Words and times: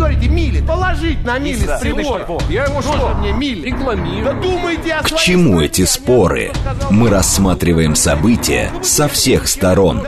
говорите 0.00 0.28
мили. 0.28 0.60
Положить 0.62 1.24
на 1.24 1.38
мили 1.38 1.66
с 1.66 1.80
прибора. 1.80 2.26
Я 2.48 2.64
ему 2.64 2.80
что? 2.82 3.14
мне 3.18 3.32
мили. 3.32 3.68
Рекламирую. 3.68 4.24
Да 4.24 4.32
думайте 4.32 4.94
о 4.94 5.02
К 5.02 5.16
чему 5.16 5.60
эти 5.60 5.84
споры? 5.84 6.52
Мы 6.90 7.10
рассматриваем 7.10 7.94
события 7.94 8.72
со 8.82 9.08
всех 9.08 9.46
сторон. 9.46 10.02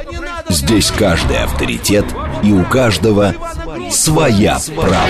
Здесь 0.49 0.91
каждый 0.91 1.39
авторитет 1.39 2.07
и 2.43 2.53
у 2.53 2.65
каждого 2.65 3.35
своя 3.91 4.59
правда. 4.75 5.09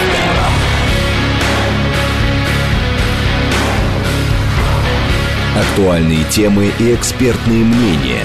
Актуальные 5.54 6.24
темы 6.24 6.72
и 6.78 6.94
экспертные 6.94 7.64
мнения, 7.64 8.24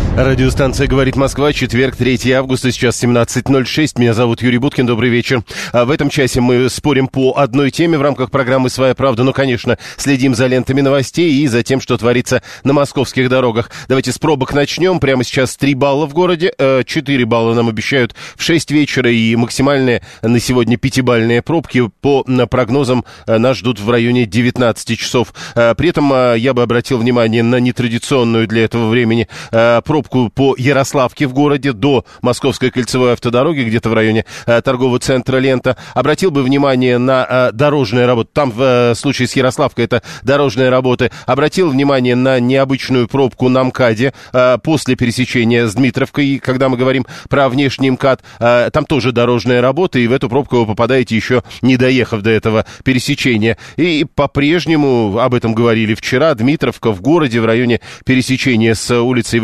Радиостанция 0.17 0.87
«Говорит 0.87 1.15
Москва», 1.15 1.53
четверг, 1.53 1.95
3 1.95 2.31
августа, 2.33 2.69
сейчас 2.69 3.01
17.06. 3.01 3.93
Меня 3.97 4.13
зовут 4.13 4.41
Юрий 4.41 4.57
Буткин, 4.57 4.85
добрый 4.85 5.09
вечер. 5.09 5.41
А 5.71 5.85
в 5.85 5.89
этом 5.89 6.09
часе 6.09 6.41
мы 6.41 6.69
спорим 6.69 7.07
по 7.07 7.37
одной 7.37 7.71
теме 7.71 7.97
в 7.97 8.01
рамках 8.01 8.29
программы 8.29 8.69
«Своя 8.69 8.93
правда». 8.93 9.23
Ну, 9.23 9.31
конечно, 9.31 9.77
следим 9.95 10.35
за 10.35 10.47
лентами 10.47 10.81
новостей 10.81 11.33
и 11.35 11.47
за 11.47 11.63
тем, 11.63 11.79
что 11.79 11.97
творится 11.97 12.43
на 12.65 12.73
московских 12.73 13.29
дорогах. 13.29 13.71
Давайте 13.87 14.11
с 14.11 14.19
пробок 14.19 14.53
начнем. 14.53 14.99
Прямо 14.99 15.23
сейчас 15.23 15.55
3 15.55 15.75
балла 15.75 16.05
в 16.07 16.13
городе, 16.13 16.51
э, 16.57 16.83
4 16.85 17.25
балла 17.25 17.53
нам 17.53 17.69
обещают 17.69 18.13
в 18.35 18.43
6 18.43 18.69
вечера 18.71 19.09
и 19.09 19.33
максимальные 19.37 20.01
на 20.21 20.39
сегодня 20.41 20.75
5-бальные 20.75 21.41
пробки 21.41 21.89
по 22.01 22.25
м, 22.27 22.49
прогнозам 22.49 23.05
э, 23.27 23.37
нас 23.37 23.57
ждут 23.57 23.79
в 23.79 23.89
районе 23.89 24.25
19 24.25 24.99
часов. 24.99 25.33
Э, 25.55 25.73
При 25.73 25.87
этом 25.89 26.11
э, 26.13 26.35
я 26.37 26.53
бы 26.53 26.63
обратил 26.63 26.97
внимание 26.97 27.43
на 27.43 27.61
нетрадиционную 27.61 28.45
для 28.45 28.65
этого 28.65 28.89
времени 28.89 29.29
э, 29.51 29.81
пробку 30.01 30.31
по 30.33 30.55
Ярославке 30.57 31.27
в 31.27 31.33
городе 31.33 31.73
до 31.73 32.05
Московской 32.21 32.71
кольцевой 32.71 33.13
автодороги, 33.13 33.61
где-то 33.61 33.89
в 33.89 33.93
районе 33.93 34.25
э, 34.45 34.61
торгового 34.61 34.99
центра 34.99 35.37
«Лента». 35.37 35.77
Обратил 35.93 36.31
бы 36.31 36.43
внимание 36.43 36.97
на 36.97 37.27
э, 37.29 37.51
дорожные 37.51 38.05
работы. 38.05 38.31
Там 38.33 38.51
в 38.51 38.61
э, 38.61 38.95
случае 38.95 39.27
с 39.27 39.35
Ярославкой 39.35 39.85
это 39.85 40.01
дорожные 40.23 40.69
работы. 40.69 41.11
Обратил 41.25 41.69
внимание 41.69 42.15
на 42.15 42.39
необычную 42.39 43.07
пробку 43.07 43.49
на 43.49 43.63
МКАДе 43.63 44.13
э, 44.33 44.57
после 44.63 44.95
пересечения 44.95 45.67
с 45.67 45.75
Дмитровкой, 45.75 46.39
когда 46.39 46.69
мы 46.69 46.77
говорим 46.77 47.05
про 47.29 47.47
внешний 47.49 47.91
МКАД. 47.91 48.23
Э, 48.39 48.69
там 48.73 48.85
тоже 48.85 49.11
дорожные 49.11 49.61
работы, 49.61 50.03
и 50.03 50.07
в 50.07 50.13
эту 50.13 50.29
пробку 50.29 50.57
вы 50.57 50.65
попадаете 50.65 51.15
еще 51.15 51.43
не 51.61 51.77
доехав 51.77 52.21
до 52.21 52.31
этого 52.31 52.65
пересечения. 52.83 53.57
И 53.77 54.05
по-прежнему, 54.15 55.19
об 55.19 55.33
этом 55.33 55.53
говорили 55.53 55.93
вчера, 55.93 56.33
Дмитровка 56.33 56.91
в 56.91 57.01
городе 57.01 57.39
в 57.39 57.45
районе 57.45 57.81
пересечения 58.05 58.73
с 58.73 58.91
улицей 58.99 59.39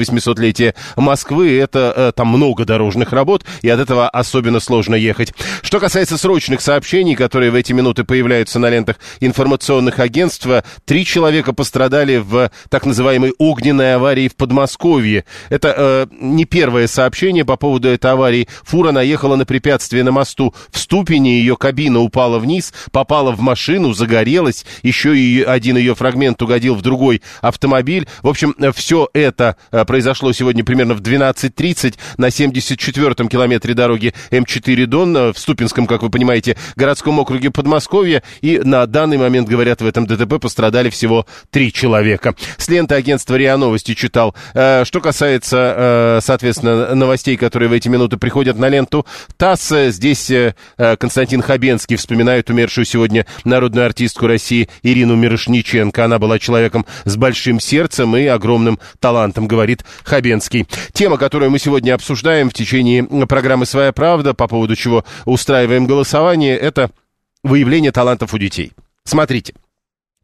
800-летия 0.47 0.75
Москвы, 0.95 1.57
это 1.57 1.93
э, 1.95 2.11
там 2.15 2.27
много 2.27 2.65
дорожных 2.65 3.13
работ, 3.13 3.45
и 3.61 3.69
от 3.69 3.79
этого 3.79 4.09
особенно 4.09 4.59
сложно 4.59 4.95
ехать. 4.95 5.33
Что 5.61 5.79
касается 5.79 6.17
срочных 6.17 6.61
сообщений, 6.61 7.15
которые 7.15 7.51
в 7.51 7.55
эти 7.55 7.73
минуты 7.73 8.03
появляются 8.03 8.59
на 8.59 8.69
лентах 8.69 8.97
информационных 9.19 9.99
агентств, 9.99 10.47
три 10.85 11.05
человека 11.05 11.53
пострадали 11.53 12.17
в 12.17 12.51
так 12.69 12.85
называемой 12.85 13.33
огненной 13.37 13.95
аварии 13.95 14.27
в 14.27 14.35
Подмосковье. 14.35 15.25
Это 15.49 15.73
э, 15.77 16.07
не 16.19 16.45
первое 16.45 16.87
сообщение 16.87 17.45
по 17.45 17.57
поводу 17.57 17.89
этой 17.89 18.11
аварии. 18.11 18.47
Фура 18.63 18.91
наехала 18.91 19.35
на 19.35 19.45
препятствие 19.45 20.03
на 20.03 20.11
мосту 20.11 20.53
в 20.71 20.79
ступени, 20.79 21.29
ее 21.29 21.57
кабина 21.57 21.99
упала 21.99 22.39
вниз, 22.39 22.73
попала 22.91 23.31
в 23.31 23.39
машину, 23.39 23.93
загорелась, 23.93 24.65
еще 24.83 25.17
и 25.17 25.41
один 25.41 25.77
ее 25.77 25.95
фрагмент 25.95 26.41
угодил 26.41 26.75
в 26.75 26.81
другой 26.81 27.21
автомобиль. 27.41 28.07
В 28.21 28.27
общем, 28.27 28.55
все 28.73 29.09
это 29.13 29.57
э, 29.71 29.85
произошло 29.85 30.31
сегодня 30.37 30.63
примерно 30.63 30.93
в 30.93 31.01
12.30 31.01 31.95
на 32.17 32.27
74-м 32.27 33.27
километре 33.27 33.73
дороги 33.73 34.13
М4 34.31 34.85
Дон 34.85 35.17
э, 35.17 35.33
в 35.33 35.39
Ступинском, 35.39 35.87
как 35.87 36.03
вы 36.03 36.09
понимаете, 36.09 36.55
городском 36.75 37.19
округе 37.19 37.49
Подмосковья. 37.49 38.23
И 38.41 38.59
на 38.59 38.85
данный 38.85 39.17
момент, 39.17 39.49
говорят, 39.49 39.81
в 39.81 39.85
этом 39.85 40.05
ДТП 40.05 40.39
пострадали 40.39 40.89
всего 40.89 41.25
три 41.49 41.73
человека. 41.73 42.35
С 42.57 42.67
ленты 42.69 42.95
агентства 42.95 43.35
РИА 43.35 43.57
Новости 43.57 43.95
читал. 43.95 44.35
Э, 44.53 44.83
Что 44.85 45.01
касается, 45.01 45.75
э, 45.77 46.19
соответственно, 46.21 46.93
новостей, 46.93 47.35
которые 47.35 47.69
в 47.69 47.73
эти 47.73 47.87
минуты 47.87 48.17
приходят 48.17 48.57
на 48.57 48.69
ленту 48.69 49.05
ТАСС, 49.37 49.73
здесь 49.89 50.31
Константин 50.77 51.41
Хабенский 51.41 51.95
вспоминает 51.95 52.49
умершую 52.49 52.85
сегодня 52.85 53.25
народную 53.43 53.85
артистку 53.85 54.27
России 54.27 54.69
Ирину 54.83 55.15
Мирошниченко. 55.15 56.05
Она 56.05 56.19
была 56.19 56.39
человеком 56.39 56.85
с 57.05 57.15
большим 57.15 57.59
сердцем 57.59 58.15
и 58.15 58.25
огромным 58.25 58.79
талантом, 58.99 59.47
говорит 59.47 59.83
Хабенский. 60.03 60.26
Тема, 60.93 61.17
которую 61.17 61.51
мы 61.51 61.59
сегодня 61.59 61.93
обсуждаем 61.93 62.49
в 62.49 62.53
течение 62.53 63.03
программы 63.27 63.65
«Своя 63.65 63.91
правда», 63.91 64.33
по 64.33 64.47
поводу 64.47 64.75
чего 64.75 65.05
устраиваем 65.25 65.87
голосование, 65.87 66.57
это 66.57 66.91
выявление 67.43 67.91
талантов 67.91 68.33
у 68.33 68.37
детей. 68.37 68.71
Смотрите. 69.03 69.53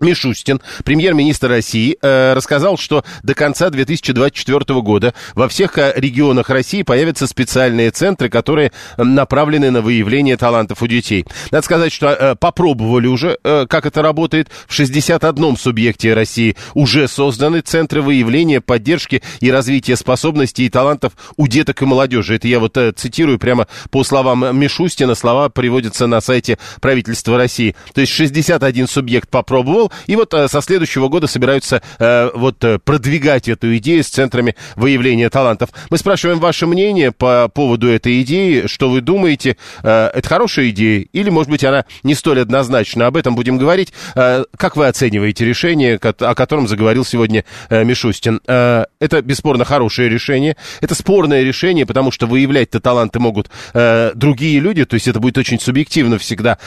Мишустин, 0.03 0.59
премьер-министр 0.83 1.49
России, 1.49 1.97
э, 2.01 2.33
рассказал, 2.33 2.77
что 2.77 3.03
до 3.21 3.35
конца 3.35 3.69
2024 3.69 4.81
года 4.81 5.13
во 5.35 5.47
всех 5.47 5.77
э, 5.77 5.93
регионах 5.95 6.49
России 6.49 6.81
появятся 6.81 7.27
специальные 7.27 7.91
центры, 7.91 8.29
которые 8.29 8.71
направлены 8.97 9.71
на 9.71 9.81
выявление 9.81 10.35
талантов 10.35 10.81
у 10.81 10.87
детей. 10.87 11.25
Надо 11.51 11.63
сказать, 11.63 11.91
что 11.91 12.07
э, 12.07 12.35
попробовали 12.35 13.07
уже, 13.07 13.37
как 13.43 13.85
это 13.85 14.01
работает. 14.01 14.49
В 14.67 14.73
61 14.73 15.57
субъекте 15.57 16.13
России 16.13 16.55
уже 16.73 17.07
созданы 17.07 17.61
центры 17.61 18.01
выявления, 18.01 18.61
поддержки 18.61 19.21
и 19.39 19.51
развития 19.51 19.95
способностей 19.95 20.65
и 20.65 20.69
талантов 20.69 21.13
у 21.37 21.47
деток 21.47 21.81
и 21.81 21.85
молодежи. 21.85 22.35
Это 22.35 22.47
я 22.47 22.59
вот 22.59 22.77
цитирую 22.95 23.39
прямо 23.39 23.67
по 23.91 24.03
словам 24.03 24.57
Мишустина. 24.57 25.15
Слова 25.15 25.49
приводятся 25.49 26.07
на 26.07 26.19
сайте 26.19 26.57
правительства 26.81 27.37
России. 27.37 27.75
То 27.93 28.01
есть 28.01 28.11
61 28.13 28.87
субъект 28.87 29.29
попробовал, 29.29 29.92
и 30.07 30.15
вот 30.15 30.33
э, 30.33 30.47
со 30.47 30.61
следующего 30.61 31.07
года 31.07 31.27
собираются 31.27 31.81
э, 31.99 32.29
вот 32.33 32.63
э, 32.63 32.79
продвигать 32.79 33.47
эту 33.47 33.75
идею 33.77 34.03
с 34.03 34.07
центрами 34.07 34.55
выявления 34.75 35.29
талантов. 35.29 35.69
Мы 35.89 35.97
спрашиваем 35.97 36.39
ваше 36.39 36.65
мнение 36.67 37.11
по 37.11 37.47
поводу 37.47 37.89
этой 37.89 38.21
идеи, 38.21 38.67
что 38.67 38.89
вы 38.89 39.01
думаете, 39.01 39.57
это 39.81 40.23
хорошая 40.25 40.69
идея 40.69 41.05
или, 41.11 41.29
может 41.29 41.49
быть, 41.49 41.63
она 41.63 41.85
не 42.03 42.15
столь 42.15 42.41
однозначна. 42.41 43.07
Об 43.07 43.17
этом 43.17 43.35
будем 43.35 43.57
говорить. 43.57 43.93
Как 44.13 44.75
вы 44.75 44.87
оцениваете 44.87 45.45
решение, 45.45 45.97
о 45.97 46.35
котором 46.35 46.67
заговорил 46.67 47.05
сегодня 47.05 47.43
Мишустин? 47.69 48.41
Это 48.45 49.21
бесспорно 49.21 49.65
хорошее 49.65 50.09
решение. 50.09 50.55
Это 50.81 50.95
спорное 50.95 51.43
решение, 51.43 51.85
потому 51.85 52.11
что 52.11 52.27
выявлять-то 52.27 52.79
таланты 52.79 53.19
могут 53.19 53.49
другие 53.73 54.59
люди, 54.59 54.85
то 54.85 54.95
есть 54.95 55.07
это 55.07 55.19
будет 55.19 55.37
очень 55.37 55.59
субъективно 55.59 56.17
всегда. 56.17 56.57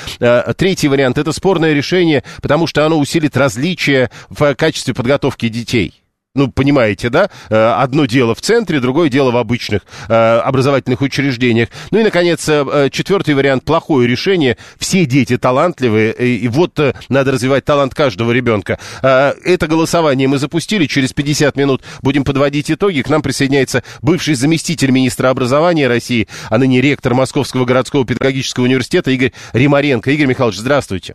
Третий 0.57 0.89
вариант 0.89 1.19
это 1.19 1.33
спорное 1.33 1.73
решение, 1.73 2.23
потому 2.43 2.67
что 2.67 2.85
оно 2.85 2.99
усилит 3.07 3.37
различия 3.37 4.11
в 4.29 4.55
качестве 4.55 4.93
подготовки 4.93 5.49
детей. 5.49 6.03
Ну, 6.37 6.49
понимаете, 6.49 7.09
да? 7.09 7.31
Э, 7.49 7.77
Одно 7.79 8.05
дело 8.05 8.35
в 8.35 8.43
центре, 8.43 8.79
другое 8.79 9.09
дело 9.09 9.31
в 9.31 9.39
обычных 9.39 9.83
э, 10.09 10.13
образовательных 10.13 11.01
учреждениях. 11.01 11.71
Ну 11.91 12.01
и, 12.01 12.03
наконец, 12.03 12.47
э, 12.47 12.91
четвертый 12.93 13.35
вариант– 13.35 13.65
плохое 13.65 14.07
решение. 14.07 14.59
Все 14.79 15.07
дети 15.07 15.39
талантливые, 15.39 16.13
и, 16.13 16.47
вот 16.49 16.79
надо 17.09 17.33
развивать 17.33 17.65
талант 17.65 17.95
каждого 17.95 18.33
ребенка. 18.33 18.79
Это 19.01 19.67
голосование 19.67 20.29
мы 20.29 20.37
запустили. 20.37 20.85
Через 20.85 21.15
50 21.15 21.57
минут 21.57 21.83
будем 22.03 22.23
подводить 22.23 22.71
итоги. 22.71 23.01
К 23.01 23.09
нам 23.09 23.23
присоединяется 23.23 23.83
бывший 24.03 24.35
заместитель 24.35 24.91
министра 24.91 25.31
образования 25.31 25.89
России, 25.89 26.29
а 26.51 26.59
ныне 26.59 26.83
ректор 26.83 27.15
Московского 27.15 27.65
городского 27.65 28.05
педагогического 28.05 28.65
университета 28.65 29.11
Игорь 29.11 29.33
Римаренко. 29.55 30.11
Игорь 30.11 30.27
Михайлович, 30.27 30.59
здравствуйте. 30.59 31.15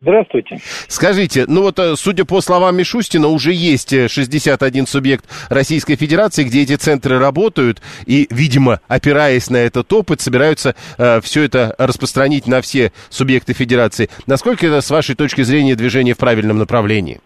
Здравствуйте. 0.00 0.58
Скажите, 0.86 1.44
ну 1.48 1.62
вот, 1.62 1.78
э, 1.80 1.96
судя 1.96 2.24
по 2.24 2.40
словам 2.40 2.76
Мишустина, 2.76 3.26
уже 3.26 3.52
есть 3.52 3.92
э, 3.92 4.06
61 4.06 4.86
субъект 4.86 5.24
Российской 5.50 5.96
Федерации, 5.96 6.44
где 6.44 6.62
эти 6.62 6.76
центры 6.76 7.18
работают, 7.18 7.82
и, 8.06 8.28
видимо, 8.30 8.78
опираясь 8.86 9.50
на 9.50 9.56
этот 9.56 9.92
опыт, 9.92 10.20
собираются 10.20 10.76
э, 10.98 11.20
все 11.20 11.42
это 11.42 11.74
распространить 11.78 12.46
на 12.46 12.60
все 12.60 12.92
субъекты 13.10 13.54
Федерации. 13.54 14.08
Насколько 14.28 14.68
это, 14.68 14.82
с 14.82 14.90
вашей 14.90 15.16
точки 15.16 15.42
зрения, 15.42 15.74
движение 15.74 16.14
в 16.14 16.18
правильном 16.18 16.58
направлении? 16.58 17.18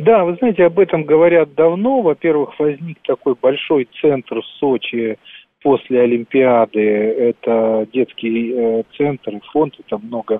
Да, 0.00 0.24
вы 0.24 0.34
знаете, 0.38 0.64
об 0.64 0.80
этом 0.80 1.04
говорят 1.04 1.54
давно. 1.54 2.02
Во-первых, 2.02 2.58
возник 2.58 2.98
такой 3.06 3.36
большой 3.40 3.88
центр 4.02 4.40
в 4.40 4.46
Сочи 4.58 5.16
после 5.62 6.00
Олимпиады. 6.00 6.80
Это 6.80 7.86
детский 7.92 8.52
э, 8.52 8.82
центр 8.96 9.38
фонд, 9.52 9.74
это 9.78 9.98
много 9.98 10.34
э, 10.34 10.38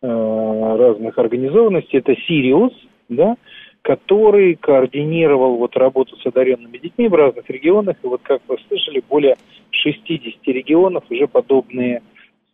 разных 0.00 1.18
организованностей. 1.18 1.98
Это 1.98 2.14
Сириус, 2.14 2.72
да, 3.08 3.36
который 3.82 4.54
координировал 4.56 5.56
вот 5.56 5.76
работу 5.76 6.16
с 6.16 6.26
одаренными 6.26 6.78
детьми 6.78 7.08
в 7.08 7.14
разных 7.14 7.48
регионах. 7.50 7.96
И 8.02 8.06
вот, 8.06 8.20
как 8.22 8.42
вы 8.48 8.58
слышали, 8.68 9.02
более 9.08 9.36
60 9.70 10.46
регионов 10.46 11.04
уже 11.10 11.26
подобные 11.26 12.02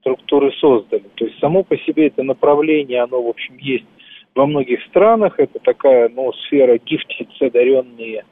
структуры 0.00 0.52
создали. 0.60 1.04
То 1.14 1.24
есть 1.24 1.38
само 1.40 1.62
по 1.62 1.76
себе 1.78 2.08
это 2.08 2.22
направление, 2.22 3.02
оно, 3.02 3.22
в 3.22 3.28
общем, 3.28 3.56
есть 3.58 3.86
во 4.34 4.46
многих 4.46 4.82
странах. 4.84 5.38
Это 5.38 5.58
такая, 5.58 6.08
ну, 6.08 6.32
сфера 6.46 6.78
гифтиц, 6.78 7.28
одаренные 7.40 8.18
э, 8.18 8.22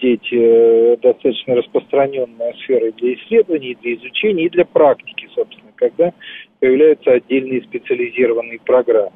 дети, 0.00 0.34
э, 0.34 0.96
достаточно 1.02 1.56
распространенная 1.56 2.52
сфера 2.62 2.92
для 2.92 3.14
исследований, 3.14 3.76
для 3.82 3.94
изучения 3.94 4.44
и 4.46 4.50
для 4.50 4.64
практики, 4.64 5.28
собственно, 5.34 5.72
когда 5.74 6.12
появляются 6.60 7.12
отдельные 7.12 7.62
специализированные 7.62 8.60
программы. 8.64 9.12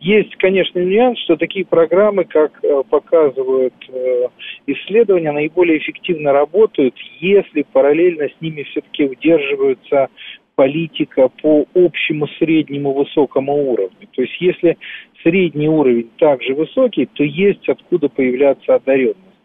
Есть, 0.00 0.34
конечно, 0.36 0.78
нюанс, 0.78 1.18
что 1.20 1.36
такие 1.36 1.66
программы, 1.66 2.24
как 2.24 2.58
э, 2.64 2.82
показывают 2.88 3.74
э, 3.88 4.28
исследования, 4.66 5.30
наиболее 5.30 5.78
эффективно 5.78 6.32
работают, 6.32 6.94
если 7.20 7.62
параллельно 7.70 8.28
с 8.28 8.40
ними 8.40 8.62
все-таки 8.62 9.04
удерживаются 9.04 10.08
политика 10.54 11.28
по 11.42 11.66
общему 11.74 12.26
среднему 12.38 12.92
высокому 12.92 13.72
уровню. 13.72 14.08
То 14.12 14.22
есть 14.22 14.40
если 14.40 14.78
средний 15.22 15.68
уровень 15.68 16.10
также 16.18 16.54
высокий, 16.54 17.06
то 17.06 17.24
есть 17.24 17.68
откуда 17.68 18.08
появляться 18.08 18.74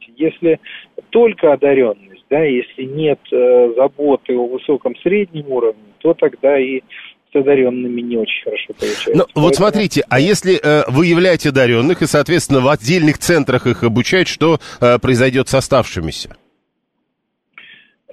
одаренности. 0.06 0.14
Если 0.16 0.60
только 1.10 1.54
одаренность, 1.54 2.26
да, 2.30 2.44
если 2.44 2.84
нет 2.84 3.20
э, 3.32 3.74
заботы 3.76 4.36
о 4.36 4.48
высоком 4.48 4.96
среднем 4.98 5.52
уровне, 5.52 5.82
то 6.00 6.14
тогда 6.14 6.60
и 6.60 6.82
с 7.32 7.36
одаренными 7.36 8.02
не 8.02 8.18
очень 8.18 8.44
хорошо 8.44 8.74
получается. 8.74 9.12
Ну, 9.14 9.24
Поэтому... 9.26 9.46
вот 9.46 9.56
смотрите, 9.56 10.04
а 10.10 10.20
если 10.20 10.56
э, 10.56 10.84
выявлять 10.90 11.46
одаренных 11.46 12.02
и, 12.02 12.06
соответственно, 12.06 12.62
в 12.62 12.68
отдельных 12.68 13.18
центрах 13.18 13.68
их 13.68 13.84
обучать, 13.84 14.28
что 14.28 14.58
э, 14.82 15.00
произойдет 15.00 15.50
с 15.50 15.56
оставшимися? 15.56 16.38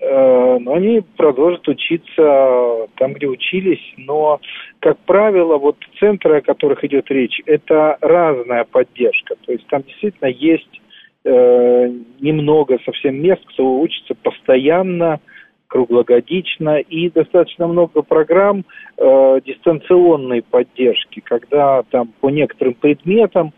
Э, 0.00 0.58
но 0.58 0.74
они 0.74 1.02
продолжат 1.16 1.66
учиться 1.68 2.88
там, 2.96 3.14
где 3.14 3.28
учились, 3.28 3.82
но, 3.96 4.40
как 4.80 4.98
правило, 4.98 5.56
вот 5.56 5.76
центры, 6.00 6.38
о 6.38 6.42
которых 6.42 6.82
идет 6.84 7.08
речь, 7.10 7.40
это 7.46 7.96
разная 8.00 8.64
поддержка. 8.64 9.36
То 9.46 9.52
есть 9.52 9.66
там 9.68 9.82
действительно 9.82 10.28
есть 10.28 10.81
э, 11.24 11.92
немного 12.20 12.78
совсем 12.84 13.20
мест, 13.20 13.42
кто 13.46 13.80
учится 13.80 14.14
постоянно, 14.14 15.20
круглогодично, 15.66 16.80
и 16.80 17.08
достаточно 17.08 17.66
много 17.66 18.02
программ 18.02 18.64
э, 18.98 19.40
дистанционной 19.46 20.42
поддержки, 20.42 21.20
когда 21.20 21.82
там 21.84 22.12
по 22.20 22.28
некоторым 22.28 22.74
предметам 22.74 23.52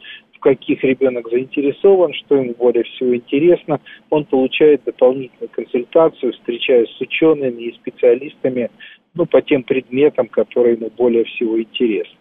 каких 0.44 0.84
ребенок 0.84 1.31
заинтересован, 1.31 2.12
что 2.12 2.37
ему 2.37 2.55
более 2.55 2.84
всего 2.84 3.16
интересно, 3.16 3.81
он 4.11 4.26
получает 4.26 4.84
дополнительную 4.84 5.49
консультацию, 5.49 6.34
встречаясь 6.34 6.90
с 6.90 7.00
учеными 7.00 7.62
и 7.62 7.75
специалистами 7.75 8.70
ну, 9.14 9.25
по 9.25 9.40
тем 9.40 9.62
предметам, 9.62 10.28
которые 10.28 10.75
ему 10.75 10.90
более 10.94 11.25
всего 11.25 11.61
интересны. 11.61 12.19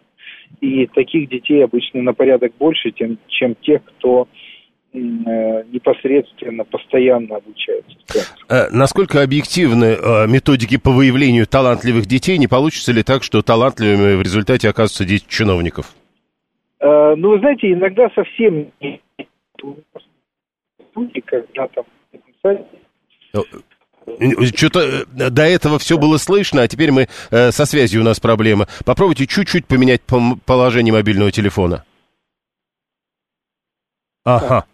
И 0.61 0.87
таких 0.87 1.29
детей 1.29 1.65
обычно 1.65 2.01
на 2.01 2.13
порядок 2.13 2.53
больше, 2.57 2.91
тем, 2.91 3.17
чем 3.27 3.55
тех, 3.55 3.83
кто 3.83 4.29
э, 4.31 4.52
непосредственно, 4.93 6.63
постоянно 6.65 7.37
обучается. 7.37 7.97
Э, 8.49 8.69
насколько 8.71 9.21
объективны 9.21 9.95
э, 9.95 10.27
методики 10.27 10.77
по 10.77 10.91
выявлению 10.91 11.47
талантливых 11.47 12.05
детей? 12.05 12.37
Не 12.37 12.47
получится 12.47 12.91
ли 12.91 13.03
так, 13.03 13.23
что 13.23 13.41
талантливыми 13.41 14.15
в 14.15 14.21
результате 14.21 14.69
оказываются 14.69 15.05
дети 15.05 15.25
чиновников? 15.27 15.93
Э, 16.79 17.15
ну, 17.15 17.29
вы 17.29 17.39
знаете, 17.39 17.71
иногда 17.71 18.09
совсем 18.15 18.71
не 18.79 18.99
когда 21.21 21.67
там 21.69 21.85
что-то 24.53 24.81
э, 24.81 25.29
до 25.29 25.43
этого 25.43 25.79
все 25.79 25.97
было 25.97 26.17
слышно, 26.17 26.61
а 26.61 26.67
теперь 26.67 26.91
мы 26.91 27.07
э, 27.31 27.51
со 27.51 27.65
связью 27.65 28.01
у 28.01 28.03
нас 28.03 28.19
проблемы. 28.19 28.67
Попробуйте 28.85 29.25
чуть-чуть 29.25 29.65
поменять 29.65 30.01
положение 30.45 30.93
мобильного 30.93 31.31
телефона. 31.31 31.85
Ага. 34.25 34.65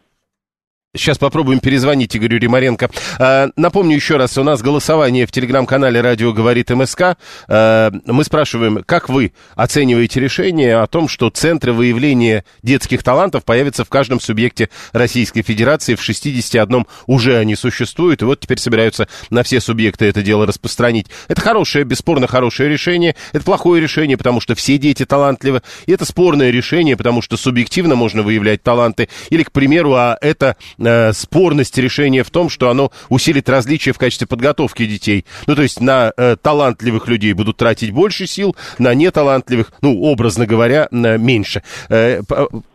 Сейчас 0.95 1.19
попробуем 1.19 1.59
перезвонить 1.59 2.17
Игорю 2.17 2.39
Римаренко. 2.39 2.89
А, 3.19 3.49
напомню 3.55 3.95
еще 3.95 4.17
раз, 4.17 4.39
у 4.39 4.43
нас 4.43 4.63
голосование 4.63 5.27
в 5.27 5.31
телеграм-канале 5.31 6.01
«Радио 6.01 6.33
говорит 6.33 6.71
МСК». 6.71 7.15
А, 7.47 7.91
мы 8.07 8.23
спрашиваем, 8.23 8.81
как 8.83 9.07
вы 9.07 9.33
оцениваете 9.53 10.19
решение 10.19 10.77
о 10.77 10.87
том, 10.87 11.07
что 11.07 11.29
центры 11.29 11.73
выявления 11.73 12.43
детских 12.63 13.03
талантов 13.03 13.45
появятся 13.45 13.85
в 13.85 13.89
каждом 13.89 14.19
субъекте 14.19 14.69
Российской 14.91 15.43
Федерации, 15.43 15.93
в 15.93 16.01
61 16.01 16.87
уже 17.05 17.37
они 17.37 17.55
существуют, 17.55 18.23
и 18.23 18.25
вот 18.25 18.39
теперь 18.39 18.57
собираются 18.57 19.07
на 19.29 19.43
все 19.43 19.61
субъекты 19.61 20.05
это 20.05 20.23
дело 20.23 20.47
распространить. 20.47 21.05
Это 21.27 21.39
хорошее, 21.39 21.85
бесспорно 21.85 22.25
хорошее 22.25 22.67
решение, 22.67 23.15
это 23.31 23.45
плохое 23.45 23.79
решение, 23.79 24.17
потому 24.17 24.41
что 24.41 24.55
все 24.55 24.79
дети 24.79 25.05
талантливы, 25.05 25.61
и 25.85 25.91
это 25.91 26.05
спорное 26.05 26.49
решение, 26.49 26.97
потому 26.97 27.21
что 27.21 27.37
субъективно 27.37 27.93
можно 27.93 28.23
выявлять 28.23 28.63
таланты, 28.63 29.07
или, 29.29 29.43
к 29.43 29.51
примеру, 29.51 29.93
а 29.93 30.17
это 30.19 30.55
э, 30.79 31.13
спорность 31.13 31.77
решения 31.77 32.23
в 32.23 32.29
том, 32.29 32.49
что 32.49 32.69
оно 32.69 32.91
усилит 33.09 33.49
различия 33.49 33.91
в 33.91 33.97
качестве 33.97 34.27
подготовки 34.27 34.85
детей. 34.85 35.25
Ну, 35.47 35.55
то 35.55 35.61
есть 35.61 35.81
на 35.81 36.11
э, 36.15 36.35
талантливых 36.41 37.07
людей 37.07 37.33
будут 37.33 37.57
тратить 37.57 37.91
больше 37.91 38.27
сил, 38.27 38.55
на 38.77 38.93
неталантливых, 38.93 39.71
ну, 39.81 40.01
образно 40.01 40.45
говоря, 40.45 40.87
на 40.91 41.17
меньше. 41.17 41.63
Э, 41.89 42.21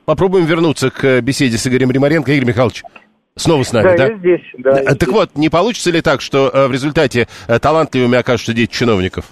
попробуем 0.05 0.47
вернуться 0.47 0.91
к 0.91 1.21
беседе 1.21 1.59
с 1.59 1.67
Игорем 1.67 1.91
Римаренко. 1.91 2.33
Игорь 2.33 2.49
Михайлович, 2.49 2.83
Снова 3.37 3.65
с 3.65 3.73
нами, 3.73 3.97
да? 3.97 3.97
Да, 3.97 4.07
я 4.07 4.19
здесь, 4.19 4.41
да. 4.59 4.71
Я 4.79 4.85
так 4.85 5.03
здесь. 5.03 5.09
вот, 5.09 5.31
не 5.35 5.49
получится 5.49 5.91
ли 5.91 6.01
так, 6.01 6.21
что 6.21 6.51
э, 6.55 6.69
в 6.69 6.73
результате 6.73 7.27
э, 7.49 7.59
талантливыми 7.59 8.17
окажутся 8.17 8.55
дети 8.55 8.73
чиновников? 8.73 9.25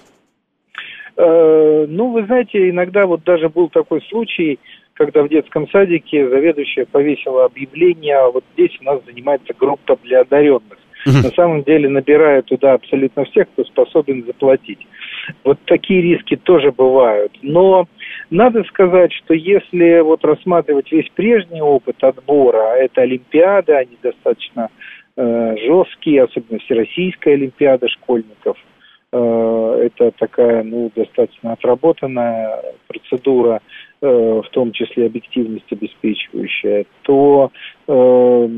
Э, 1.16 1.86
ну, 1.88 2.10
вы 2.10 2.26
знаете, 2.26 2.68
иногда 2.68 3.06
вот 3.06 3.22
даже 3.22 3.48
был 3.48 3.68
такой 3.68 4.02
случай, 4.10 4.58
когда 5.06 5.24
в 5.24 5.28
детском 5.28 5.68
садике 5.68 6.28
заведующая 6.28 6.86
повесила 6.86 7.46
объявление, 7.46 8.16
а 8.16 8.30
вот 8.30 8.44
здесь 8.52 8.70
у 8.80 8.84
нас 8.84 9.00
занимается 9.04 9.52
группа 9.58 9.98
для 10.04 10.20
одаренных. 10.20 10.78
На 11.04 11.30
самом 11.30 11.64
деле 11.64 11.88
набирая 11.88 12.42
туда 12.42 12.74
абсолютно 12.74 13.24
всех, 13.24 13.48
кто 13.50 13.64
способен 13.64 14.24
заплатить. 14.24 14.78
Вот 15.42 15.58
такие 15.64 16.00
риски 16.00 16.36
тоже 16.36 16.70
бывают. 16.70 17.32
Но 17.42 17.88
надо 18.30 18.62
сказать, 18.64 19.12
что 19.12 19.34
если 19.34 19.98
вот 20.00 20.24
рассматривать 20.24 20.92
весь 20.92 21.08
прежний 21.16 21.60
опыт 21.60 21.96
отбора, 22.04 22.74
а 22.74 22.76
это 22.76 23.02
Олимпиада, 23.02 23.78
они 23.78 23.98
достаточно 24.00 24.68
э, 25.16 25.56
жесткие, 25.66 26.22
особенно 26.22 26.60
Всероссийская 26.60 27.34
Олимпиада 27.34 27.88
школьников, 27.88 28.56
это 29.12 30.10
такая, 30.18 30.62
ну, 30.62 30.90
достаточно 30.94 31.52
отработанная 31.52 32.62
процедура. 32.88 33.60
Э, 34.04 34.42
в 34.44 34.50
том 34.50 34.72
числе 34.72 35.06
объективность 35.06 35.70
обеспечивающая, 35.70 36.86
то, 37.02 37.52
э, 37.86 38.48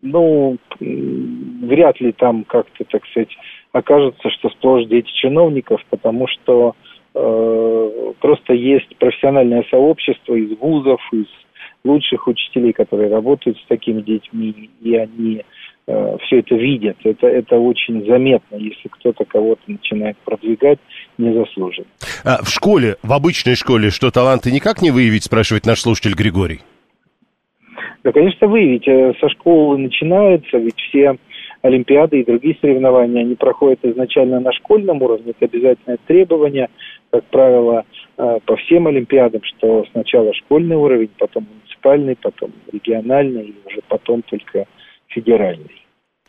ну, 0.00 0.56
вряд 0.80 2.00
ли 2.00 2.12
там 2.12 2.44
как-то, 2.44 2.84
так 2.84 3.04
сказать, 3.08 3.28
окажется, 3.72 4.30
что 4.30 4.48
сплошь 4.48 4.86
дети 4.86 5.10
чиновников, 5.12 5.82
потому 5.90 6.26
что 6.26 6.74
э, 7.14 8.12
просто 8.18 8.54
есть 8.54 8.96
профессиональное 8.96 9.62
сообщество 9.70 10.34
из 10.34 10.58
вузов, 10.58 11.02
из 11.12 11.26
лучших 11.84 12.26
учителей, 12.26 12.72
которые 12.72 13.10
работают 13.10 13.58
с 13.58 13.66
такими 13.66 14.00
детьми, 14.00 14.70
и 14.80 14.96
они 14.96 15.44
Э, 15.90 16.18
все 16.20 16.40
это 16.40 16.54
видят. 16.54 16.98
Это, 17.02 17.26
это 17.26 17.56
очень 17.56 18.04
заметно, 18.06 18.56
если 18.56 18.88
кто-то 18.88 19.24
кого-то 19.24 19.62
начинает 19.66 20.18
продвигать 20.18 20.78
незаслуженно. 21.16 21.88
А 22.24 22.42
в 22.44 22.50
школе, 22.50 22.96
в 23.02 23.10
обычной 23.10 23.54
школе, 23.54 23.88
что 23.88 24.10
таланты 24.10 24.52
никак 24.52 24.82
не 24.82 24.90
выявить, 24.90 25.24
спрашивает 25.24 25.64
наш 25.64 25.80
слушатель 25.80 26.14
Григорий? 26.14 26.60
Да, 28.04 28.12
конечно, 28.12 28.46
выявить. 28.48 28.86
Э, 28.86 29.14
со 29.18 29.30
школы 29.30 29.78
начинается, 29.78 30.58
ведь 30.58 30.78
все 30.78 31.16
Олимпиады 31.62 32.20
и 32.20 32.24
другие 32.24 32.56
соревнования, 32.60 33.22
они 33.22 33.34
проходят 33.34 33.82
изначально 33.82 34.40
на 34.40 34.52
школьном 34.52 35.00
уровне, 35.00 35.32
это 35.38 35.46
обязательное 35.46 35.98
требование, 36.06 36.68
как 37.10 37.24
правило, 37.24 37.84
э, 38.18 38.38
по 38.44 38.56
всем 38.56 38.88
Олимпиадам, 38.88 39.40
что 39.42 39.86
сначала 39.92 40.34
школьный 40.34 40.76
уровень, 40.76 41.10
потом 41.18 41.46
муниципальный, 41.48 42.14
потом 42.20 42.52
региональный, 42.70 43.46
и 43.46 43.54
уже 43.66 43.80
потом 43.88 44.20
только 44.20 44.66
федеральный. 45.20 45.70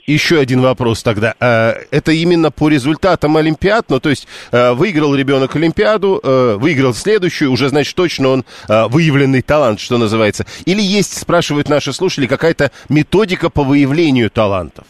Еще 0.06 0.40
один 0.40 0.62
вопрос 0.62 1.04
тогда. 1.04 1.36
А, 1.40 1.74
это 1.92 2.12
именно 2.12 2.50
по 2.50 2.68
результатам 2.70 3.38
Олимпиад? 3.38 3.86
Ну, 3.90 4.00
то 4.00 4.10
есть 4.10 4.28
а, 4.52 4.74
выиграл 4.74 5.14
ребенок 5.14 5.56
Олимпиаду, 5.56 6.20
а, 6.24 6.58
выиграл 6.58 6.94
следующую, 6.94 7.52
уже, 7.52 7.70
значит, 7.70 7.96
точно 7.96 8.30
он 8.30 8.44
выявленный 8.68 9.42
талант, 9.42 9.80
что 9.80 9.98
называется. 9.98 10.46
Или 10.66 10.82
есть, 10.82 11.20
спрашивают 11.20 11.70
наши 11.70 11.94
слушатели, 11.94 12.26
какая-то 12.26 12.72
методика 12.90 13.52
по 13.52 13.64
выявлению 13.64 14.32
талантов? 14.32 14.86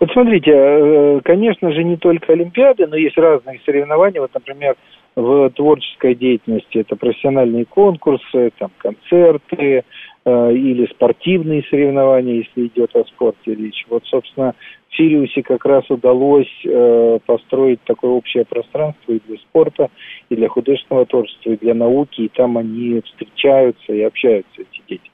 Вот 0.00 0.10
смотрите, 0.12 0.50
э, 0.52 1.20
конечно 1.24 1.72
же, 1.72 1.82
не 1.82 1.96
только 1.96 2.32
Олимпиады, 2.32 2.86
но 2.86 2.96
есть 2.96 3.16
разные 3.16 3.60
соревнования. 3.64 4.20
Вот, 4.20 4.32
например, 4.34 4.74
в 5.16 5.50
творческой 5.50 6.14
деятельности 6.14 6.78
это 6.78 6.96
профессиональные 6.96 7.64
конкурсы, 7.64 8.50
там, 8.58 8.70
концерты, 8.78 9.84
или 10.26 10.86
спортивные 10.86 11.62
соревнования, 11.68 12.36
если 12.36 12.68
идет 12.68 12.96
о 12.96 13.04
спорте 13.04 13.54
речь. 13.54 13.84
Вот, 13.88 14.04
собственно, 14.06 14.54
в 14.94 14.96
Сириусе 14.96 15.42
как 15.42 15.64
раз 15.64 15.84
удалось 15.90 16.50
э, 16.64 17.18
построить 17.26 17.80
такое 17.84 18.12
общее 18.12 18.44
пространство 18.44 19.12
и 19.12 19.20
для 19.26 19.36
спорта, 19.38 19.90
и 20.28 20.36
для 20.36 20.48
художественного 20.48 21.06
творчества, 21.06 21.50
и 21.50 21.56
для 21.56 21.74
науки, 21.74 22.22
и 22.22 22.28
там 22.28 22.56
они 22.58 23.00
встречаются 23.04 23.92
и 23.92 24.02
общаются, 24.02 24.62
эти 24.62 24.82
дети. 24.88 25.10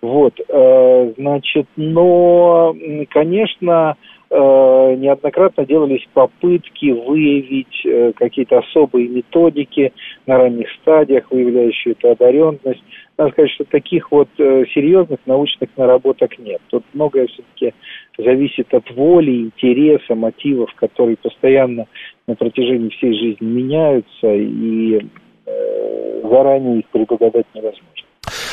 Вот, 0.00 0.40
э, 0.40 1.12
значит, 1.18 1.66
но, 1.76 2.74
конечно, 3.10 3.96
э, 3.96 4.19
неоднократно 4.30 5.66
делались 5.66 6.06
попытки 6.12 6.90
выявить 6.90 7.84
э, 7.84 8.12
какие-то 8.14 8.58
особые 8.58 9.08
методики 9.08 9.92
на 10.26 10.38
ранних 10.38 10.70
стадиях, 10.80 11.30
выявляющие 11.30 11.92
эту 11.92 12.10
одаренность. 12.10 12.82
Надо 13.18 13.32
сказать, 13.32 13.50
что 13.50 13.64
таких 13.64 14.10
вот 14.12 14.28
э, 14.38 14.64
серьезных 14.72 15.18
научных 15.26 15.70
наработок 15.76 16.38
нет. 16.38 16.60
Тут 16.68 16.84
многое 16.92 17.26
все-таки 17.26 17.74
зависит 18.16 18.72
от 18.72 18.88
воли, 18.92 19.46
интереса, 19.46 20.14
мотивов, 20.14 20.72
которые 20.74 21.16
постоянно 21.16 21.86
на 22.26 22.34
протяжении 22.36 22.90
всей 22.90 23.12
жизни 23.14 23.46
меняются, 23.46 24.32
и 24.32 25.00
э, 25.46 26.22
заранее 26.22 26.80
их 26.80 26.88
предугадать 26.88 27.46
невозможно. 27.54 28.09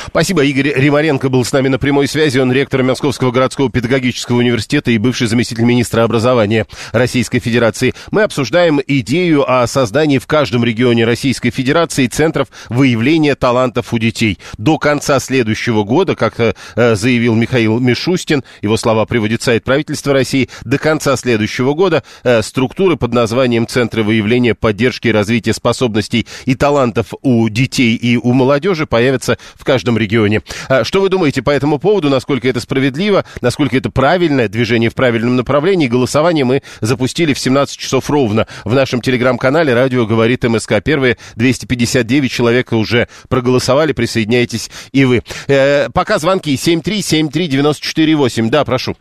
Спасибо. 0.07 0.43
Игорь 0.43 0.73
Римаренко 0.73 1.29
был 1.29 1.43
с 1.43 1.51
нами 1.51 1.67
на 1.67 1.77
прямой 1.77 2.07
связи. 2.07 2.39
Он 2.39 2.51
ректор 2.51 2.81
Московского 2.81 3.31
городского 3.31 3.69
педагогического 3.69 4.37
университета 4.37 4.89
и 4.91 4.97
бывший 4.97 5.27
заместитель 5.27 5.63
министра 5.63 6.03
образования 6.03 6.65
Российской 6.91 7.39
Федерации. 7.39 7.93
Мы 8.11 8.23
обсуждаем 8.23 8.81
идею 8.87 9.49
о 9.51 9.67
создании 9.67 10.17
в 10.17 10.25
каждом 10.25 10.63
регионе 10.63 11.05
Российской 11.05 11.51
Федерации 11.51 12.07
центров 12.07 12.47
выявления 12.69 13.35
талантов 13.35 13.93
у 13.93 13.99
детей. 13.99 14.39
До 14.57 14.77
конца 14.77 15.19
следующего 15.19 15.83
года, 15.83 16.15
как 16.15 16.39
э, 16.39 16.53
заявил 16.95 17.35
Михаил 17.35 17.79
Мишустин, 17.79 18.43
его 18.61 18.77
слова 18.77 19.05
приводит 19.05 19.41
сайт 19.41 19.65
правительства 19.65 20.13
России, 20.13 20.49
до 20.63 20.77
конца 20.77 21.17
следующего 21.17 21.73
года 21.73 22.03
э, 22.23 22.41
структуры 22.41 22.95
под 22.95 23.13
названием 23.13 23.67
Центры 23.67 24.03
выявления 24.03 24.55
поддержки 24.55 25.09
и 25.09 25.11
развития 25.11 25.53
способностей 25.53 26.25
и 26.45 26.55
талантов 26.55 27.07
у 27.21 27.49
детей 27.49 27.95
и 27.95 28.15
у 28.17 28.31
молодежи 28.31 28.85
появятся 28.85 29.37
в 29.55 29.65
каждом 29.65 29.96
регионе. 29.97 30.41
А 30.69 30.83
что 30.83 31.01
вы 31.01 31.09
думаете 31.09 31.41
по 31.41 31.49
этому 31.49 31.79
поводу? 31.79 32.09
Насколько 32.09 32.47
это 32.47 32.59
справедливо? 32.59 33.25
Насколько 33.41 33.77
это 33.77 33.89
правильное 33.89 34.47
движение 34.47 34.89
в 34.89 34.95
правильном 34.95 35.35
направлении? 35.35 35.87
Голосование 35.87 36.45
мы 36.45 36.63
запустили 36.81 37.33
в 37.33 37.39
17 37.39 37.77
часов 37.77 38.09
ровно 38.09 38.47
в 38.63 38.73
нашем 38.73 39.01
телеграм-канале 39.01 39.73
«Радио 39.73 40.05
говорит 40.05 40.43
МСК». 40.43 40.81
Первые 40.83 41.17
259 41.35 42.31
человек 42.31 42.71
уже 42.73 43.07
проголосовали. 43.29 43.93
Присоединяйтесь 43.93 44.69
и 44.91 45.05
вы. 45.05 45.23
Э, 45.47 45.89
пока 45.93 46.19
звонки 46.19 46.53
7373948. 46.55 48.49
Да, 48.49 48.63
прошу. 48.65 48.95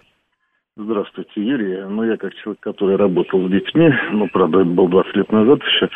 Здравствуйте, 0.79 1.31
Юрий. 1.37 1.79
Ну, 1.89 2.05
я 2.05 2.19
как 2.19 2.35
человек, 2.35 2.61
который 2.61 2.97
работал 2.97 3.49
с 3.49 3.51
детьми, 3.51 3.91
ну, 4.13 4.29
правда, 4.31 4.61
это 4.61 4.69
был 4.69 4.89
20 4.89 5.17
лет 5.17 5.33
назад 5.33 5.63
еще, 5.63 5.89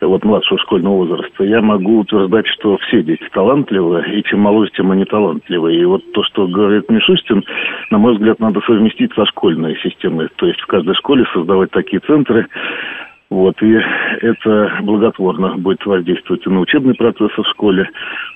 вот 0.00 0.24
младшего 0.24 0.58
школьного 0.58 0.96
возраста, 0.96 1.44
я 1.44 1.62
могу 1.62 2.00
утверждать, 2.00 2.48
что 2.48 2.76
все 2.78 3.04
дети 3.04 3.22
талантливы, 3.32 4.02
и 4.10 4.24
чем 4.24 4.40
моложе, 4.40 4.72
тем 4.72 4.90
они 4.90 5.04
талантливы. 5.04 5.76
И 5.76 5.84
вот 5.84 6.02
то, 6.14 6.24
что 6.24 6.48
говорит 6.48 6.90
Мишустин, 6.90 7.44
на 7.90 7.98
мой 7.98 8.14
взгляд, 8.14 8.40
надо 8.40 8.60
совместить 8.62 9.14
со 9.14 9.24
школьной 9.26 9.76
системой. 9.76 10.28
То 10.34 10.46
есть 10.46 10.58
в 10.62 10.66
каждой 10.66 10.96
школе 10.96 11.24
создавать 11.32 11.70
такие 11.70 12.00
центры, 12.00 12.48
вот, 13.30 13.62
и 13.62 13.78
это 14.20 14.78
благотворно 14.82 15.54
будет 15.58 15.86
воздействовать 15.86 16.44
и 16.44 16.50
на 16.50 16.58
учебный 16.58 16.94
процесс 16.94 17.30
в 17.36 17.44
школе. 17.50 17.88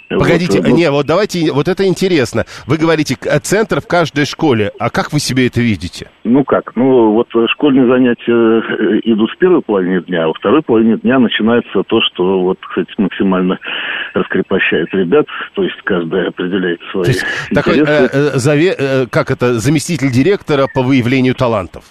Погодите, 0.08 0.58
вот, 0.58 0.68
ну... 0.68 0.76
не, 0.76 0.90
вот 0.90 1.06
давайте, 1.06 1.52
вот 1.52 1.68
это 1.68 1.86
интересно. 1.86 2.44
Вы 2.66 2.78
говорите, 2.78 3.16
центр 3.42 3.80
в 3.80 3.86
каждой 3.86 4.24
школе, 4.24 4.72
а 4.78 4.90
как 4.90 5.12
вы 5.12 5.20
себе 5.20 5.46
это 5.46 5.60
видите? 5.60 6.08
Ну 6.24 6.44
как, 6.44 6.74
ну 6.76 7.12
вот 7.12 7.28
школьные 7.50 7.86
занятия 7.86 8.32
э, 8.32 9.00
идут 9.04 9.30
в 9.30 9.38
первой 9.38 9.62
половине 9.62 10.00
дня, 10.02 10.24
а 10.24 10.28
во 10.28 10.34
второй 10.34 10.62
половине 10.62 10.96
дня 10.98 11.18
начинается 11.18 11.82
то, 11.86 12.00
что 12.00 12.40
вот, 12.40 12.58
кстати, 12.60 12.90
максимально 12.98 13.58
раскрепощает 14.14 14.88
ребят, 14.92 15.26
то 15.54 15.62
есть 15.62 15.76
каждый 15.84 16.28
определяет 16.28 16.80
свои 16.90 17.04
то 17.04 17.10
есть, 17.10 17.22
интересы. 17.22 17.54
Такой, 17.54 17.78
э, 17.78 18.08
э, 18.12 18.38
заве, 18.38 18.74
э, 18.78 19.06
как 19.10 19.30
это, 19.30 19.54
заместитель 19.54 20.10
директора 20.10 20.68
по 20.72 20.82
выявлению 20.82 21.34
талантов? 21.34 21.84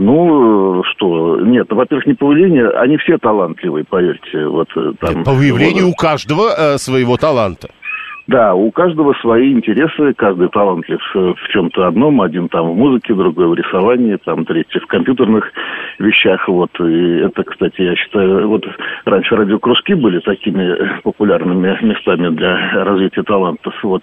Ну, 0.00 0.82
что, 0.92 1.40
нет, 1.42 1.66
во-первых, 1.70 2.06
не 2.06 2.14
по 2.14 2.24
выявлению, 2.24 2.80
они 2.80 2.96
все 2.96 3.18
талантливые, 3.18 3.84
поверьте. 3.84 4.46
Вот, 4.46 4.68
э, 4.74 4.92
там, 4.98 5.24
по 5.24 5.32
выявлению 5.32 5.84
вот. 5.84 5.92
у 5.92 5.94
каждого 5.94 6.48
э, 6.56 6.78
своего 6.78 7.18
таланта. 7.18 7.68
Да, 8.26 8.54
у 8.54 8.70
каждого 8.70 9.12
свои 9.20 9.52
интересы, 9.52 10.14
каждый 10.16 10.48
талантлив 10.48 11.00
в 11.14 11.48
чем-то 11.52 11.86
одном, 11.86 12.22
один 12.22 12.48
там 12.48 12.70
в 12.70 12.76
музыке, 12.76 13.12
другой 13.12 13.48
в 13.48 13.54
рисовании, 13.54 14.16
там 14.24 14.46
третий 14.46 14.78
в 14.78 14.86
компьютерных 14.86 15.52
вещах, 16.00 16.48
вот, 16.48 16.70
и 16.80 17.18
это, 17.18 17.42
кстати, 17.44 17.82
я 17.82 17.96
считаю, 17.96 18.48
вот 18.48 18.64
раньше 19.04 19.36
радиокружки 19.36 19.94
были 19.94 20.20
такими 20.20 21.00
популярными 21.02 21.78
местами 21.82 22.34
для 22.34 22.84
развития 22.84 23.22
талантов, 23.22 23.74
вот, 23.82 24.02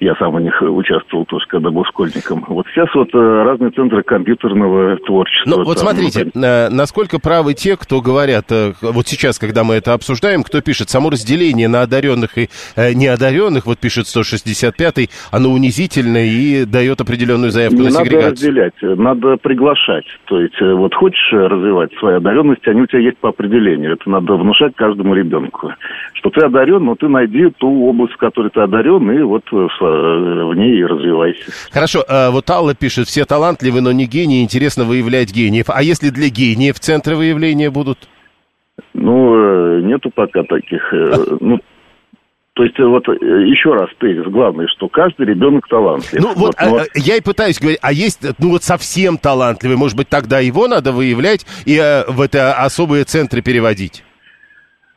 я 0.00 0.14
сам 0.16 0.34
в 0.34 0.40
них 0.40 0.60
участвовал 0.60 1.24
тоже, 1.26 1.46
когда 1.48 1.70
был 1.70 1.84
школьником, 1.84 2.44
вот 2.48 2.66
сейчас 2.68 2.92
вот 2.94 3.08
э, 3.14 3.18
разные 3.18 3.70
центры 3.70 4.02
компьютерного 4.02 4.96
творчества. 4.98 5.50
Ну, 5.50 5.64
вот 5.64 5.78
там, 5.78 5.88
смотрите, 5.88 6.24
например... 6.24 6.70
насколько 6.70 7.18
правы 7.18 7.54
те, 7.54 7.76
кто 7.76 8.00
говорят, 8.00 8.46
э, 8.50 8.72
вот 8.82 9.06
сейчас, 9.06 9.38
когда 9.38 9.64
мы 9.64 9.74
это 9.74 9.92
обсуждаем, 9.92 10.42
кто 10.42 10.60
пишет, 10.60 10.90
само 10.90 11.10
разделение 11.10 11.68
на 11.68 11.82
одаренных 11.82 12.38
и 12.38 12.48
э, 12.76 12.92
неодаренных, 12.92 13.66
вот 13.66 13.78
пишет 13.78 14.06
165-й, 14.06 15.10
оно 15.30 15.50
унизительно 15.50 16.18
и 16.18 16.64
дает 16.64 17.00
определенную 17.00 17.50
заявку 17.50 17.78
Не 17.78 17.84
на 17.84 17.90
сегрегацию. 17.90 18.20
надо 18.20 18.30
разделять, 18.30 18.82
надо 18.82 19.36
приглашать. 19.36 20.06
То 20.26 20.40
есть, 20.40 20.60
э, 20.60 20.72
вот 20.74 20.94
хочешь 20.94 21.32
развивать 21.38 21.92
свои 21.98 22.16
одаренности, 22.16 22.68
они 22.68 22.82
у 22.82 22.86
тебя 22.86 23.00
есть 23.00 23.18
по 23.18 23.30
определению. 23.30 23.92
Это 23.92 24.08
надо 24.10 24.34
внушать 24.34 24.74
каждому 24.76 25.14
ребенку. 25.14 25.72
Что 26.14 26.30
ты 26.30 26.40
одарен, 26.40 26.84
но 26.84 26.94
ты 26.94 27.08
найди 27.08 27.50
ту 27.58 27.86
область, 27.86 28.14
в 28.14 28.16
которой 28.16 28.50
ты 28.50 28.60
одарен, 28.60 29.10
и 29.10 29.22
вот 29.22 29.44
э, 29.52 29.56
в 29.56 30.54
ней 30.54 30.78
и 30.78 30.84
развивайся. 30.84 31.50
Хорошо, 31.70 32.04
а 32.08 32.30
вот 32.30 32.48
Алла 32.50 32.74
пишет, 32.74 33.06
все 33.06 33.24
талантливы, 33.24 33.80
но 33.80 33.92
не 33.92 34.06
гении, 34.06 34.42
интересно 34.42 34.84
выявлять 34.84 35.32
гениев. 35.32 35.66
А 35.68 35.82
если 35.82 36.10
для 36.10 36.28
гениев 36.28 36.78
центры 36.80 37.16
выявления 37.16 37.70
будут? 37.70 37.98
Ну, 38.94 39.34
э, 39.36 39.80
нету 39.82 40.10
пока 40.14 40.42
таких. 40.44 40.92
Ну, 41.40 41.60
то 42.56 42.64
есть, 42.64 42.78
вот 42.78 43.06
э, 43.06 43.12
еще 43.12 43.74
раз 43.74 43.90
тезис 44.00 44.24
главный, 44.32 44.66
что 44.68 44.88
каждый 44.88 45.26
ребенок 45.26 45.68
талантлив. 45.68 46.22
Ну 46.22 46.28
вот, 46.28 46.36
вот 46.36 46.54
но... 46.58 46.78
а, 46.78 46.84
я 46.94 47.16
и 47.16 47.20
пытаюсь 47.20 47.60
говорить, 47.60 47.78
а 47.82 47.92
есть, 47.92 48.20
ну 48.38 48.48
вот 48.48 48.62
совсем 48.62 49.18
талантливый, 49.18 49.76
может 49.76 49.94
быть, 49.94 50.08
тогда 50.08 50.40
его 50.40 50.66
надо 50.66 50.90
выявлять 50.92 51.44
и 51.66 51.76
в 52.08 52.18
это 52.22 52.54
особые 52.54 53.04
центры 53.04 53.42
переводить? 53.42 54.04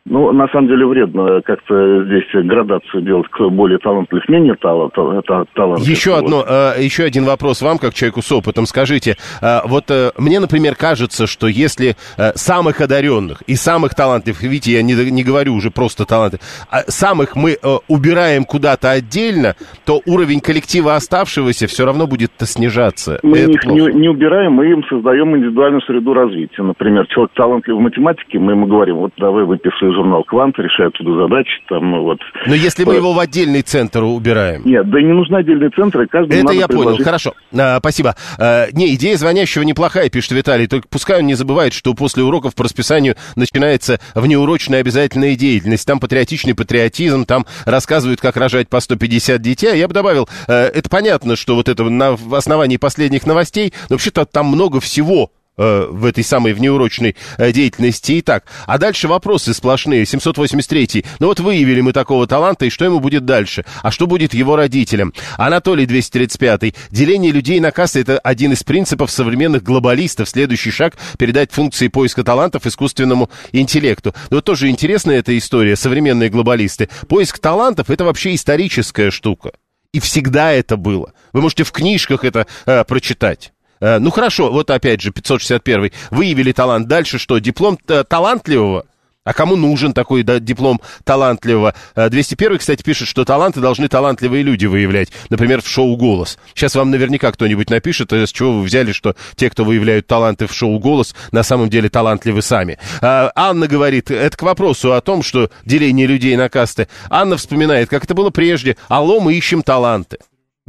Ну, 0.10 0.32
на 0.32 0.48
самом 0.48 0.68
деле 0.68 0.88
вредно 0.88 1.42
как-то 1.44 2.04
здесь 2.06 2.26
градацию 2.34 3.04
делать 3.04 3.28
к 3.28 3.48
более 3.50 3.78
талантливых, 3.78 4.28
менее 4.28 4.56
талантливых. 4.56 5.24
Талант, 5.54 5.82
еще, 5.82 6.18
одно, 6.18 6.44
э, 6.48 6.82
еще 6.82 7.04
один 7.04 7.26
вопрос 7.26 7.62
вам, 7.62 7.78
как 7.78 7.94
человеку 7.94 8.24
с 8.24 8.32
опытом. 8.32 8.66
Скажите, 8.66 9.18
э, 9.42 9.60
вот 9.66 9.86
э, 9.92 10.10
мне, 10.18 10.40
например, 10.40 10.74
кажется, 10.76 11.28
что 11.28 11.48
если 11.48 11.96
самых 12.34 12.82
одаренных 12.82 13.44
и 13.44 13.54
самых 13.54 13.94
талантливых, 13.94 14.42
видите, 14.42 14.72
я 14.72 14.82
не, 14.82 14.94
не 15.12 15.24
говорю 15.24 15.54
уже 15.54 15.70
просто 15.70 16.06
таланты, 16.06 16.40
а 16.72 16.80
самых 16.88 17.36
мы 17.36 17.58
убираем 17.88 18.46
куда-то 18.46 18.90
отдельно, 18.90 19.56
то 19.86 20.02
уровень 20.08 20.40
коллектива 20.40 20.96
оставшегося 20.96 21.68
все 21.68 21.86
равно 21.86 22.08
будет 22.08 22.32
снижаться. 22.40 23.20
Мы 23.22 23.38
их 23.38 23.64
не, 23.66 23.94
не 23.94 24.10
убираем, 24.10 24.54
мы 24.54 24.72
им 24.72 24.84
создаем 24.86 25.38
индивидуальную 25.38 25.82
среду 25.82 26.14
развития. 26.16 26.64
Например, 26.64 27.06
человек 27.08 27.32
талантливый 27.36 27.80
в 27.80 27.84
математике, 27.84 28.40
мы 28.40 28.54
ему 28.54 28.66
говорим, 28.66 28.96
вот 28.98 29.12
давай 29.18 29.44
выписывай 29.44 29.99
журнал 30.00 30.24
«Квант», 30.24 30.58
решает 30.58 30.94
туда 30.94 31.24
задачи, 31.24 31.52
там 31.68 32.02
вот. 32.02 32.20
Но 32.46 32.56
если 32.56 32.86
мы 32.86 32.96
его 32.96 33.14
в 33.14 33.20
отдельный 33.20 33.62
центр 33.62 34.04
убираем? 34.04 34.62
Нет, 34.66 34.90
да 34.90 35.00
и 35.00 35.04
не 35.04 35.14
нужны 35.14 35.38
отдельные 35.38 35.70
центры, 35.70 36.08
каждый 36.08 36.40
Это 36.40 36.54
я 36.54 36.68
предложить... 36.68 36.98
понял, 36.98 37.04
хорошо, 37.04 37.34
а, 37.58 37.80
спасибо. 37.80 38.16
А, 38.38 38.68
не, 38.72 38.94
идея 38.96 39.18
звонящего 39.18 39.64
неплохая, 39.64 40.10
пишет 40.10 40.32
Виталий, 40.32 40.68
только 40.68 40.88
пускай 40.88 41.20
он 41.20 41.28
не 41.28 41.36
забывает, 41.36 41.74
что 41.74 41.94
после 41.94 42.24
уроков 42.24 42.56
по 42.56 42.64
расписанию 42.64 43.16
начинается 43.36 44.00
внеурочная 44.16 44.80
обязательная 44.80 45.36
деятельность, 45.36 45.86
там 45.86 46.00
патриотичный 46.00 46.56
патриотизм, 46.56 47.26
там 47.26 47.46
рассказывают, 47.66 48.22
как 48.22 48.38
рожать 48.38 48.70
по 48.70 48.80
150 48.80 49.42
детей, 49.42 49.74
а 49.74 49.76
я 49.76 49.88
бы 49.88 49.94
добавил, 49.94 50.30
э, 50.48 50.54
это 50.54 50.90
понятно, 50.90 51.36
что 51.36 51.56
вот 51.56 51.68
это 51.68 51.84
на 51.84 52.18
основании 52.32 52.78
последних 52.78 53.26
новостей, 53.26 53.74
но 53.90 53.96
вообще-то 53.96 54.26
там 54.26 54.48
много 54.48 54.80
всего 54.80 55.32
Э, 55.62 55.88
в 55.90 56.06
этой 56.06 56.24
самой 56.24 56.54
внеурочной 56.54 57.18
э, 57.38 57.52
деятельности. 57.52 58.18
Итак, 58.22 58.46
а 58.66 58.78
дальше 58.78 59.10
вопросы 59.10 59.54
сплошные. 59.54 60.06
783. 60.06 61.04
Ну 61.20 61.28
вот 61.28 61.42
выявили 61.42 61.82
мы 61.82 61.92
такого 61.92 62.28
таланта, 62.28 62.66
и 62.66 62.70
что 62.70 62.86
ему 62.86 63.02
будет 63.02 63.26
дальше? 63.26 63.66
А 63.84 63.92
что 63.92 64.08
будет 64.08 64.34
его 64.34 64.56
родителям? 64.56 65.14
Анатолий 65.38 65.86
235. 65.86 66.74
Деление 66.92 67.34
людей 67.34 67.60
на 67.60 67.72
кассы– 67.72 68.00
это 68.02 68.20
один 68.20 68.54
из 68.54 68.64
принципов 68.64 69.12
современных 69.12 69.62
глобалистов. 69.62 70.30
Следующий 70.30 70.72
шаг– 70.72 70.94
передать 71.18 71.52
функции 71.52 71.90
поиска 71.90 72.24
талантов 72.24 72.66
искусственному 72.66 73.30
интеллекту. 73.52 74.16
Но 74.30 74.38
вот 74.38 74.46
тоже 74.46 74.70
интересная 74.70 75.18
эта 75.18 75.38
история, 75.38 75.76
современные 75.76 76.30
глобалисты. 76.30 76.88
Поиск 77.10 77.38
талантов– 77.38 77.90
это 77.90 78.06
вообще 78.06 78.34
историческая 78.34 79.12
штука. 79.12 79.52
И 79.92 80.00
всегда 80.00 80.54
это 80.54 80.78
было. 80.78 81.12
Вы 81.34 81.42
можете 81.42 81.66
в 81.66 81.74
книжках 81.74 82.24
это 82.24 82.48
э, 82.66 82.86
прочитать. 82.86 83.52
Э, 83.80 84.00
ну 84.00 84.12
хорошо, 84.12 84.52
вот 84.52 84.70
опять 84.70 85.02
же 85.02 85.12
561 85.12 85.92
выявили 86.12 86.52
талант. 86.52 86.88
Дальше 86.88 87.18
что? 87.18 87.40
Диплом 87.40 87.78
э, 87.88 88.04
талантливого 88.04 88.86
а 89.30 89.34
кому 89.34 89.56
нужен 89.56 89.94
такой 89.94 90.24
да, 90.24 90.40
диплом 90.40 90.82
талантливого? 91.04 91.76
201, 91.96 92.54
э, 92.54 92.58
кстати, 92.58 92.82
пишет, 92.82 93.08
что 93.08 93.26
таланты 93.26 93.60
должны 93.60 93.88
талантливые 93.88 94.42
люди 94.42 94.66
выявлять. 94.66 95.10
Например, 95.30 95.62
в 95.62 95.68
шоу 95.68 95.96
«Голос». 95.98 96.40
Сейчас 96.56 96.74
вам 96.74 96.90
наверняка 96.90 97.32
кто-нибудь 97.32 97.70
напишет, 97.70 98.12
с 98.12 98.32
чего 98.32 98.54
вы 98.54 98.64
взяли, 98.64 98.92
что 98.92 99.16
те, 99.36 99.52
кто 99.52 99.66
выявляют 99.66 100.08
таланты 100.08 100.48
в 100.48 100.54
шоу 100.54 100.80
«Голос», 100.80 101.14
на 101.32 101.44
самом 101.44 101.70
деле 101.70 101.90
талантливы 101.90 102.42
сами. 102.42 102.80
А, 103.02 103.32
Анна 103.36 103.68
говорит, 103.68 104.10
это 104.10 104.36
к 104.36 104.42
вопросу 104.42 104.94
о 104.94 105.02
том, 105.02 105.22
что 105.22 105.52
деление 105.64 106.08
людей 106.08 106.36
на 106.36 106.50
касты. 106.50 106.88
Анна 107.12 107.38
вспоминает, 107.38 107.88
как 107.88 108.06
это 108.06 108.16
было 108.16 108.32
прежде. 108.32 108.78
Алло, 108.88 109.20
мы 109.20 109.36
ищем 109.36 109.62
таланты. 109.62 110.18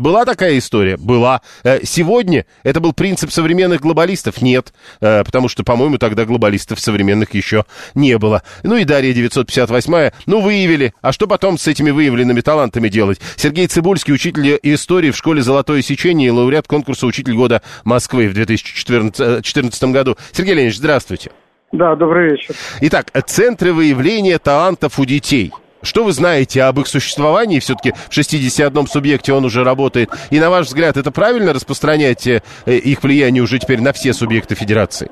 Была 0.01 0.25
такая 0.25 0.57
история? 0.57 0.97
Была. 0.97 1.43
Э, 1.63 1.81
сегодня 1.85 2.47
это 2.63 2.81
был 2.81 2.95
принцип 2.95 3.31
современных 3.31 3.83
глобалистов? 3.83 4.41
Нет. 4.41 4.73
Э, 5.03 5.25
потому 5.25 5.49
что, 5.49 5.63
по-моему, 5.63 5.99
тогда 5.99 6.25
глобалистов 6.25 6.81
современных 6.81 7.35
еще 7.35 7.67
не 7.95 8.17
было. 8.17 8.43
Ну 8.63 8.79
и 8.79 8.85
Дарья 8.85 9.13
958 9.13 10.13
ну 10.25 10.41
выявили. 10.41 10.95
А 11.03 11.13
что 11.13 11.27
потом 11.27 11.59
с 11.59 11.69
этими 11.69 11.91
выявленными 11.91 12.41
талантами 12.41 12.89
делать? 12.89 13.21
Сергей 13.37 13.67
Цибульский, 13.67 14.15
учитель 14.15 14.59
истории 14.63 15.11
в 15.11 15.17
школе 15.19 15.43
«Золотое 15.43 15.83
сечение» 15.83 16.29
и 16.29 16.31
лауреат 16.31 16.67
конкурса 16.67 17.07
«Учитель 17.07 17.35
года 17.35 17.61
Москвы» 17.85 18.29
в 18.29 18.33
2014 18.33 19.83
э, 19.83 19.87
году. 19.89 20.17
Сергей 20.33 20.55
Леонидович, 20.55 20.79
здравствуйте. 20.79 21.31
Да, 21.73 21.95
добрый 21.95 22.31
вечер. 22.31 22.55
Итак, 22.81 23.11
центры 23.27 23.75
выявления 23.75 24.39
талантов 24.39 24.99
у 24.99 25.05
детей– 25.05 25.53
что 25.83 26.05
вы 26.05 26.13
знаете 26.13 26.63
об 26.63 26.79
их 26.81 26.87
существовании? 26.87 27.61
Все-таки 27.61 27.93
в 28.09 28.15
61 28.15 28.87
субъекте 28.87 29.33
он 29.33 29.45
уже 29.45 29.65
работает. 29.65 30.11
И 30.31 30.41
на 30.41 30.51
ваш 30.51 30.67
взгляд, 30.67 30.97
это 30.97 31.11
правильно 31.11 31.53
распространять 31.53 32.27
э, 32.27 32.41
их 32.67 33.03
влияние 33.03 33.43
уже 33.43 33.59
теперь 33.59 33.81
на 33.81 33.93
все 33.93 34.13
субъекты 34.13 34.55
федерации? 34.55 35.11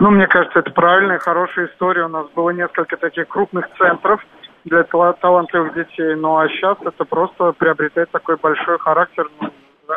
Ну, 0.00 0.10
мне 0.10 0.26
кажется, 0.26 0.60
это 0.60 0.70
правильная, 0.70 1.18
хорошая 1.18 1.66
история. 1.66 2.06
У 2.06 2.08
нас 2.08 2.26
было 2.34 2.50
несколько 2.50 2.96
таких 2.96 3.28
крупных 3.28 3.66
центров 3.78 4.20
для 4.64 4.82
талантливых 4.84 5.74
детей. 5.74 6.14
Ну, 6.16 6.38
а 6.38 6.48
сейчас 6.48 6.78
это 6.84 7.04
просто 7.04 7.52
приобретает 7.52 8.10
такой 8.10 8.36
большой 8.36 8.78
характер, 8.78 9.28
ну, 9.40 9.50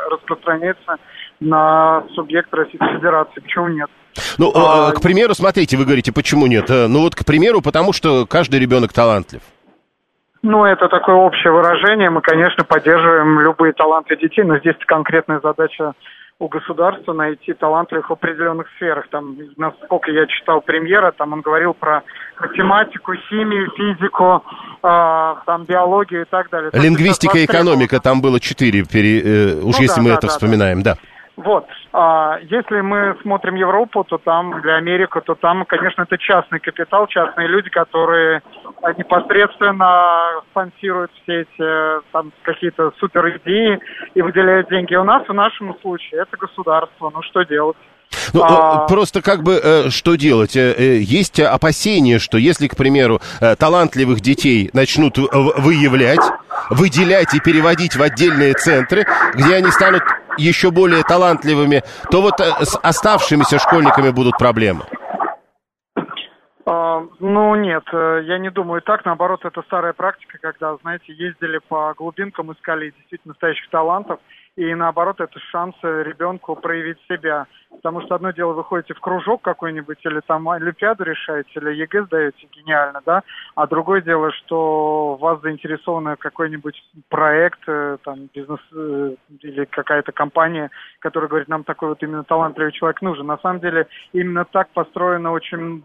распространяется 0.10 0.98
на 1.40 2.04
субъект 2.16 2.54
Российской 2.54 2.98
Федерации. 2.98 3.40
Почему 3.40 3.68
нет? 3.68 3.90
Ну, 4.38 4.52
а, 4.54 4.92
к 4.92 5.02
примеру, 5.02 5.34
смотрите, 5.34 5.78
вы 5.78 5.86
говорите, 5.86 6.12
почему 6.12 6.48
нет? 6.48 6.70
Э, 6.70 6.88
ну 6.88 7.02
вот, 7.02 7.16
к 7.16 7.26
примеру, 7.26 7.62
потому 7.62 7.94
что 7.94 8.26
каждый 8.26 8.60
ребенок 8.60 8.94
талантлив. 8.94 9.42
Ну, 10.44 10.66
это 10.66 10.90
такое 10.90 11.16
общее 11.16 11.54
выражение. 11.54 12.10
Мы, 12.10 12.22
конечно, 12.22 12.66
поддерживаем 12.66 13.40
любые 13.40 13.72
таланты 13.72 14.18
детей, 14.18 14.44
но 14.44 14.60
здесь 14.60 14.76
конкретная 14.86 15.40
задача 15.42 15.94
у 16.38 16.50
государства 16.50 17.14
найти 17.14 17.54
талантливых 17.54 18.10
в 18.10 18.14
определенных 18.14 18.68
сферах. 18.76 19.08
Там, 19.10 19.38
насколько 19.56 20.12
я 20.12 20.26
читал 20.28 20.60
премьера, 20.60 21.14
там 21.18 21.32
он 21.32 21.42
говорил 21.42 21.74
про 21.74 22.04
математику, 22.42 23.14
химию, 23.30 23.72
физику, 23.78 24.44
э, 24.84 25.36
там 25.46 25.64
биологию 25.64 26.24
и 26.24 26.26
так 26.26 26.50
далее. 26.50 26.72
Лингвистика 26.74 27.38
и 27.38 27.46
экономика, 27.46 28.02
там 28.02 28.22
было 28.22 28.42
четыре, 28.42 28.84
пере, 28.84 29.22
э, 29.22 29.56
уж 29.62 29.78
ну, 29.78 29.82
если 29.82 29.96
да, 29.98 30.02
мы 30.02 30.10
да, 30.10 30.16
это 30.16 30.28
да, 30.28 30.34
вспоминаем, 30.34 30.84
да. 30.84 30.96
да. 30.96 31.13
Вот. 31.36 31.66
А, 31.94 32.38
если 32.44 32.82
мы 32.82 33.18
смотрим 33.22 33.56
Европу, 33.56 34.04
то 34.04 34.18
там, 34.20 34.62
для 34.62 34.76
Америки, 34.76 35.20
то 35.26 35.34
там, 35.36 35.66
конечно, 35.66 36.04
это 36.04 36.18
частный 36.18 36.60
капитал, 36.60 37.08
частные 37.08 37.48
люди, 37.48 37.70
которые 37.70 38.42
непосредственно 38.98 40.42
спонсируют 40.52 41.12
все 41.24 41.42
эти 41.42 42.12
там 42.12 42.32
какие-то 42.44 42.92
супер 43.00 43.38
идеи 43.38 43.80
и 44.14 44.22
выделяют 44.22 44.70
деньги. 44.70 44.96
У 44.96 45.04
нас, 45.04 45.28
в 45.28 45.34
нашем 45.34 45.76
случае, 45.82 46.22
это 46.22 46.38
государство. 46.38 47.12
Ну, 47.14 47.22
что 47.24 47.44
делать? 47.44 47.78
Ну, 48.34 48.44
а... 48.44 48.86
просто 48.88 49.22
как 49.22 49.44
бы 49.44 49.60
э, 49.64 49.90
что 49.90 50.16
делать? 50.16 50.56
Э, 50.56 50.74
э, 50.78 50.98
есть 51.00 51.40
опасения, 51.40 52.20
что 52.20 52.38
если, 52.38 52.68
к 52.68 52.76
примеру, 52.76 53.22
талантливых 53.58 54.22
детей 54.22 54.70
начнут 54.74 55.18
выявлять, 55.18 56.22
выделять 56.70 57.34
и 57.34 57.40
переводить 57.40 57.96
в 57.96 58.02
отдельные 58.02 58.54
центры, 58.54 59.06
где 59.34 59.56
они 59.56 59.72
станут 59.72 60.04
еще 60.38 60.72
более 60.72 61.04
талантливыми, 61.04 61.84
то 62.12 62.22
вот 62.22 62.40
с 62.40 62.78
оставшимися 62.82 63.60
школьниками 63.60 64.10
будут 64.10 64.38
проблемы. 64.38 64.82
А, 66.66 67.04
ну 67.20 67.56
нет, 67.56 67.84
я 67.92 68.38
не 68.40 68.50
думаю 68.50 68.82
так. 68.82 69.06
Наоборот, 69.06 69.44
это 69.46 69.62
старая 69.64 69.94
практика, 69.94 70.38
когда, 70.42 70.78
знаете, 70.78 71.14
ездили 71.14 71.60
по 71.68 71.94
глубинкам, 71.98 72.52
искали 72.54 72.92
действительно 72.92 73.34
настоящих 73.34 73.70
талантов– 73.70 74.20
и 74.56 74.76
наоборот 74.76 75.20
это 75.20 75.40
шанс 75.52 75.76
ребенку 75.82 76.56
проявить 76.56 77.00
себя. 77.10 77.48
Потому 77.72 78.02
что 78.02 78.16
одно 78.16 78.32
дело, 78.32 78.54
вы 78.54 78.64
ходите 78.64 78.94
в 78.94 79.00
кружок 79.00 79.42
какой-нибудь, 79.42 79.98
или 80.04 80.20
там 80.28 80.48
Олимпиаду 80.48 81.04
решаете, 81.04 81.50
или 81.56 81.74
ЕГЭ 81.74 82.06
сдаете, 82.06 82.48
гениально, 82.52 83.02
да, 83.06 83.24
а 83.56 83.66
другое 83.66 84.02
дело, 84.02 84.32
что 84.32 84.99
в 84.99 85.16
вас 85.16 85.42
заинтересован 85.42 86.16
какой-нибудь 86.18 86.76
проект, 87.10 87.60
э, 87.68 87.98
там, 88.04 88.30
бизнес 88.34 88.60
э, 88.74 89.16
или 89.42 89.66
какая-то 89.66 90.12
компания, 90.12 90.70
которая 91.00 91.30
говорит, 91.30 91.48
нам 91.48 91.64
такой 91.64 91.90
вот 91.90 92.04
именно 92.04 92.24
талантливый 92.24 92.74
человек 92.74 93.02
нужен. 93.02 93.26
На 93.26 93.40
самом 93.40 93.60
деле 93.60 93.88
именно 94.12 94.46
так 94.46 94.70
построено 94.70 95.32
очень 95.32 95.84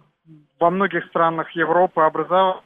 во 0.60 0.70
многих 0.70 1.06
странах 1.06 1.50
Европы 1.52 2.02
образование, 2.02 2.62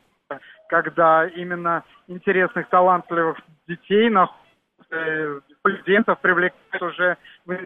когда 0.69 1.27
именно 1.29 1.85
интересных, 2.09 2.69
талантливых 2.71 3.39
детей 3.69 4.11
находят 4.11 4.42
студентов 5.61 6.21
привлекают 6.21 6.83
уже 6.83 7.17
в 7.47 7.57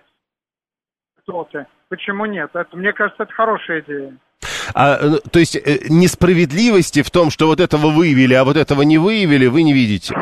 Почему 1.88 2.26
нет? 2.26 2.50
Это, 2.54 2.76
мне 2.76 2.92
кажется, 2.92 3.24
это 3.24 3.32
хорошая 3.32 3.80
идея. 3.80 4.16
А, 4.74 4.98
ну, 5.02 5.18
то 5.18 5.38
есть 5.38 5.56
э, 5.56 5.86
несправедливости 5.88 7.02
в 7.02 7.10
том, 7.10 7.30
что 7.30 7.46
вот 7.46 7.60
этого 7.60 7.90
выявили, 7.90 8.34
а 8.34 8.44
вот 8.44 8.56
этого 8.56 8.82
не 8.82 8.98
выявили, 8.98 9.46
вы 9.46 9.62
не 9.62 9.72
видите? 9.72 10.14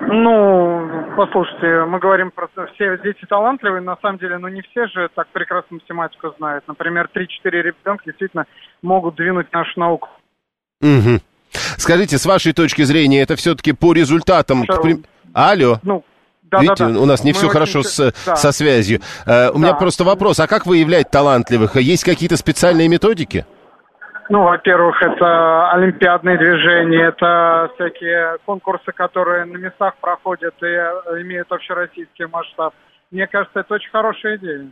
Ну, 0.00 1.14
послушайте, 1.16 1.84
мы 1.84 1.98
говорим 1.98 2.30
про 2.30 2.48
все 2.74 2.98
дети 2.98 3.24
талантливые, 3.28 3.82
на 3.82 3.96
самом 3.96 4.18
деле, 4.18 4.38
ну 4.38 4.48
не 4.48 4.62
все 4.62 4.86
же 4.86 5.08
так 5.14 5.28
прекрасно 5.28 5.76
математику 5.76 6.34
знают. 6.38 6.64
Например, 6.66 7.08
3-4 7.14 7.26
ребенка 7.50 8.04
действительно 8.06 8.46
могут 8.82 9.16
двинуть 9.16 9.52
нашу 9.52 9.78
науку. 9.78 10.08
Угу. 10.80 11.20
Скажите, 11.76 12.18
с 12.18 12.26
вашей 12.26 12.52
точки 12.52 12.82
зрения, 12.82 13.22
это 13.22 13.36
все-таки 13.36 13.72
по 13.72 13.92
результатам... 13.92 14.64
К, 14.66 14.98
Алло. 15.34 15.78
Ну, 15.82 16.04
да, 16.42 16.60
Видите, 16.60 16.84
да, 16.84 16.90
да. 16.90 17.00
у 17.00 17.06
нас 17.06 17.22
не 17.22 17.30
Мы 17.30 17.38
все 17.38 17.48
хорошо 17.48 17.82
с, 17.82 18.12
да. 18.26 18.36
со 18.36 18.52
связью. 18.52 18.98
Uh, 19.26 19.50
у 19.50 19.52
да. 19.54 19.58
меня 19.58 19.74
просто 19.74 20.04
вопрос, 20.04 20.40
а 20.40 20.48
как 20.48 20.66
выявлять 20.66 21.10
талантливых? 21.10 21.76
Есть 21.76 22.04
какие-то 22.04 22.36
специальные 22.36 22.88
методики? 22.88 23.46
Ну, 24.28 24.44
во-первых, 24.44 25.02
это 25.02 25.72
олимпиадные 25.72 26.38
движения, 26.38 27.08
это 27.08 27.70
всякие 27.74 28.38
конкурсы, 28.46 28.92
которые 28.92 29.44
на 29.44 29.56
местах 29.56 29.94
проходят 30.00 30.54
и 30.62 30.66
э, 30.66 31.22
имеют 31.22 31.50
общероссийский 31.50 32.26
масштаб. 32.26 32.72
Мне 33.10 33.26
кажется, 33.26 33.60
это 33.60 33.74
очень 33.74 33.90
хорошая 33.90 34.36
идея. 34.36 34.68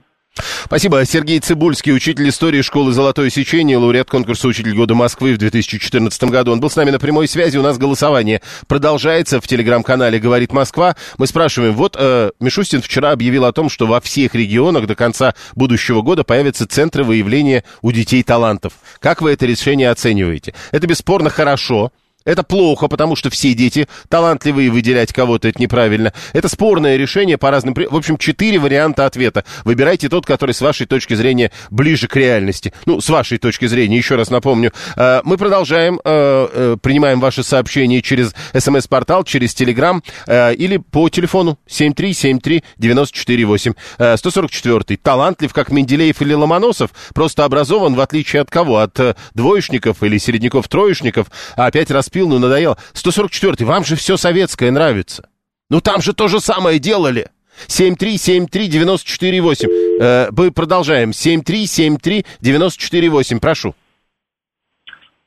Спасибо. 0.68 1.02
Сергей 1.06 1.40
Цибульский, 1.40 1.94
учитель 1.94 2.28
истории 2.28 2.60
школы 2.60 2.92
«Золотое 2.92 3.30
сечение», 3.30 3.78
лауреат 3.78 4.10
конкурса 4.10 4.48
«Учитель 4.48 4.74
года 4.74 4.94
Москвы» 4.94 5.32
в 5.32 5.38
2014 5.38 6.24
году. 6.24 6.52
Он 6.52 6.60
был 6.60 6.68
с 6.68 6.76
нами 6.76 6.90
на 6.90 6.98
прямой 6.98 7.26
связи. 7.26 7.56
У 7.56 7.62
нас 7.62 7.78
голосование 7.78 8.42
продолжается 8.66 9.40
в 9.40 9.48
телеграм-канале 9.48 10.18
«Говорит 10.18 10.52
Москва». 10.52 10.94
Мы 11.16 11.26
спрашиваем, 11.26 11.72
вот 11.72 11.96
э, 11.98 12.32
Мишустин 12.38 12.82
вчера 12.82 13.12
объявил 13.12 13.46
о 13.46 13.52
том, 13.54 13.70
что 13.70 13.86
во 13.86 14.02
всех 14.02 14.34
регионах 14.34 14.86
до 14.86 14.94
конца 14.94 15.34
будущего 15.54 16.02
года 16.02 16.22
появятся 16.22 16.66
центры 16.66 17.02
выявления 17.02 17.64
у 17.80 17.90
детей 17.90 18.22
талантов. 18.22 18.74
Как 18.98 19.22
вы 19.22 19.30
это 19.30 19.46
решение 19.46 19.88
оцениваете? 19.88 20.52
Это 20.70 20.86
бесспорно 20.86 21.30
хорошо. 21.30 21.92
Это 22.24 22.42
плохо, 22.42 22.88
потому 22.88 23.14
что 23.16 23.30
все 23.30 23.54
дети 23.54 23.88
талантливые, 24.08 24.70
выделять 24.70 25.12
кого-то 25.12 25.48
это 25.48 25.62
неправильно. 25.62 26.12
Это 26.32 26.48
спорное 26.48 26.96
решение 26.96 27.38
по 27.38 27.50
разным... 27.50 27.74
В 27.74 27.96
общем, 27.96 28.16
четыре 28.18 28.58
варианта 28.58 29.06
ответа. 29.06 29.44
Выбирайте 29.64 30.08
тот, 30.08 30.26
который 30.26 30.52
с 30.52 30.60
вашей 30.60 30.86
точки 30.86 31.14
зрения 31.14 31.52
ближе 31.70 32.08
к 32.08 32.16
реальности. 32.16 32.74
Ну, 32.86 33.00
с 33.00 33.08
вашей 33.08 33.38
точки 33.38 33.66
зрения, 33.66 33.96
еще 33.96 34.16
раз 34.16 34.30
напомню. 34.30 34.72
Э, 34.96 35.20
мы 35.24 35.38
продолжаем, 35.38 36.00
э, 36.04 36.48
э, 36.52 36.76
принимаем 36.82 37.20
ваши 37.20 37.44
сообщения 37.44 38.02
через 38.02 38.34
смс-портал, 38.52 39.22
через 39.24 39.54
телеграм 39.54 40.02
или 40.26 40.78
по 40.78 41.08
телефону 41.08 41.58
7373948. 41.68 43.74
144. 44.16 44.98
Талантлив, 44.98 45.52
как 45.52 45.70
Менделеев 45.70 46.20
или 46.20 46.34
Ломоносов, 46.34 46.90
просто 47.14 47.44
образован, 47.44 47.94
в 47.94 48.00
отличие 48.00 48.42
от 48.42 48.50
кого? 48.50 48.78
От 48.78 49.16
двоечников 49.34 50.02
или 50.02 50.18
середняков-троечников, 50.18 51.28
а 51.56 51.66
опять 51.66 51.90
раз 51.90 52.07
распил, 52.08 52.28
ну 52.28 52.38
надоело. 52.38 52.76
144-й, 52.94 53.64
вам 53.64 53.82
же 53.84 53.96
все 53.96 54.16
советское 54.16 54.70
нравится. 54.70 55.28
Ну 55.70 55.82
там 55.82 56.00
же 56.00 56.14
то 56.14 56.28
же 56.28 56.40
самое 56.40 56.78
делали. 56.78 57.26
7373948. 57.66 59.68
Э, 60.00 60.28
мы 60.30 60.50
продолжаем. 60.50 61.10
7373948. 61.10 63.40
Прошу. 63.40 63.74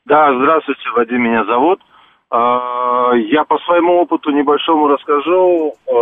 Да, 0.06 0.34
здравствуйте, 0.34 0.80
Вадим 0.96 1.22
меня 1.22 1.44
зовут. 1.44 1.80
А, 2.30 3.12
я 3.14 3.44
по 3.44 3.58
своему 3.58 4.00
опыту 4.00 4.30
небольшому 4.30 4.88
расскажу. 4.88 5.74
А, 5.86 5.92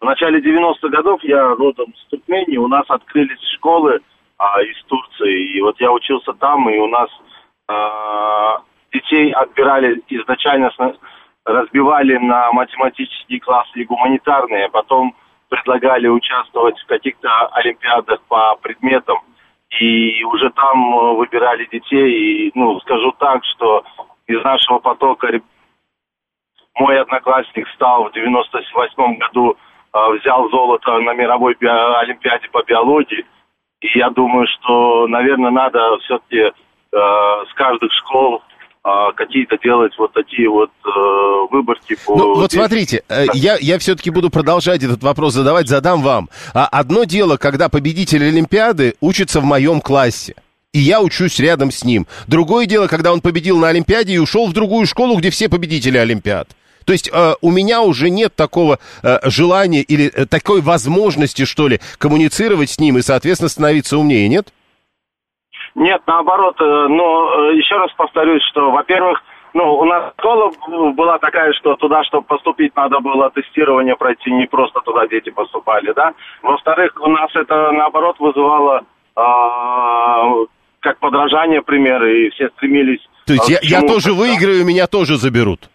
в 0.00 0.04
начале 0.04 0.38
90-х 0.40 0.88
годов 0.88 1.24
я 1.24 1.54
родом 1.54 1.92
с 1.96 2.04
Туркмении, 2.10 2.58
у 2.58 2.68
нас 2.68 2.84
открылись 2.88 3.40
школы 3.56 3.98
а, 4.38 4.62
из 4.62 4.80
Турции, 4.84 5.56
и 5.56 5.60
вот 5.62 5.80
я 5.80 5.90
учился 5.90 6.32
там, 6.34 6.70
и 6.70 6.76
у 6.76 6.86
нас 6.86 7.10
а, 7.66 8.60
детей 8.96 9.32
отбирали 9.32 10.02
изначально, 10.08 10.70
разбивали 11.44 12.16
на 12.16 12.52
математические 12.52 13.40
классы 13.40 13.80
и 13.80 13.84
гуманитарные, 13.84 14.68
потом 14.70 15.14
предлагали 15.48 16.08
участвовать 16.08 16.78
в 16.80 16.86
каких-то 16.86 17.46
олимпиадах 17.48 18.20
по 18.28 18.56
предметам, 18.62 19.18
и 19.80 20.24
уже 20.24 20.50
там 20.50 21.16
выбирали 21.16 21.68
детей, 21.70 22.48
и, 22.48 22.52
ну, 22.54 22.80
скажу 22.80 23.12
так, 23.18 23.44
что 23.44 23.84
из 24.26 24.42
нашего 24.42 24.78
потока 24.78 25.28
мой 26.78 27.00
одноклассник 27.00 27.68
стал 27.74 28.04
в 28.04 28.12
98 28.12 29.18
году, 29.18 29.56
э, 29.94 30.18
взял 30.18 30.48
золото 30.50 30.98
на 30.98 31.14
мировой 31.14 31.54
био- 31.54 31.98
олимпиаде 32.00 32.48
по 32.50 32.62
биологии. 32.62 33.24
И 33.80 33.98
я 33.98 34.10
думаю, 34.10 34.46
что, 34.46 35.06
наверное, 35.06 35.50
надо 35.50 35.98
все-таки 35.98 36.40
э, 36.40 36.52
с 36.92 37.54
каждых 37.54 37.92
школ 37.92 38.42
э, 38.86 39.12
какие-то 39.16 39.58
делать 39.62 39.92
вот 39.98 40.12
такие 40.12 40.48
вот 40.48 40.70
э, 40.84 40.90
выборки 41.50 41.96
по... 42.04 42.16
Ну, 42.16 42.34
вот 42.36 42.52
смотрите, 42.52 43.02
э, 43.08 43.26
я, 43.34 43.56
я 43.60 43.78
все-таки 43.78 44.10
буду 44.10 44.30
продолжать 44.30 44.82
этот 44.82 45.02
вопрос 45.02 45.34
задавать, 45.34 45.68
задам 45.68 46.02
вам. 46.02 46.28
А 46.54 46.66
одно 46.66 47.04
дело, 47.04 47.36
когда 47.36 47.68
победитель 47.68 48.24
Олимпиады 48.24 48.94
учится 49.00 49.40
в 49.40 49.44
моем 49.44 49.80
классе 49.80 50.34
и 50.72 50.78
я 50.78 51.00
учусь 51.00 51.38
рядом 51.38 51.70
с 51.70 51.84
ним. 51.84 52.06
Другое 52.26 52.66
дело, 52.66 52.86
когда 52.86 53.10
он 53.10 53.22
победил 53.22 53.56
на 53.56 53.68
Олимпиаде 53.68 54.12
и 54.12 54.18
ушел 54.18 54.46
в 54.46 54.52
другую 54.52 54.86
школу, 54.86 55.16
где 55.16 55.30
все 55.30 55.48
победители 55.48 55.96
Олимпиад. 55.96 56.50
То 56.84 56.92
есть 56.92 57.10
э, 57.12 57.34
у 57.40 57.50
меня 57.50 57.82
уже 57.82 58.10
нет 58.10 58.34
такого 58.36 58.78
э, 59.02 59.18
желания 59.24 59.82
или 59.82 60.06
э, 60.06 60.26
такой 60.26 60.60
возможности, 60.60 61.44
что 61.44 61.66
ли, 61.66 61.80
коммуницировать 61.98 62.70
с 62.70 62.78
ним 62.78 62.96
и, 62.98 63.02
соответственно, 63.02 63.48
становиться 63.48 63.98
умнее, 63.98 64.28
нет? 64.28 64.52
Нет, 65.76 66.00
наоборот, 66.06 66.56
э, 66.58 66.64
но 66.88 67.50
э, 67.50 67.56
еще 67.56 67.76
раз 67.76 67.92
повторюсь, 67.92 68.42
что, 68.50 68.70
во-первых, 68.70 69.22
ну, 69.52 69.74
у 69.74 69.84
нас 69.84 70.14
школа 70.18 70.50
была 70.92 71.18
такая, 71.18 71.52
что 71.52 71.76
туда, 71.76 72.02
чтобы 72.04 72.26
поступить, 72.26 72.74
надо 72.74 73.00
было 73.00 73.30
тестирование 73.30 73.94
пройти, 73.94 74.30
не 74.30 74.46
просто 74.46 74.80
туда 74.80 75.06
дети 75.06 75.28
поступали, 75.28 75.92
да. 75.92 76.14
Во-вторых, 76.42 76.92
у 76.98 77.10
нас 77.10 77.30
это, 77.34 77.72
наоборот, 77.72 78.16
вызывало 78.18 78.84
э, 79.16 80.46
как 80.80 80.98
подражание 80.98 81.60
примеры, 81.60 82.26
и 82.26 82.30
все 82.30 82.48
стремились... 82.56 83.06
То 83.26 83.34
есть 83.34 83.48
я, 83.50 83.58
я 83.60 83.82
тоже 83.82 84.14
выиграю, 84.14 84.64
меня 84.64 84.86
тоже 84.86 85.16
заберут? 85.16 85.68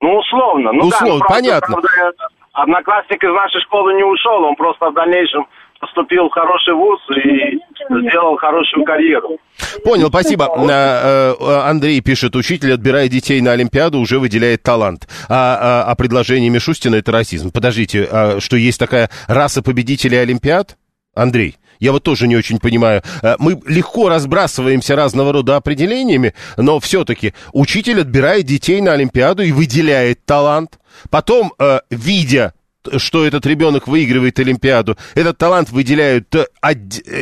Ну, 0.00 0.16
условно. 0.18 0.70
Ну, 0.72 0.86
условно, 0.86 1.18
да, 1.18 1.26
правда, 1.26 1.34
понятно. 1.34 1.80
Правда, 1.80 2.28
одноклассник 2.52 3.24
из 3.24 3.32
нашей 3.32 3.60
школы 3.62 3.94
не 3.94 4.04
ушел, 4.04 4.44
он 4.44 4.54
просто 4.54 4.90
в 4.90 4.94
дальнейшем 4.94 5.48
поступил 5.80 6.28
в 6.28 6.32
хороший 6.32 6.74
вуз 6.74 7.00
и 7.10 7.58
сделал 8.08 8.36
хорошую 8.36 8.84
карьеру. 8.84 9.38
Понял, 9.84 10.08
спасибо. 10.08 10.46
А, 10.46 11.34
а, 11.38 11.70
Андрей 11.70 12.00
пишет, 12.00 12.36
учитель, 12.36 12.74
отбирая 12.74 13.08
детей 13.08 13.40
на 13.40 13.52
Олимпиаду, 13.52 13.98
уже 13.98 14.18
выделяет 14.18 14.62
талант. 14.62 15.08
А, 15.28 15.84
а, 15.86 15.90
а 15.90 15.94
предложение 15.94 16.50
Мишустина 16.50 16.96
это 16.96 17.12
расизм. 17.12 17.50
Подождите, 17.52 18.08
а 18.10 18.40
что 18.40 18.56
есть 18.56 18.78
такая 18.78 19.10
раса 19.28 19.62
победителей 19.62 20.18
Олимпиад? 20.18 20.76
Андрей, 21.14 21.56
я 21.80 21.92
вот 21.92 22.02
тоже 22.02 22.28
не 22.28 22.36
очень 22.36 22.58
понимаю. 22.58 23.02
Э, 23.22 23.36
мы 23.38 23.60
легко 23.66 24.08
разбрасываемся 24.08 24.96
разного 24.96 25.32
рода 25.32 25.56
определениями, 25.56 26.34
но 26.56 26.78
все-таки 26.78 27.32
учитель 27.52 28.02
отбирает 28.02 28.44
детей 28.44 28.80
на 28.80 28.92
Олимпиаду 28.92 29.42
и 29.42 29.52
выделяет 29.52 30.24
талант. 30.24 30.78
Потом, 31.10 31.52
э, 31.58 31.80
видя 31.90 32.52
что 32.98 33.26
этот 33.26 33.46
ребенок 33.46 33.88
выигрывает 33.88 34.38
Олимпиаду, 34.38 34.96
этот 35.14 35.38
талант 35.38 35.70
выделяют 35.70 36.34
э, 36.34 36.46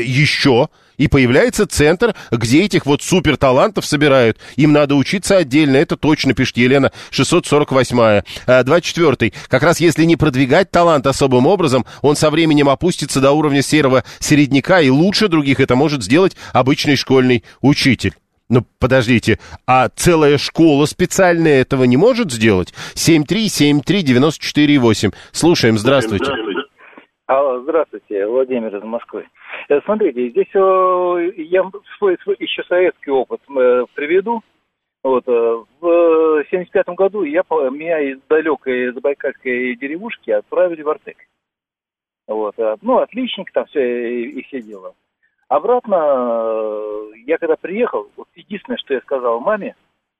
еще, 0.02 0.68
и 0.96 1.08
появляется 1.08 1.66
центр, 1.66 2.14
где 2.30 2.62
этих 2.64 2.86
вот 2.86 3.02
супер 3.02 3.36
талантов 3.36 3.84
собирают. 3.84 4.38
Им 4.56 4.72
надо 4.72 4.94
учиться 4.94 5.36
отдельно, 5.36 5.76
это 5.76 5.96
точно, 5.96 6.34
пишет 6.34 6.56
Елена 6.56 6.92
648. 7.10 8.22
24. 8.64 9.32
А, 9.34 9.48
как 9.48 9.62
раз 9.62 9.80
если 9.80 10.04
не 10.04 10.16
продвигать 10.16 10.70
талант 10.70 11.06
особым 11.06 11.46
образом, 11.46 11.84
он 12.02 12.16
со 12.16 12.30
временем 12.30 12.68
опустится 12.68 13.20
до 13.20 13.32
уровня 13.32 13.62
серого 13.62 14.04
середняка, 14.20 14.80
и 14.80 14.90
лучше 14.90 15.28
других 15.28 15.60
это 15.60 15.74
может 15.74 16.02
сделать 16.02 16.36
обычный 16.52 16.96
школьный 16.96 17.44
учитель. 17.60 18.14
Ну, 18.54 18.62
подождите, 18.78 19.40
а 19.66 19.88
целая 19.88 20.38
школа 20.38 20.86
специальная 20.86 21.62
этого 21.62 21.82
не 21.84 21.96
может 21.96 22.30
сделать? 22.30 22.72
7373948. 22.94 25.12
Слушаем, 25.32 25.76
здравствуйте. 25.76 26.30
Алло, 27.26 27.62
здравствуйте, 27.62 28.28
Владимир 28.28 28.76
из 28.76 28.84
Москвы. 28.84 29.26
Э, 29.68 29.80
смотрите, 29.84 30.30
здесь 30.30 30.54
э, 30.54 31.32
я 31.36 31.68
свой, 31.98 32.16
свой 32.22 32.36
еще 32.38 32.62
советский 32.68 33.10
опыт 33.10 33.40
э, 33.48 33.86
приведу. 33.94 34.40
Вот, 35.02 35.26
в 35.26 36.44
75 36.48 36.86
году 36.96 37.24
я, 37.24 37.42
меня 37.50 37.98
из 38.00 38.20
далекой 38.28 38.92
забайкальской 38.92 39.74
деревушки 39.74 40.30
отправили 40.30 40.82
в 40.82 40.88
Артек. 40.88 41.16
Вот, 42.28 42.54
ну, 42.80 42.98
отличник, 42.98 43.50
там 43.52 43.66
все 43.66 43.82
и, 43.82 44.38
и 44.38 44.42
все 44.44 44.62
дела. 44.62 44.94
Обратно, 45.48 45.96
я 47.26 47.38
когда 47.38 47.56
приехал, 47.56 48.10
вот 48.16 48.28
единственное, 48.34 48.78
что 48.78 48.94
я 48.94 49.00
сказал 49.00 49.40
маме, 49.40 49.76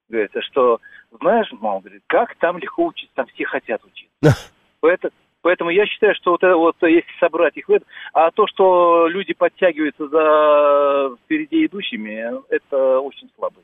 говорится, 0.09 0.43
что, 0.43 0.81
знаешь, 1.21 1.49
мама 1.53 1.81
говорит, 1.81 2.03
как 2.07 2.35
там 2.37 2.59
легко 2.59 2.87
учиться, 2.87 3.15
там 3.15 3.27
все 3.27 3.45
хотят 3.45 3.83
учиться. 3.85 4.15
Поэтому, 4.81 5.13
Поэтому 5.45 5.69
я 5.69 5.85
считаю, 5.85 6.15
что 6.15 6.31
вот, 6.31 6.43
это 6.43 6.57
вот 6.57 6.77
если 6.81 7.05
собрать 7.21 7.55
их 7.59 7.69
в 7.69 7.73
это, 7.73 7.85
а 8.15 8.31
то, 8.31 8.47
что 8.47 9.07
люди 9.09 9.35
подтягиваются 9.35 10.09
за 10.09 11.17
впереди 11.23 11.67
идущими, 11.67 12.33
это 12.49 12.99
очень 13.01 13.29
слабый 13.37 13.63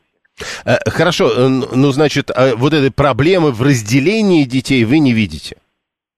э, 0.66 0.90
Хорошо, 0.90 1.30
э, 1.30 1.48
ну, 1.48 1.90
значит, 1.90 2.30
а 2.30 2.54
вот 2.54 2.74
этой 2.74 2.92
проблемы 2.92 3.50
в 3.50 3.62
разделении 3.62 4.44
детей 4.44 4.84
вы 4.84 4.98
не 4.98 5.14
видите? 5.14 5.56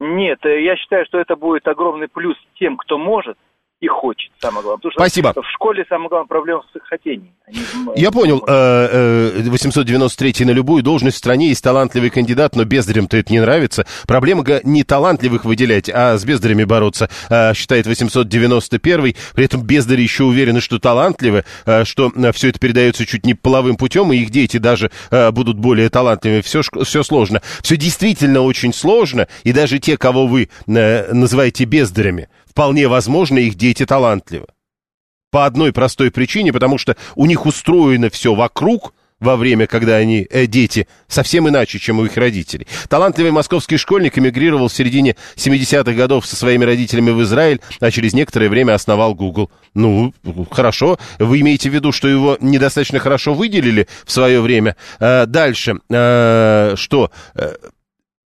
Нет, 0.01 0.45
э, 0.45 0.65
я 0.65 0.75
считаю, 0.75 1.07
что 1.07 1.21
это 1.21 1.37
будет 1.37 1.69
огромный 1.69 2.09
плюс 2.09 2.37
тем, 2.59 2.77
кто 2.77 2.99
может, 2.99 3.39
и 3.83 3.89
хочет, 3.89 4.31
самое 4.41 4.63
главное. 4.63 4.81
Потому 4.81 4.93
Спасибо. 4.93 5.35
в 5.35 5.51
школе 5.55 5.85
самое 5.89 6.09
главное 6.09 6.29
проблема 6.29 6.63
с 6.73 6.89
хотением. 6.89 7.33
Они, 7.49 7.59
Я 7.97 8.13
понял. 8.13 8.39
893 8.39 10.31
э, 10.31 10.35
э, 10.39 10.47
на 10.47 10.51
любую 10.53 10.85
должность 10.85 11.17
в 11.17 11.19
стране 11.19 11.49
есть 11.49 11.65
талантливый 11.65 12.11
кандидат, 12.11 12.55
но 12.55 12.65
бездарям-то 12.65 13.17
это 13.17 13.33
не 13.33 13.41
нравится. 13.41 13.85
Проблема 14.07 14.45
не 14.63 14.85
талантливых 14.85 15.45
выделять, 15.45 15.91
а 15.93 16.17
с 16.17 16.25
бездарями 16.25 16.63
бороться, 16.63 17.11
э, 17.29 17.55
считает 17.55 17.89
891. 17.89 19.17
При 19.35 19.45
этом 19.45 19.63
бездари 19.63 20.03
еще 20.03 20.25
уверены, 20.25 20.61
что 20.61 20.79
талантливы, 20.79 21.45
что 21.83 22.13
все 22.35 22.51
это 22.51 22.61
передается 22.61 23.05
чуть 23.05 23.27
не 23.27 23.35
половым 23.35 23.77
путем, 23.77 24.13
и 24.13 24.19
их 24.19 24.31
дети 24.31 24.59
даже 24.59 24.93
будут 25.33 25.59
более 25.59 25.89
талантливыми. 25.91 26.43
Все, 26.43 26.63
все 26.63 27.03
сложно. 27.03 27.43
Все 27.63 27.77
действительно 27.77 28.43
очень 28.43 28.73
сложно, 28.73 29.27
и 29.43 29.53
даже 29.53 29.81
те, 29.81 29.97
кого 29.97 30.29
вы 30.29 30.51
называете 30.67 31.65
бездарями, 31.65 32.29
вполне 32.53 32.87
возможно, 32.87 33.39
их 33.39 33.55
дети 33.55 33.87
талантливы. 33.87 34.47
По 35.31 35.47
одной 35.47 35.73
простой 35.73 36.11
причине, 36.11 36.53
потому 36.53 36.77
что 36.77 36.97
у 37.17 37.25
них 37.25 37.47
устроено 37.47 38.11
все 38.11 38.35
вокруг 38.35 38.93
во 39.21 39.37
время, 39.37 39.67
когда 39.67 39.97
они 39.97 40.27
э, 40.29 40.47
дети, 40.47 40.87
совсем 41.09 41.49
иначе, 41.49 41.79
чем 41.79 42.01
у 42.01 42.05
их 42.05 42.17
родителей. 42.17 42.67
Талантливый 42.89 43.31
московский 43.31 43.79
школьник 43.79 44.19
эмигрировал 44.19 44.69
в 44.69 44.75
середине 44.75 45.17
70-х 45.37 45.93
годов 45.93 46.27
со 46.27 46.37
своими 46.37 46.65
родителями 46.65 47.13
в 47.13 47.23
Израиль, 47.23 47.61
а 47.81 47.91
через 47.91 48.13
некоторое 48.13 48.51
время 48.51 48.75
основал 48.75 49.15
Google. 49.15 49.51
Ну, 49.75 50.13
хорошо. 50.51 50.99
Вы 51.19 51.41
имеете 51.41 51.71
в 51.71 51.75
виду, 51.75 51.93
что 51.93 52.09
его 52.09 52.37
недостаточно 52.41 52.99
хорошо 52.99 53.33
выделили 53.33 53.89
в 54.05 54.13
свое 54.13 54.41
время? 54.43 54.77
Э, 54.99 55.25
дальше. 55.27 55.79
Э, 55.89 56.75
что? 56.77 57.11
Э, 57.35 57.55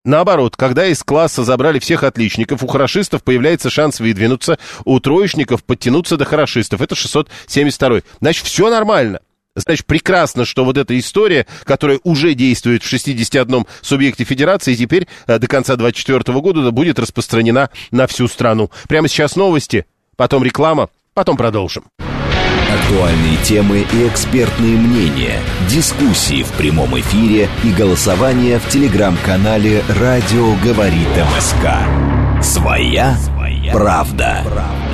Наоборот, 0.05 0.55
когда 0.55 0.85
из 0.85 1.03
класса 1.03 1.43
забрали 1.43 1.79
всех 1.79 2.03
отличников, 2.03 2.63
у 2.63 2.67
хорошистов 2.67 3.23
появляется 3.23 3.71
шанс 3.71 3.99
выдвинуться, 3.99 4.59
у 4.85 4.99
троечников 4.99 5.63
подтянуться 5.63 6.15
до 6.15 6.25
хорошистов. 6.25 6.79
Это 6.79 6.93
672. 6.95 8.01
Значит, 8.21 8.45
все 8.45 8.69
нормально. 8.69 9.19
Значит, 9.55 9.87
прекрасно, 9.87 10.45
что 10.45 10.63
вот 10.63 10.77
эта 10.77 10.97
история, 10.99 11.47
которая 11.63 11.99
уже 12.03 12.35
действует 12.35 12.83
в 12.83 12.87
61 12.87 13.65
субъекте 13.81 14.25
федерации, 14.25 14.75
теперь 14.75 15.07
э, 15.27 15.39
до 15.39 15.47
конца 15.47 15.75
2024 15.75 16.39
года 16.39 16.71
будет 16.71 16.99
распространена 16.99 17.69
на 17.89 18.05
всю 18.05 18.27
страну. 18.27 18.69
Прямо 18.87 19.07
сейчас 19.07 19.35
новости, 19.35 19.85
потом 20.17 20.43
реклама, 20.43 20.89
потом 21.13 21.35
продолжим. 21.35 21.85
Актуальные 22.73 23.37
темы 23.43 23.85
и 23.93 24.07
экспертные 24.07 24.75
мнения, 24.77 25.39
дискуссии 25.69 26.43
в 26.43 26.51
прямом 26.53 26.99
эфире 26.99 27.47
и 27.63 27.71
голосование 27.71 28.59
в 28.59 28.67
телеграм-канале 28.69 29.83
«Радио 29.99 30.55
говорит 30.63 31.07
МСК». 31.37 32.43
Своя, 32.43 33.15
Своя 33.17 33.71
правда. 33.71 34.41
правда. 34.43 34.85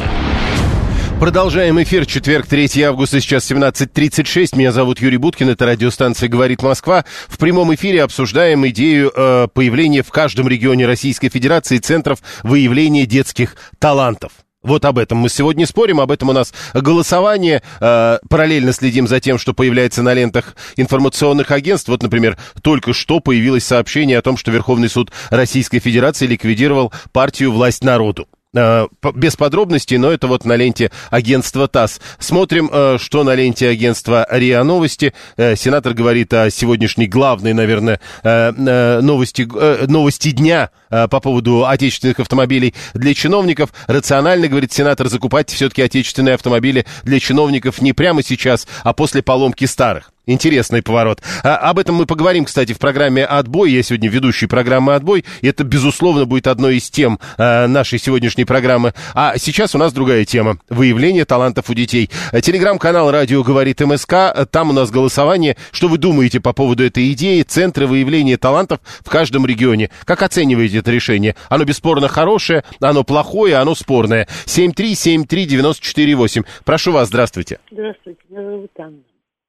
Продолжаем 1.21 1.81
эфир. 1.81 2.05
Четверг, 2.05 2.47
3 2.47 2.81
августа, 2.81 3.21
сейчас 3.21 3.49
17.36. 3.49 4.57
Меня 4.57 4.71
зовут 4.71 4.99
Юрий 4.99 5.17
Буткин, 5.17 5.49
это 5.49 5.67
радиостанция 5.67 6.27
«Говорит 6.29 6.63
Москва». 6.63 7.05
В 7.27 7.37
прямом 7.37 7.73
эфире 7.75 8.03
обсуждаем 8.03 8.67
идею 8.69 9.11
э, 9.15 9.47
появления 9.53 10.01
в 10.01 10.09
каждом 10.09 10.47
регионе 10.47 10.87
Российской 10.87 11.29
Федерации 11.29 11.77
центров 11.77 12.19
выявления 12.43 13.05
детских 13.05 13.55
талантов. 13.79 14.31
Вот 14.63 14.85
об 14.85 14.99
этом 14.99 15.17
мы 15.17 15.29
сегодня 15.29 15.65
спорим, 15.65 15.99
об 15.99 16.11
этом 16.11 16.29
у 16.29 16.33
нас 16.33 16.53
голосование. 16.73 17.63
Э, 17.79 18.19
параллельно 18.29 18.73
следим 18.73 19.07
за 19.07 19.19
тем, 19.19 19.39
что 19.39 19.53
появляется 19.53 20.03
на 20.03 20.13
лентах 20.13 20.55
информационных 20.75 21.49
агентств. 21.49 21.89
Вот, 21.89 22.03
например, 22.03 22.37
только 22.61 22.93
что 22.93 23.19
появилось 23.19 23.63
сообщение 23.63 24.19
о 24.19 24.21
том, 24.21 24.37
что 24.37 24.51
Верховный 24.51 24.89
суд 24.89 25.11
Российской 25.31 25.79
Федерации 25.79 26.27
ликвидировал 26.27 26.93
партию 27.11 27.51
«Власть 27.51 27.83
народу». 27.83 28.27
Э, 28.53 28.87
без 29.15 29.37
подробностей, 29.37 29.95
но 29.97 30.11
это 30.11 30.27
вот 30.27 30.43
на 30.43 30.57
ленте 30.57 30.91
агентства 31.09 31.69
ТАСС. 31.69 32.01
Смотрим, 32.19 32.69
э, 32.71 32.97
что 32.99 33.23
на 33.23 33.33
ленте 33.33 33.69
агентства 33.69 34.27
РИА 34.29 34.63
Новости. 34.65 35.13
Сенатор 35.37 35.93
говорит 35.93 36.33
о 36.33 36.49
сегодняшней 36.49 37.07
главной, 37.07 37.53
наверное, 37.53 37.99
новости, 38.23 39.47
новости 39.87 40.31
дня 40.31 40.69
по 40.89 41.07
поводу 41.07 41.65
отечественных 41.65 42.19
автомобилей 42.19 42.73
для 42.93 43.13
чиновников. 43.13 43.69
Рационально, 43.87 44.47
говорит 44.47 44.73
сенатор, 44.73 45.07
закупать 45.07 45.49
все-таки 45.49 45.81
отечественные 45.81 46.35
автомобили 46.35 46.85
для 47.03 47.19
чиновников 47.19 47.81
не 47.81 47.93
прямо 47.93 48.23
сейчас, 48.23 48.67
а 48.83 48.93
после 48.93 49.21
поломки 49.21 49.65
старых. 49.65 50.11
Интересный 50.27 50.83
поворот. 50.83 51.19
А, 51.43 51.57
об 51.57 51.79
этом 51.79 51.95
мы 51.95 52.05
поговорим, 52.05 52.45
кстати, 52.45 52.73
в 52.73 52.79
программе 52.79 53.25
«Отбой». 53.25 53.71
Я 53.71 53.81
сегодня 53.81 54.07
ведущий 54.07 54.45
программы 54.45 54.93
«Отбой». 54.93 55.25
И 55.41 55.47
это, 55.47 55.63
безусловно, 55.63 56.25
будет 56.25 56.45
одной 56.45 56.77
из 56.77 56.91
тем 56.91 57.19
а, 57.37 57.65
нашей 57.67 57.97
сегодняшней 57.97 58.45
программы. 58.45 58.93
А 59.15 59.35
сейчас 59.37 59.73
у 59.73 59.79
нас 59.79 59.93
другая 59.93 60.23
тема. 60.25 60.59
Выявление 60.69 61.25
талантов 61.25 61.71
у 61.71 61.73
детей. 61.73 62.11
Телеграм-канал 62.31 63.09
«Радио 63.11 63.41
говорит 63.43 63.81
МСК». 63.81 64.47
Там 64.51 64.69
у 64.69 64.73
нас 64.73 64.91
голосование. 64.91 65.57
Что 65.71 65.87
вы 65.87 65.97
думаете 65.97 66.39
по 66.39 66.53
поводу 66.53 66.83
этой 66.83 67.11
идеи? 67.13 67.41
Центры 67.41 67.87
выявления 67.87 68.37
талантов 68.37 68.79
в 69.03 69.09
каждом 69.09 69.47
регионе. 69.47 69.89
Как 70.05 70.21
оцениваете 70.21 70.77
это 70.77 70.91
решение? 70.91 71.35
Оно 71.49 71.65
бесспорно 71.65 72.07
хорошее, 72.07 72.63
оно 72.79 73.03
плохое, 73.03 73.55
оно 73.55 73.73
спорное. 73.73 74.27
7373948. 74.45 76.45
Прошу 76.63 76.91
вас, 76.91 77.07
здравствуйте. 77.07 77.57
Здравствуйте, 77.71 78.19
меня 78.29 78.43
зовут 78.43 78.69
Анна 78.77 78.99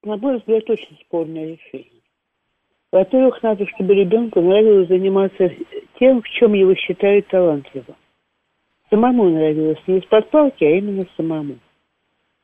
на 0.05 0.17
мой 0.17 0.39
взгляд, 0.39 0.69
очень 0.69 0.99
спорное 1.07 1.57
решение. 1.57 2.03
Во-первых, 2.91 3.43
надо, 3.43 3.67
чтобы 3.69 3.95
ребенку 3.95 4.41
нравилось 4.41 4.89
заниматься 4.89 5.51
тем, 5.99 6.21
в 6.23 6.29
чем 6.29 6.53
его 6.53 6.75
считают 6.75 7.27
талантливым. 7.29 7.97
Самому 8.91 9.31
нравилось 9.31 9.79
не 9.87 9.99
из-под 9.99 10.29
палки, 10.31 10.65
а 10.65 10.71
именно 10.71 11.07
самому. 11.17 11.57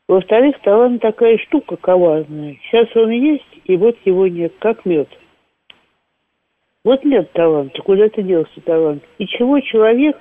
Во-вторых, 0.09 0.59
талант 0.63 1.03
такая 1.03 1.37
штука 1.37 1.77
коварная. 1.77 2.57
Сейчас 2.63 2.89
он 2.97 3.11
есть, 3.11 3.61
и 3.65 3.77
вот 3.77 3.97
его 4.07 4.27
нет, 4.27 4.55
как 4.59 4.87
мед. 4.87 5.09
Вот 6.83 7.05
нет 7.05 7.31
таланта, 7.33 7.83
куда 7.83 8.09
ты 8.09 8.23
делся 8.23 8.61
талант. 8.63 9.03
И 9.19 9.27
чего 9.27 9.61
человек, 9.61 10.17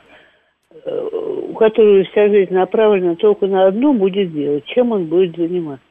э, 0.72 1.10
у 1.50 1.54
которого 1.54 2.04
вся 2.04 2.28
жизнь 2.28 2.54
направлена 2.54 3.16
только 3.16 3.48
на 3.48 3.68
одно, 3.68 3.94
будет 3.94 4.34
делать? 4.34 4.66
Чем 4.66 4.92
он 4.92 5.06
будет 5.06 5.38
заниматься? 5.38 5.87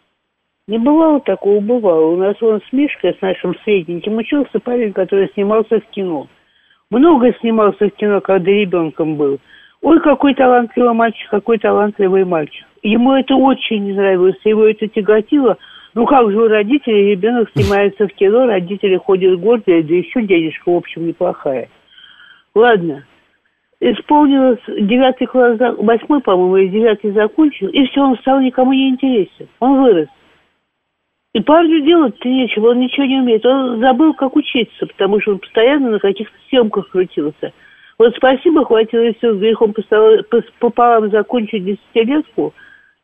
Не 0.69 0.79
бывало 0.79 1.21
такого, 1.21 1.61
бывало. 1.61 2.07
У 2.07 2.17
нас 2.17 2.35
он 2.43 2.61
с 2.61 2.73
Мишкой, 2.73 3.15
с 3.15 3.21
нашим 3.21 3.55
средненьким, 3.63 4.17
учился 4.17 4.59
парень, 4.59 4.93
который 4.93 5.31
снимался 5.33 5.79
в 5.79 5.87
кино. 5.91 6.27
Много 6.91 7.33
снимался 7.35 7.89
в 7.89 7.91
кино, 7.91 8.21
когда 8.21 8.51
ребенком 8.51 9.17
был. 9.17 9.39
Ой, 9.83 10.01
какой 10.01 10.35
талантливый 10.35 10.93
мальчик, 10.93 11.31
какой 11.31 11.59
талантливый 11.59 12.25
мальчик. 12.25 12.67
Ему 12.83 13.13
это 13.13 13.37
очень 13.37 13.85
не 13.85 13.93
нравилось, 13.93 14.39
его 14.43 14.65
это 14.65 14.89
тяготило. 14.89 15.57
Ну 15.95 16.05
как 16.05 16.31
же 16.31 16.37
у 16.37 16.49
родителей 16.49 17.13
ребенок 17.13 17.49
снимается 17.55 18.09
в 18.09 18.13
кино, 18.15 18.47
родители 18.47 18.97
ходят 18.97 19.39
гордые, 19.39 19.85
да 19.85 19.95
еще 19.95 20.23
денежка, 20.23 20.71
в 20.71 20.77
общем, 20.77 21.07
неплохая. 21.07 21.69
Ладно, 22.57 23.05
исполнилось 23.81 24.61
девятый 24.67 25.29
класс, 25.29 25.59
восьмой, 25.79 26.21
по-моему, 26.23 26.57
и 26.57 26.69
девятый 26.69 27.13
закончил, 27.13 27.69
и 27.69 27.87
все, 27.87 28.01
он 28.01 28.19
стал 28.19 28.41
никому 28.41 28.73
не 28.73 28.91
интересен. 28.91 29.49
Он 29.61 29.81
вырос. 29.83 30.09
И 31.37 31.41
парню 31.43 31.83
делать-то 31.83 32.27
нечего, 32.27 32.71
он 32.71 32.81
ничего 32.81 33.05
не 33.05 33.21
умеет. 33.21 33.45
Он 33.45 33.79
забыл, 33.79 34.15
как 34.15 34.35
учиться, 34.37 34.87
потому 34.87 35.21
что 35.21 35.33
он 35.33 35.39
постоянно 35.39 35.91
на 35.91 35.99
каких-то 35.99 36.35
съемках 36.49 36.89
крутился. 36.89 37.53
Вот 37.99 38.17
спасибо, 38.17 38.65
хватило 38.65 39.03
и 39.03 39.15
все, 39.19 39.35
с 39.35 39.39
грехом 39.39 39.75
пополам 40.61 41.11
закончить 41.11 41.63
десятилетку. 41.63 42.55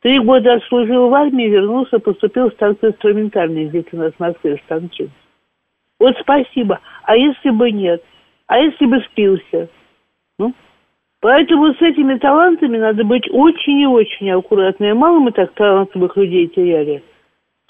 Три 0.01 0.17
года 0.17 0.55
отслужил 0.55 1.09
в 1.09 1.13
армии, 1.13 1.47
вернулся, 1.47 1.99
поступил 1.99 2.49
в 2.49 2.53
станцию 2.53 2.93
инструментальный, 2.93 3.67
здесь 3.67 3.85
у 3.91 3.97
нас 3.97 4.13
в 4.13 4.19
Москве, 4.19 4.57
в 4.57 4.61
станке. 4.61 5.09
Вот 5.99 6.17
спасибо. 6.19 6.79
А 7.03 7.15
если 7.15 7.51
бы 7.51 7.69
нет? 7.69 8.03
А 8.47 8.57
если 8.57 8.87
бы 8.87 8.99
спился? 9.11 9.69
Ну? 10.39 10.55
Поэтому 11.19 11.71
с 11.75 11.81
этими 11.83 12.17
талантами 12.17 12.79
надо 12.79 13.03
быть 13.03 13.29
очень 13.29 13.81
и 13.81 13.85
очень 13.85 14.31
аккуратными. 14.31 14.93
Мало 14.93 15.19
мы 15.19 15.31
так 15.33 15.53
талантливых 15.53 16.17
людей 16.17 16.47
теряли. 16.47 17.03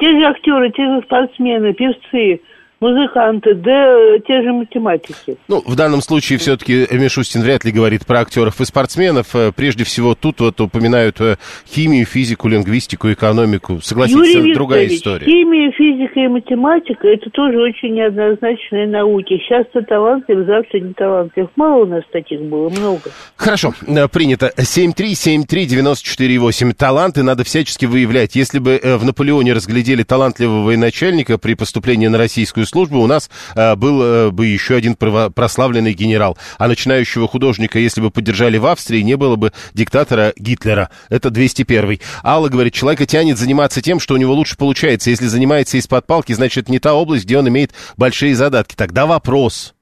Те 0.04 0.10
же 0.20 0.26
актеры, 0.26 0.70
те 0.72 0.84
же 0.86 1.02
спортсмены, 1.04 1.72
певцы, 1.72 2.42
музыканты, 2.84 3.56
да 3.56 4.20
те 4.28 4.44
же 4.44 4.52
математики. 4.52 5.38
Ну, 5.48 5.64
в 5.66 5.76
данном 5.76 6.02
случае 6.02 6.38
все-таки 6.38 6.86
Мишустин 6.92 7.42
вряд 7.42 7.64
ли 7.64 7.72
говорит 7.72 8.06
про 8.06 8.20
актеров 8.20 8.60
и 8.60 8.66
спортсменов. 8.66 9.34
Э, 9.36 9.54
прежде 9.56 9.86
всего, 9.86 10.16
тут 10.16 10.42
вот 10.42 10.60
упоминают 10.60 11.22
э, 11.22 11.38
химию, 11.68 12.06
физику, 12.06 12.50
лингвистику, 12.50 13.10
экономику. 13.12 13.80
Согласитесь, 13.82 14.36
Юрий 14.36 14.52
это 14.52 14.60
другая 14.60 14.88
история. 14.88 15.26
химия, 15.26 15.72
физика 15.72 16.20
и 16.20 16.28
математика– 16.28 17.08
это 17.10 17.30
тоже 17.30 17.58
очень 17.60 17.94
неоднозначные 17.94 18.88
науки. 18.88 19.38
Сейчас 19.38 19.66
ты 19.74 19.82
талантлив, 19.82 20.46
завтра 20.46 20.80
не 20.80 20.92
талантлив. 20.94 21.48
Мало 21.56 21.84
у 21.84 21.88
нас 21.88 22.04
таких 22.12 22.42
было, 22.42 22.68
много. 22.70 23.12
Хорошо, 23.38 23.74
э, 23.88 24.10
принято. 24.10 24.52
7373948. 24.58 26.74
Таланты 26.74 27.24
надо 27.24 27.46
всячески 27.46 27.86
выявлять. 27.86 28.36
Если 28.36 28.60
бы 28.60 28.82
в 28.84 29.06
Наполеоне 29.06 29.54
разглядели 29.54 30.04
талантливого 30.04 30.66
военачальника 30.66 31.38
при 31.38 31.54
поступлении 31.54 32.08
на 32.08 32.18
российскую 32.18 32.66
службы 32.74 33.02
у 33.02 33.08
нас 33.08 33.30
э, 33.56 33.76
был 33.76 34.02
э, 34.02 34.32
бы 34.32 34.48
еще 34.48 34.76
один 34.76 34.96
прославленный 34.96 35.94
генерал. 35.94 36.38
А 36.58 36.68
начинающего 36.68 37.28
художника, 37.28 37.80
если 37.80 38.02
бы 38.02 38.12
поддержали 38.12 38.58
в 38.58 38.66
Австрии, 38.66 39.02
не 39.02 39.16
было 39.16 39.36
бы 39.36 39.54
диктатора 39.74 40.34
Гитлера. 40.36 40.90
Это 41.10 41.30
201. 41.30 42.00
Алла 42.24 42.50
говорит, 42.50 42.74
человека 42.74 43.06
тянет 43.06 43.38
заниматься 43.38 43.82
тем, 43.82 44.00
что 44.00 44.16
у 44.16 44.18
него 44.18 44.34
лучше 44.34 44.58
получается. 44.58 45.12
Если 45.12 45.28
занимается 45.28 45.78
из-под 45.78 46.08
палки, 46.08 46.34
значит, 46.34 46.68
не 46.68 46.80
та 46.80 46.94
область, 46.94 47.26
где 47.26 47.38
он 47.38 47.48
имеет 47.48 47.74
большие 47.96 48.36
задатки. 48.36 48.76
Тогда 48.76 49.06
вопрос. 49.06 49.74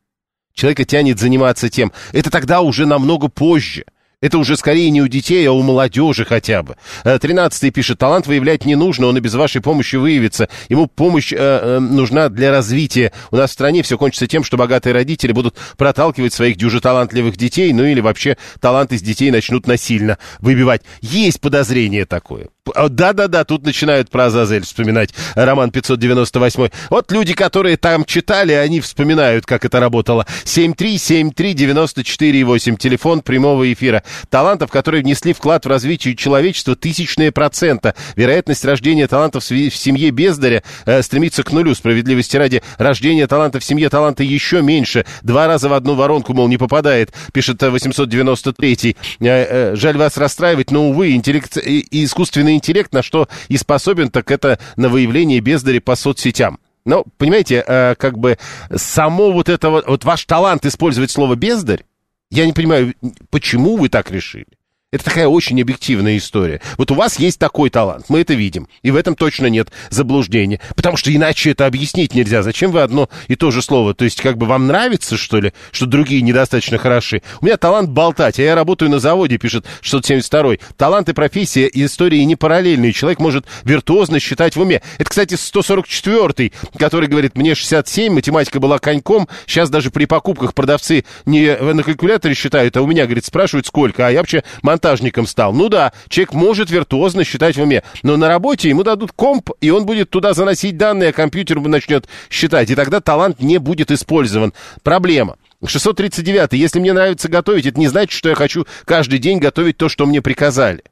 Человека 0.53 0.83
тянет 0.83 1.17
заниматься 1.17 1.69
тем. 1.69 1.91
Это 2.11 2.29
тогда 2.29 2.61
уже 2.61 2.85
намного 2.85 3.29
позже. 3.29 3.85
Это 4.21 4.37
уже 4.37 4.55
скорее 4.55 4.91
не 4.91 5.01
у 5.01 5.07
детей, 5.07 5.43
а 5.47 5.51
у 5.51 5.63
молодежи 5.63 6.25
хотя 6.25 6.61
бы. 6.61 6.75
Э, 7.03 7.17
тринадцатый 7.17 7.71
пишет, 7.71 7.97
талант 7.97 8.27
выявлять 8.27 8.65
не 8.65 8.75
нужно, 8.75 9.07
он 9.07 9.17
и 9.17 9.19
без 9.19 9.33
вашей 9.33 9.61
помощи 9.61 9.95
выявится. 9.95 10.47
Ему 10.69 10.85
помощь 10.85 11.33
э, 11.33 11.37
э, 11.37 11.79
нужна 11.79 12.29
для 12.29 12.51
развития. 12.51 13.13
У 13.31 13.37
нас 13.37 13.49
в 13.49 13.53
стране 13.53 13.81
все 13.81 13.97
кончится 13.97 14.27
тем, 14.27 14.43
что 14.43 14.57
богатые 14.57 14.93
родители 14.93 15.31
будут 15.31 15.55
проталкивать 15.75 16.33
своих 16.33 16.55
дюже 16.55 16.81
талантливых 16.81 17.35
детей, 17.35 17.73
ну 17.73 17.83
или 17.83 17.99
вообще 17.99 18.37
талант 18.59 18.91
из 18.91 19.01
детей 19.01 19.31
начнут 19.31 19.65
насильно 19.65 20.19
выбивать. 20.39 20.83
Есть 21.01 21.41
подозрение 21.41 22.05
такое. 22.05 22.49
Да-да-да, 22.75 23.43
тут 23.43 23.65
начинают 23.65 24.11
про 24.11 24.25
Азазель 24.25 24.63
вспоминать. 24.63 25.15
Роман 25.33 25.71
598. 25.71 26.69
Вот 26.91 27.11
люди, 27.11 27.33
которые 27.33 27.75
там 27.75 28.05
читали, 28.05 28.53
они 28.53 28.81
вспоминают, 28.81 29.47
как 29.47 29.65
это 29.65 29.79
работало. 29.79 30.27
7373948, 30.45 32.77
телефон 32.77 33.21
прямого 33.21 33.73
эфира. 33.73 34.03
Талантов, 34.29 34.69
которые 34.69 35.01
внесли 35.01 35.33
вклад 35.33 35.65
в 35.65 35.69
развитие 35.69 36.15
человечества, 36.15 36.75
тысячные 36.75 37.31
процента. 37.31 37.95
Вероятность 38.15 38.63
рождения 38.63 39.07
талантов 39.07 39.43
в 39.43 39.47
семье 39.47 40.11
бездаря 40.11 40.61
э, 40.85 41.01
стремится 41.01 41.41
к 41.41 41.51
нулю. 41.51 41.73
Справедливости 41.73 42.37
ради, 42.37 42.61
рождение 42.77 43.25
таланта 43.25 43.59
в 43.59 43.63
семье 43.63 43.89
таланта 43.89 44.21
еще 44.21 44.61
меньше. 44.61 45.07
Два 45.23 45.47
раза 45.47 45.67
в 45.67 45.73
одну 45.73 45.95
воронку, 45.95 46.35
мол, 46.35 46.47
не 46.47 46.57
попадает, 46.57 47.11
пишет 47.33 47.63
893. 47.63 48.95
Э, 49.19 49.25
э, 49.25 49.75
жаль 49.75 49.97
вас 49.97 50.15
расстраивать, 50.17 50.69
но, 50.69 50.89
увы, 50.89 51.13
интеллект, 51.13 51.57
искусственный 51.57 52.50
искусственный 52.51 52.55
интеллект 52.55 52.93
на 52.93 53.01
что 53.01 53.27
и 53.47 53.57
способен, 53.57 54.09
так 54.09 54.31
это 54.31 54.59
на 54.75 54.89
выявление 54.89 55.39
бездаря 55.39 55.79
по 55.79 55.95
соцсетям. 55.95 56.59
Но, 56.85 57.05
понимаете, 57.17 57.63
э, 57.65 57.95
как 57.95 58.17
бы 58.17 58.37
само 58.75 59.31
вот 59.31 59.49
это 59.49 59.69
вот, 59.69 59.87
вот 59.87 60.03
ваш 60.03 60.25
талант 60.25 60.65
использовать 60.65 61.11
слово 61.11 61.35
«бездарь», 61.35 61.85
я 62.31 62.45
не 62.45 62.53
понимаю, 62.53 62.95
почему 63.29 63.77
вы 63.77 63.89
так 63.89 64.09
решили. 64.09 64.47
Это 64.91 65.05
такая 65.05 65.27
очень 65.27 65.61
объективная 65.61 66.17
история. 66.17 66.59
Вот 66.77 66.91
у 66.91 66.95
вас 66.95 67.17
есть 67.17 67.39
такой 67.39 67.69
талант, 67.69 68.07
мы 68.09 68.19
это 68.19 68.33
видим. 68.33 68.67
И 68.81 68.91
в 68.91 68.97
этом 68.97 69.15
точно 69.15 69.45
нет 69.45 69.71
заблуждения. 69.89 70.59
Потому 70.75 70.97
что 70.97 71.15
иначе 71.15 71.51
это 71.51 71.65
объяснить 71.65 72.13
нельзя. 72.13 72.43
Зачем 72.43 72.71
вы 72.71 72.81
одно 72.81 73.07
и 73.29 73.37
то 73.37 73.51
же 73.51 73.61
слово? 73.61 73.93
То 73.93 74.03
есть, 74.03 74.21
как 74.21 74.37
бы 74.37 74.45
вам 74.47 74.67
нравится, 74.67 75.15
что 75.15 75.39
ли, 75.39 75.53
что 75.71 75.85
другие 75.85 76.21
недостаточно 76.21 76.77
хороши? 76.77 77.21
У 77.39 77.45
меня 77.45 77.55
талант 77.55 77.89
болтать, 77.89 78.37
а 78.37 78.43
я 78.43 78.53
работаю 78.53 78.91
на 78.91 78.99
заводе, 78.99 79.37
пишет 79.37 79.65
672-й. 79.81 80.59
Талант 80.75 81.07
и 81.07 81.13
профессия 81.13 81.69
истории 81.71 82.19
не 82.23 82.35
параллельные. 82.35 82.91
Человек 82.91 83.19
может 83.19 83.45
виртуозно 83.63 84.19
считать 84.19 84.57
в 84.57 84.61
уме. 84.61 84.81
Это, 84.97 85.09
кстати, 85.09 85.35
144-й, 85.35 86.51
который 86.77 87.07
говорит, 87.07 87.37
мне 87.37 87.55
67, 87.55 88.11
математика 88.11 88.59
была 88.59 88.77
коньком. 88.77 89.29
Сейчас 89.45 89.69
даже 89.69 89.89
при 89.89 90.03
покупках 90.03 90.53
продавцы 90.53 91.05
не 91.25 91.55
на 91.55 91.81
калькуляторе 91.81 92.35
считают, 92.35 92.75
а 92.75 92.81
у 92.81 92.87
меня, 92.87 93.05
говорит, 93.05 93.23
спрашивают, 93.23 93.67
сколько. 93.67 94.05
А 94.05 94.11
я 94.11 94.19
вообще 94.19 94.43
монтажником 94.81 95.27
стал. 95.27 95.53
Ну 95.53 95.69
да, 95.69 95.93
человек 96.09 96.33
может 96.33 96.71
виртуозно 96.71 97.23
считать 97.23 97.55
в 97.55 97.61
уме, 97.61 97.83
но 98.03 98.17
на 98.17 98.27
работе 98.27 98.69
ему 98.69 98.83
дадут 98.83 99.11
комп, 99.11 99.51
и 99.61 99.69
он 99.69 99.85
будет 99.85 100.09
туда 100.09 100.33
заносить 100.33 100.77
данные, 100.77 101.09
а 101.09 101.13
компьютер 101.13 101.59
начнет 101.59 102.07
считать, 102.29 102.69
и 102.69 102.75
тогда 102.75 102.99
талант 102.99 103.39
не 103.39 103.59
будет 103.59 103.91
использован. 103.91 104.53
Проблема. 104.83 105.37
639. 105.63 106.53
Если 106.53 106.79
мне 106.79 106.91
нравится 106.91 107.29
готовить, 107.29 107.67
это 107.67 107.79
не 107.79 107.87
значит, 107.87 108.11
что 108.11 108.29
я 108.29 108.35
хочу 108.35 108.65
каждый 108.85 109.19
день 109.19 109.37
готовить 109.37 109.77
то, 109.77 109.89
что 109.89 110.07
мне 110.07 110.21
приказали. 110.21 110.83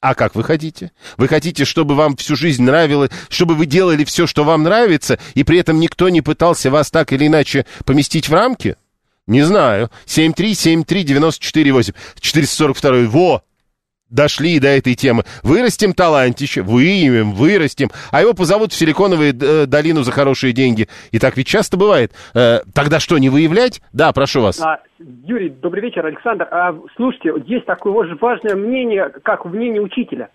А 0.00 0.14
как 0.14 0.36
вы 0.36 0.44
хотите? 0.44 0.92
Вы 1.16 1.26
хотите, 1.26 1.64
чтобы 1.64 1.96
вам 1.96 2.16
всю 2.16 2.36
жизнь 2.36 2.62
нравилось, 2.62 3.10
чтобы 3.28 3.56
вы 3.56 3.66
делали 3.66 4.04
все, 4.04 4.28
что 4.28 4.44
вам 4.44 4.62
нравится, 4.62 5.18
и 5.34 5.42
при 5.42 5.58
этом 5.58 5.80
никто 5.80 6.08
не 6.08 6.20
пытался 6.20 6.70
вас 6.70 6.92
так 6.92 7.12
или 7.12 7.26
иначе 7.26 7.66
поместить 7.84 8.28
в 8.28 8.32
рамки? 8.32 8.76
Не 9.26 9.42
знаю. 9.42 9.90
7373948. 10.06 11.94
442. 12.20 13.08
Во! 13.10 13.42
Дошли 14.08 14.60
до 14.60 14.68
этой 14.68 14.94
темы. 14.94 15.24
Вырастим 15.42 15.92
талантище, 15.92 16.62
выимем, 16.62 17.32
вырастим, 17.32 17.90
а 18.12 18.20
его 18.20 18.34
позовут 18.34 18.72
в 18.72 18.76
Силиконовую 18.76 19.34
э, 19.34 19.66
долину 19.66 20.04
за 20.04 20.12
хорошие 20.12 20.52
деньги. 20.52 20.86
И 21.10 21.18
так 21.18 21.36
ведь 21.36 21.48
часто 21.48 21.76
бывает. 21.76 22.12
Э, 22.32 22.60
тогда 22.72 23.00
что, 23.00 23.18
не 23.18 23.30
выявлять? 23.30 23.80
Да, 23.92 24.12
прошу 24.12 24.42
вас. 24.42 24.60
А, 24.60 24.78
Юрий, 25.00 25.48
добрый 25.48 25.82
вечер, 25.82 26.06
Александр. 26.06 26.46
А, 26.52 26.78
слушайте, 26.94 27.32
есть 27.46 27.66
такое 27.66 28.16
важное 28.20 28.54
мнение, 28.54 29.10
как 29.24 29.44
мнение 29.44 29.82
учителя. 29.82 30.28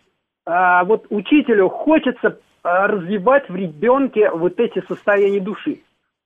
А, 0.46 0.84
вот 0.84 1.06
учителю 1.10 1.70
хочется 1.70 2.40
а, 2.64 2.88
развивать 2.88 3.48
в 3.50 3.56
ребенке 3.56 4.30
вот 4.32 4.60
эти 4.60 4.86
состояния 4.86 5.40
души. 5.40 5.80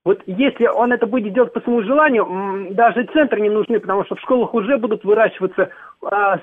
Вот 0.06 0.22
если 0.28 0.68
он 0.68 0.94
это 0.94 1.08
будет 1.08 1.34
делать 1.34 1.52
по 1.52 1.60
своему 1.62 1.82
желанию, 1.82 2.74
даже 2.76 3.10
центры 3.12 3.42
не 3.42 3.50
нужны, 3.50 3.80
потому 3.80 4.06
что 4.06 4.16
в 4.16 4.22
школах 4.22 4.54
уже 4.54 4.78
будут 4.78 5.04
выращиваться 5.04 5.70
а, 6.04 6.40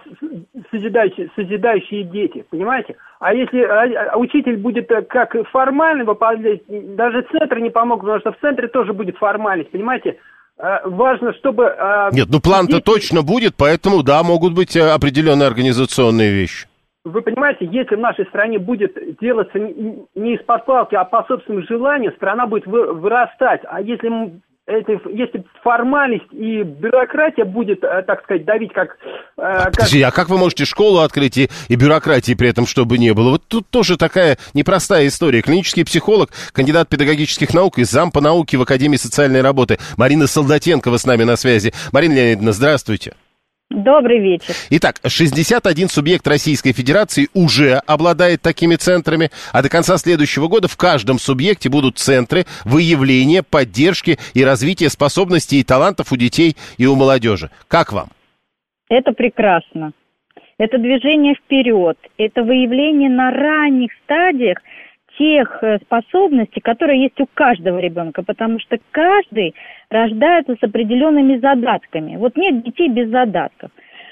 созидающие, 0.73 1.31
созидающие 1.37 2.03
дети, 2.03 2.45
понимаете? 2.51 2.97
А 3.21 3.33
если 3.33 3.63
а, 3.63 4.15
а 4.15 4.19
учитель 4.19 4.57
будет 4.57 4.91
э, 4.91 5.03
как 5.03 5.37
формально 5.53 6.05
выполнять, 6.05 6.63
даже 6.67 7.25
центры 7.31 7.61
не 7.61 7.71
помогут, 7.71 8.03
потому 8.03 8.21
что 8.21 8.33
в 8.33 8.41
центре 8.41 8.67
тоже 8.67 8.93
будет 8.93 9.17
формальность, 9.17 9.71
понимаете? 9.71 10.19
А, 10.59 10.81
важно, 10.85 11.33
чтобы... 11.35 11.69
А, 11.69 12.11
Нет, 12.11 12.27
ну 12.31 12.41
план-то 12.41 12.73
дети... 12.73 12.85
точно 12.85 13.23
будет, 13.23 13.55
поэтому, 13.57 14.03
да, 14.03 14.25
могут 14.25 14.55
быть 14.55 14.75
э, 14.75 14.91
определенные 14.91 15.47
организационные 15.47 16.33
вещи 16.33 16.67
вы 17.05 17.23
понимаете, 17.23 17.67
если 17.67 17.97
в 17.97 18.01
нашей 18.01 18.27
стране 18.27 18.59
будет 18.59 18.97
делаться 19.21 19.59
не 19.59 20.35
из-под 20.35 20.65
палки, 20.67 20.95
а 20.95 21.05
по 21.05 21.25
собственному 21.25 21.67
желанию, 21.67 22.13
страна 22.13 22.47
будет 22.47 22.67
вырастать. 22.67 23.63
А 23.65 23.81
если 23.81 24.41
это, 24.67 24.93
если 25.11 25.45
формальность 25.65 26.33
и 26.33 26.63
бюрократия 26.63 27.45
будет, 27.45 27.83
э, 27.83 28.03
так 28.07 28.23
сказать, 28.23 28.45
давить 28.45 28.73
как... 28.73 28.97
Э, 29.37 29.65
как... 29.73 29.89
А 29.93 30.11
как 30.13 30.29
вы 30.29 30.39
можете 30.39 30.65
школу 30.65 31.01
открыть 31.01 31.37
и, 31.37 31.51
и 31.69 31.75
бюрократии 31.75 32.35
при 32.35 32.49
этом, 32.49 32.67
чтобы 32.67 32.99
не 32.99 33.13
было? 33.13 33.31
Вот 33.31 33.43
тут 33.49 33.69
тоже 33.69 33.97
такая 33.97 34.39
непростая 34.55 35.09
история. 35.09 35.43
Клинический 35.43 35.85
психолог, 35.85 36.31
кандидат 36.53 36.89
педагогических 36.89 37.53
наук 37.53 37.79
и 37.79 37.85
зам 37.85 38.13
по 38.13 38.21
науке 38.21 38.57
в 38.57 38.63
Академии 38.63 38.97
социальной 38.97 39.41
работы 39.41 39.79
Марина 39.97 40.29
Солдатенкова 40.29 40.97
с 40.97 41.07
нами 41.07 41.25
на 41.25 41.35
связи. 41.35 41.73
Марина 41.91 42.15
Леонидовна, 42.15 42.53
здравствуйте. 42.53 43.15
Добрый 43.73 44.19
вечер. 44.19 44.55
Итак, 44.71 44.97
61 45.05 45.89
субъект 45.89 46.27
Российской 46.29 46.73
Федерации 46.73 47.29
уже 47.33 47.81
обладает 47.87 48.43
такими 48.43 48.77
центрами, 48.77 49.31
а 49.53 49.63
до 49.63 49.69
конца 49.69 49.97
следующего 49.97 50.49
года 50.49 50.69
в 50.69 50.77
каждом 50.77 51.19
субъекте 51.19 51.71
будут 51.71 51.99
центры 51.99 52.45
выявления, 52.65 53.43
поддержки 53.43 54.19
и 54.35 54.45
развития 54.45 54.91
способностей 54.91 55.61
и 55.61 55.65
талантов 55.65 56.13
у 56.13 56.17
детей 56.17 56.57
и 56.77 56.87
у 56.87 56.97
молодежи. 56.97 57.51
Как 57.69 57.93
вам? 57.93 58.09
Это 58.91 59.13
прекрасно. 59.13 59.93
Это 60.59 60.79
движение 60.79 61.35
вперед, 61.35 61.97
это 62.19 62.43
выявление 62.43 63.11
на 63.11 63.31
ранних 63.31 63.91
стадиях 64.05 64.59
тех 65.23 65.63
э, 65.63 65.79
способностей, 65.79 66.61
которые 66.61 67.03
есть 67.03 67.21
у 67.21 67.27
каждого 67.33 67.79
ребенка, 67.79 68.23
потому 68.25 68.59
что 68.59 68.77
каждый 68.91 69.55
рождается 69.89 70.57
с 70.61 70.65
определенными 70.65 71.39
задатками. 71.39 72.17
Вот 72.17 72.37
нет 72.37 72.65
детей 72.65 72.89
без 72.89 73.09
задатков. 73.09 73.71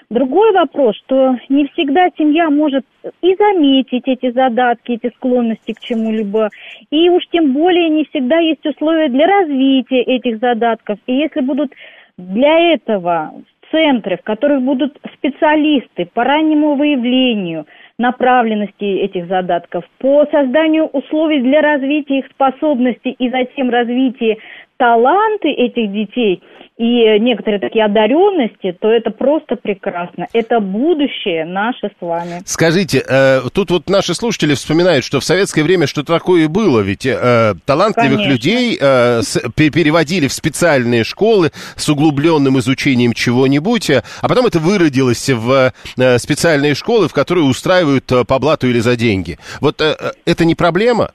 Другой 0.08 0.52
вопрос, 0.52 0.96
что 1.04 1.36
не 1.48 1.66
всегда 1.68 2.08
семья 2.16 2.48
может 2.50 2.84
и 3.22 3.34
заметить 3.34 4.06
эти 4.06 4.30
задатки, 4.30 4.92
эти 4.92 5.12
склонности 5.16 5.72
к 5.72 5.80
чему-либо, 5.80 6.48
и 6.90 7.10
уж 7.10 7.24
тем 7.32 7.52
более 7.52 7.88
не 7.88 8.04
всегда 8.04 8.38
есть 8.38 8.64
условия 8.64 9.08
для 9.08 9.26
развития 9.26 10.02
этих 10.02 10.38
задатков. 10.38 10.98
И 11.06 11.14
если 11.14 11.40
будут 11.40 11.72
для 12.18 12.74
этого 12.74 13.32
центры, 13.70 14.16
в 14.16 14.22
которых 14.22 14.62
будут 14.62 14.98
специалисты 15.14 16.08
по 16.14 16.22
раннему 16.22 16.74
выявлению– 16.76 17.66
направленности 18.00 18.84
этих 18.84 19.28
задатков, 19.28 19.84
по 19.98 20.26
созданию 20.32 20.86
условий 20.86 21.40
для 21.42 21.60
развития 21.60 22.20
их 22.20 22.26
способностей 22.30 23.10
и 23.10 23.30
затем 23.30 23.70
развития 23.70 24.38
таланты 24.80 25.50
этих 25.50 25.92
детей 25.92 26.42
и 26.78 27.18
некоторые 27.20 27.60
такие 27.60 27.84
одаренности, 27.84 28.74
то 28.80 28.90
это 28.90 29.10
просто 29.10 29.56
прекрасно. 29.56 30.26
Это 30.32 30.60
будущее 30.60 31.44
наше 31.44 31.88
с 31.88 32.00
вами. 32.00 32.40
Скажите, 32.46 33.04
э, 33.06 33.42
тут 33.52 33.70
вот 33.70 33.90
наши 33.90 34.14
слушатели 34.14 34.54
вспоминают, 34.54 35.04
что 35.04 35.20
в 35.20 35.24
советское 35.24 35.62
время 35.62 35.86
что-то 35.86 36.14
такое 36.14 36.48
было, 36.48 36.80
ведь 36.80 37.04
э, 37.04 37.52
талантливых 37.66 38.12
Конечно. 38.12 38.32
людей 38.32 38.78
э, 38.80 39.20
с, 39.20 39.38
переводили 39.54 40.26
в 40.26 40.32
специальные 40.32 41.04
школы 41.04 41.50
с 41.76 41.86
углубленным 41.90 42.58
изучением 42.60 43.12
чего-нибудь, 43.12 43.90
а 43.90 44.28
потом 44.28 44.46
это 44.46 44.58
выродилось 44.58 45.28
в 45.28 45.74
э, 45.98 46.18
специальные 46.18 46.74
школы, 46.74 47.08
в 47.08 47.12
которые 47.12 47.44
устраивают 47.44 48.10
э, 48.10 48.24
по 48.24 48.38
блату 48.38 48.66
или 48.66 48.78
за 48.78 48.96
деньги. 48.96 49.38
Вот 49.60 49.82
э, 49.82 49.94
э 50.00 50.12
это 50.24 50.46
не 50.46 50.54
проблема? 50.54 51.10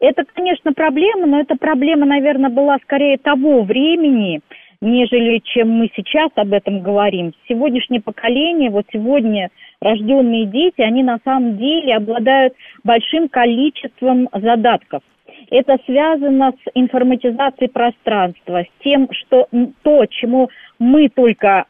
Это, 0.00 0.24
конечно, 0.34 0.72
проблема, 0.72 1.26
но 1.26 1.40
эта 1.40 1.56
проблема, 1.56 2.06
наверное, 2.06 2.50
была 2.50 2.78
скорее 2.82 3.18
того 3.18 3.62
времени, 3.62 4.40
нежели 4.80 5.40
чем 5.44 5.70
мы 5.70 5.90
сейчас 5.94 6.30
об 6.36 6.54
этом 6.54 6.80
говорим. 6.80 7.34
Сегодняшнее 7.46 8.00
поколение, 8.00 8.70
вот 8.70 8.86
сегодня 8.90 9.50
рожденные 9.82 10.46
дети, 10.46 10.80
они 10.80 11.02
на 11.02 11.18
самом 11.22 11.58
деле 11.58 11.96
обладают 11.96 12.54
большим 12.82 13.28
количеством 13.28 14.30
задатков. 14.32 15.02
Это 15.50 15.76
связано 15.84 16.52
с 16.52 16.70
информатизацией 16.74 17.70
пространства, 17.70 18.62
с 18.62 18.82
тем, 18.82 19.08
что 19.12 19.48
то, 19.82 20.06
чему 20.06 20.48
мы 20.78 21.08
только 21.08 21.66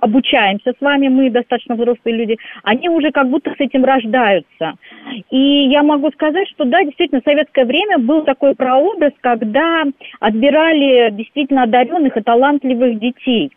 обучаемся 0.00 0.72
с 0.72 0.80
вами, 0.80 1.08
мы 1.08 1.30
достаточно 1.30 1.74
взрослые 1.74 2.16
люди, 2.16 2.36
они 2.62 2.88
уже 2.88 3.10
как 3.10 3.28
будто 3.28 3.50
с 3.50 3.60
этим 3.60 3.84
рождаются. 3.84 4.74
И 5.30 5.68
я 5.68 5.82
могу 5.82 6.10
сказать, 6.10 6.48
что 6.48 6.64
да, 6.64 6.82
действительно, 6.84 7.20
в 7.20 7.28
советское 7.28 7.64
время 7.64 7.98
был 7.98 8.22
такой 8.22 8.54
прообраз, 8.54 9.12
когда 9.20 9.84
отбирали 10.20 11.10
действительно 11.12 11.64
одаренных 11.64 12.16
и 12.16 12.22
талантливых 12.22 12.98
детей. 12.98 13.52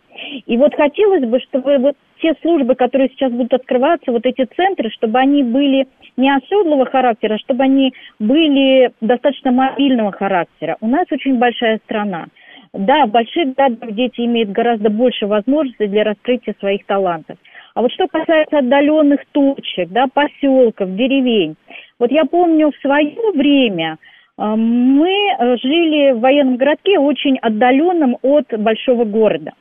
И 0.45 0.57
вот 0.57 0.73
хотелось 0.75 1.25
бы, 1.25 1.39
чтобы 1.41 1.77
вот 1.77 1.95
те 2.21 2.33
службы, 2.41 2.73
которые 2.75 3.09
сейчас 3.09 3.31
будут 3.31 3.53
открываться, 3.53 4.11
вот 4.11 4.25
эти 4.25 4.45
центры, 4.55 4.89
чтобы 4.89 5.19
они 5.19 5.43
были 5.43 5.87
не 6.17 6.35
оседлого 6.35 6.85
характера, 6.85 7.35
а 7.35 7.39
чтобы 7.39 7.63
они 7.63 7.93
были 8.17 8.91
достаточно 9.01 9.51
мобильного 9.51 10.11
характера. 10.11 10.77
У 10.81 10.87
нас 10.87 11.05
очень 11.11 11.37
большая 11.37 11.79
страна. 11.85 12.25
Да, 12.73 13.05
в 13.05 13.11
больших 13.11 13.55
городах 13.55 13.91
дети 13.91 14.21
имеют 14.21 14.51
гораздо 14.51 14.89
больше 14.89 15.25
возможностей 15.27 15.87
для 15.87 16.03
раскрытия 16.03 16.55
своих 16.59 16.85
талантов. 16.85 17.37
А 17.75 17.81
вот 17.81 17.91
что 17.91 18.07
касается 18.07 18.59
отдаленных 18.59 19.21
точек, 19.31 19.89
да, 19.89 20.07
поселков, 20.11 20.95
деревень, 20.95 21.55
вот 21.99 22.11
я 22.11 22.25
помню 22.25 22.71
в 22.71 22.81
свое 22.81 23.31
время 23.35 23.97
э, 24.37 24.43
мы 24.43 25.57
жили 25.61 26.13
в 26.13 26.19
военном 26.19 26.57
городке, 26.57 26.97
очень 26.97 27.37
отдаленном 27.37 28.17
от 28.23 28.47
большого 28.57 29.05
города. 29.05 29.51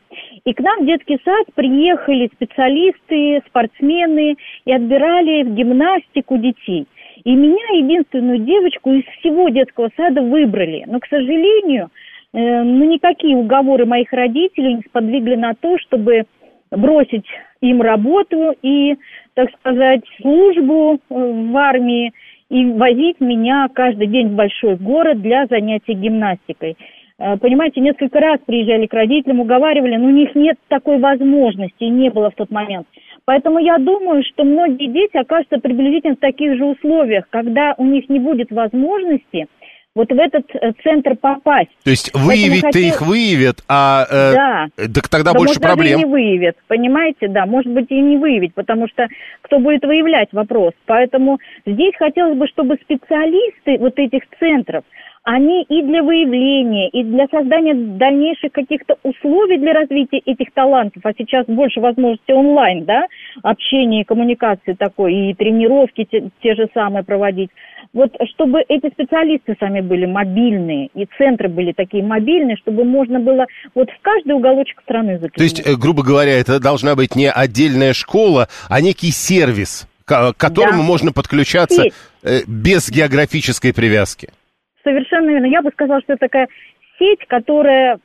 И 0.45 0.55
к 0.55 0.61
нам 0.61 0.81
в 0.81 0.87
детский 0.87 1.19
сад 1.25 1.47
приехали 1.55 2.31
специалисты, 2.35 3.43
спортсмены 3.49 4.37
и 4.65 4.73
отбирали 4.73 5.43
в 5.43 5.55
гимнастику 5.55 6.39
детей. 6.39 6.87
И 7.25 7.35
меня, 7.35 7.67
единственную 7.75 8.39
девочку 8.39 8.93
из 8.93 9.05
всего 9.19 9.51
детского 9.51 9.91
сада, 9.97 10.23
выбрали. 10.23 10.85
Но, 10.87 11.01
к 11.01 11.07
сожалению, 11.07 11.91
Э, 11.91 12.06
ну, 12.41 12.85
никакие 12.85 13.37
уговоры 13.37 13.87
моих 13.87 14.13
родителей 14.13 14.75
не 14.75 14.83
сподвигли 14.83 15.37
на 15.37 15.55
то, 15.55 15.79
чтобы 15.79 16.25
бросить 16.71 17.27
им 17.61 17.83
работу 17.83 18.55
и, 18.63 18.97
так 19.35 19.51
сказать, 19.59 20.03
службу 20.21 20.95
э, 20.95 20.99
в 21.09 21.57
армии 21.57 22.13
и 22.51 22.65
возить 22.73 23.21
меня 23.21 23.69
каждый 23.73 24.07
день 24.07 24.29
в 24.29 24.35
большой 24.35 24.77
город 24.77 25.21
для 25.21 25.47
занятий 25.47 25.95
гимнастикой. 25.95 26.77
Э, 27.19 27.37
понимаете, 27.39 27.81
несколько 27.81 28.21
раз 28.21 28.39
приезжали 28.45 28.87
к 28.87 28.95
родителям, 28.95 29.41
уговаривали, 29.41 29.97
но 29.97 30.07
у 30.09 30.11
них 30.11 30.35
нет 30.35 30.59
такой 30.69 30.99
возможности, 30.99 31.85
не 31.85 32.11
было 32.11 32.31
в 32.31 32.35
тот 32.35 32.51
момент. 32.51 32.87
Поэтому 33.25 33.59
я 33.59 33.79
думаю, 33.79 34.23
что 34.23 34.45
многие 34.45 34.87
дети 34.87 35.17
окажутся 35.17 35.59
приблизительно 35.59 36.15
в 36.15 36.21
таких 36.21 36.57
же 36.57 36.65
условиях, 36.65 37.29
когда 37.31 37.75
у 37.77 37.85
них 37.85 38.09
не 38.09 38.21
будет 38.21 38.53
возможности 38.53 39.47
вот 39.97 40.13
в 40.13 40.19
этот 40.19 40.45
э, 40.55 40.73
центр 40.85 41.17
попасть. 41.17 41.71
То 41.83 41.91
есть 41.91 42.13
выявить-то 42.15 42.67
хотел... 42.67 42.89
их 42.89 43.01
выявят, 43.01 43.65
а 43.67 44.07
э, 44.09 44.35
да. 44.35 44.69
так 44.95 45.09
тогда 45.09 45.33
да, 45.33 45.39
больше 45.39 45.55
может, 45.55 45.63
проблем. 45.63 45.93
Даже 45.93 46.03
и 46.03 46.05
не 46.05 46.13
выявят, 46.13 46.57
понимаете, 46.69 47.29
да, 47.29 47.47
может 47.47 47.73
быть 47.73 47.87
и 47.89 47.99
не 47.99 48.19
выявить, 48.19 48.55
потому 48.55 48.87
что 48.89 49.09
кто 49.41 49.59
будет 49.59 49.85
выявлять 49.85 50.29
вопрос. 50.33 50.75
Поэтому 50.85 51.39
здесь 51.65 51.95
хотелось 51.99 52.37
бы, 52.37 52.47
чтобы 52.47 52.77
специалисты 52.83 53.79
вот 53.79 53.99
этих 53.99 54.21
центров, 54.39 54.85
они 55.27 55.65
и 55.65 55.83
для 55.83 56.05
выявления, 56.05 56.89
и 56.89 57.03
для 57.03 57.27
создания 57.27 57.75
дальнейших 57.75 58.53
каких-то 58.53 58.95
условий 59.03 59.59
для 59.59 59.73
развития 59.73 60.19
этих 60.19 60.53
талантов, 60.55 61.03
а 61.05 61.11
сейчас 61.19 61.47
больше 61.47 61.81
возможностей 61.81 62.33
онлайн, 62.33 62.85
да, 62.85 63.07
общения 63.43 64.03
и 64.03 64.05
коммуникации 64.05 64.75
такой, 64.75 65.13
и 65.31 65.35
тренировки 65.35 66.07
те, 66.09 66.31
те 66.41 66.55
же 66.55 66.69
самые 66.73 67.03
проводить. 67.03 67.51
Вот 67.93 68.15
чтобы 68.35 68.61
эти 68.69 68.89
специалисты 68.93 69.57
сами 69.59 69.81
были 69.81 70.07
мобильные, 70.07 70.91
и 70.95 71.09
центры 71.19 71.49
были 71.49 71.73
такие 71.73 72.05
мобильные, 72.05 72.57
чтобы 72.59 72.85
можно 72.85 73.19
было 73.19 73.47
вот 73.75 73.91
в 73.91 74.01
каждый 74.03 74.37
уголочек 74.37 74.81
страны 74.83 75.15
заглянуть. 75.15 75.35
То 75.35 75.43
есть, 75.43 75.67
э, 75.67 75.75
грубо 75.75 76.05
говоря, 76.05 76.39
это 76.39 76.61
должна 76.61 76.95
быть 76.95 77.17
не 77.17 77.29
отдельная 77.29 77.95
школа, 77.95 78.47
а 78.69 78.81
некий 78.81 79.11
сервис, 79.11 79.89
к 80.05 80.35
которому 80.37 80.83
да. 80.83 80.85
можно 80.85 81.11
подключаться 81.11 81.83
Сеть. 81.83 81.95
Э, 82.23 82.43
без 82.47 82.89
географической 82.89 83.75
привязки. 83.75 84.29
Совершенно 84.87 85.31
верно. 85.31 85.47
Я 85.47 85.63
бы 85.63 85.71
сказала, 85.73 86.01
что 86.03 86.13
это 86.13 86.27
такая 86.27 86.49
сеть, 86.97 87.27
которая 87.27 87.99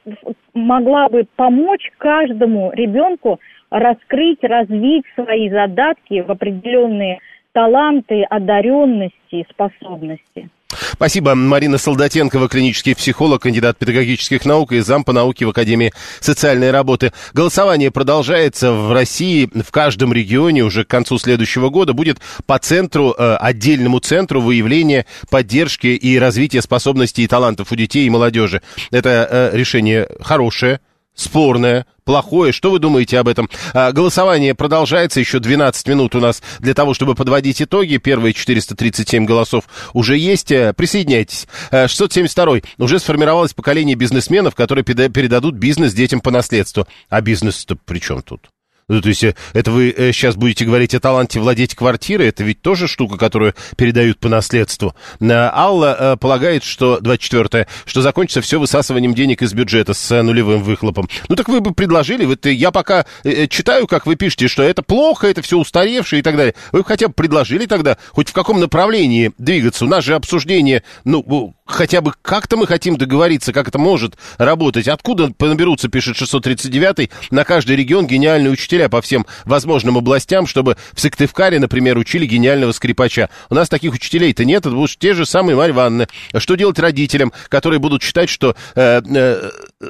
могла 0.56 1.10
бы 1.10 1.28
помочь 1.36 1.92
каждому 2.00 2.72
ребенку 2.74 3.40
раскрыть, 3.70 4.44
развить 4.44 5.06
свои 5.14 5.48
задатки 5.52 6.22
в 6.22 6.32
определенные 6.32 7.20
таланты, 7.52 8.24
одаренности, 8.24 9.46
способности. 9.52 10.50
Спасибо. 10.94 11.36
Марина 11.36 11.78
Солдатенкова, 11.78 12.48
клинический 12.48 12.96
психолог, 12.96 13.42
кандидат 13.42 13.78
педагогических 13.78 14.46
наук 14.46 14.72
и 14.72 14.80
зам 14.80 15.04
по 15.04 15.14
науке 15.14 15.46
в 15.46 15.50
Академии 15.50 15.94
социальной 16.20 16.72
работы. 16.72 17.12
Голосование 17.34 17.92
продолжается 17.92 18.72
в 18.72 18.92
России. 18.94 19.50
В 19.54 19.72
каждом 19.72 20.14
регионе 20.14 20.64
уже 20.64 20.84
к 20.84 20.88
концу 20.88 21.18
следующего 21.18 21.70
года 21.70 21.94
будет 21.94 22.20
по 22.46 22.60
центру, 22.60 23.16
э, 23.18 23.36
отдельному 23.36 24.00
центру 24.00 24.42
выявления, 24.42 25.06
поддержки 25.30 25.88
и 25.88 26.20
развития 26.20 26.62
способностей 26.62 27.24
и 27.24 27.28
талантов 27.28 27.72
у 27.72 27.76
детей 27.76 28.06
и 28.06 28.10
молодежи. 28.10 28.62
Это 28.92 29.28
э, 29.30 29.58
решение 29.58 30.08
хорошее, 30.22 30.80
спорное, 31.16 31.86
плохое. 32.04 32.52
Что 32.52 32.72
вы 32.72 32.80
думаете 32.80 33.20
об 33.20 33.28
этом? 33.28 33.50
А, 33.74 33.92
голосование 33.92 34.56
продолжается. 34.56 35.20
Еще 35.20 35.40
12 35.40 35.88
минут 35.88 36.16
у 36.16 36.20
нас 36.20 36.42
для 36.60 36.74
того, 36.74 36.94
чтобы 36.94 37.16
подводить 37.16 37.62
итоги. 37.62 37.98
Первые 37.98 38.34
437 38.34 39.26
голосов 39.26 39.66
уже 39.94 40.18
есть. 40.18 40.52
Э, 40.52 40.74
присоединяйтесь. 40.74 41.48
672 41.72 42.58
э, 42.58 42.62
уже 42.78 43.00
сформировалось 43.00 43.54
поколение 43.54 43.96
бизнесменов, 43.96 44.56
которые 44.56 44.84
передадут 44.84 45.56
бизнес 45.56 45.94
детям 45.94 46.22
по 46.22 46.32
наследству. 46.32 46.88
А 47.10 47.22
бизнес-то 47.22 47.76
при 47.76 48.00
чем 48.00 48.22
тут? 48.22 48.50
Ну, 48.92 49.02
то 49.02 49.08
есть 49.08 49.24
э, 49.24 49.36
это 49.54 49.72
вы 49.72 49.96
сейчас 50.12 50.36
э, 50.36 50.38
будете 50.38 50.66
говорить 50.66 50.94
о 50.94 51.00
таланте 51.00 51.40
владеть 51.40 51.76
квартирой, 51.76 52.28
это 52.28 52.44
ведь 52.44 52.62
тоже 52.62 52.90
штука, 52.90 53.18
которую 53.18 53.56
передают 53.78 54.20
по 54.20 54.28
наследству. 54.28 54.94
Э, 55.22 55.50
Алла 55.54 56.18
полагает, 56.20 56.66
что, 56.66 57.00
24 57.00 57.68
что 57.86 58.02
закончится 58.02 58.42
все 58.42 58.60
высасыванием 58.60 59.14
денег 59.14 59.44
из 59.44 59.54
бюджета 59.54 59.94
с 59.94 60.22
нулевым 60.22 60.62
выхлопом. 60.62 61.08
Ну 61.30 61.38
так 61.38 61.48
вы 61.48 61.62
бы 61.62 61.74
предложили, 61.74 62.26
вот 62.26 62.46
я 62.46 62.72
пока 62.72 63.06
читаю, 63.50 63.88
как 63.88 64.06
вы 64.06 64.18
пишете, 64.18 64.50
что 64.50 64.62
это 64.62 64.82
плохо, 64.82 65.28
это 65.28 65.42
все 65.42 65.58
устаревшее 65.58 66.20
и 66.20 66.24
так 66.24 66.36
далее. 66.36 66.54
Вы 66.74 66.80
бы 66.80 66.86
хотя 66.86 67.08
бы 67.08 67.14
предложили 67.14 67.68
тогда, 67.68 67.98
хоть 68.10 68.28
в 68.28 68.34
каком 68.34 68.60
направлении 68.60 69.32
двигаться. 69.38 69.86
У 69.86 69.88
нас 69.88 70.04
же 70.04 70.16
обсуждение, 70.16 70.84
ну, 71.06 71.56
хотя 71.72 72.02
бы 72.02 72.14
как-то 72.22 72.58
мы 72.58 72.68
хотим 72.68 72.98
договориться, 72.98 73.54
как 73.54 73.68
это 73.68 73.80
может 73.80 74.16
работать. 74.38 74.88
Откуда 74.88 75.32
наберутся, 75.40 75.90
пишет 75.90 76.18
639 76.18 77.10
на 77.32 77.44
каждый 77.44 77.76
регион 77.76 78.08
гениальные 78.08 78.52
учителя 78.52 78.90
по 78.90 79.02
всем 79.02 79.26
возможным 79.46 79.98
областям, 79.98 80.48
чтобы 80.48 80.78
в 80.94 81.02
Сыктывкаре, 81.02 81.60
например, 81.60 81.98
учили 81.98 82.26
гениального 82.26 82.72
скрипача. 82.72 83.30
У 83.50 83.56
нас 83.56 83.70
таких 83.70 83.94
учителей-то 83.94 84.46
нет, 84.46 84.66
это 84.66 84.76
будут 84.76 84.98
те 84.98 85.14
же 85.14 85.26
самые 85.26 85.56
Марья 85.56 85.74
Ивановна. 85.74 86.08
Что 86.38 86.56
делать 86.56 86.80
родителям, 86.80 87.34
которые 87.50 87.80
будут 87.80 88.04
считать, 88.04 88.30
что 88.30 88.56
э, 88.76 89.02
э, 89.04 89.50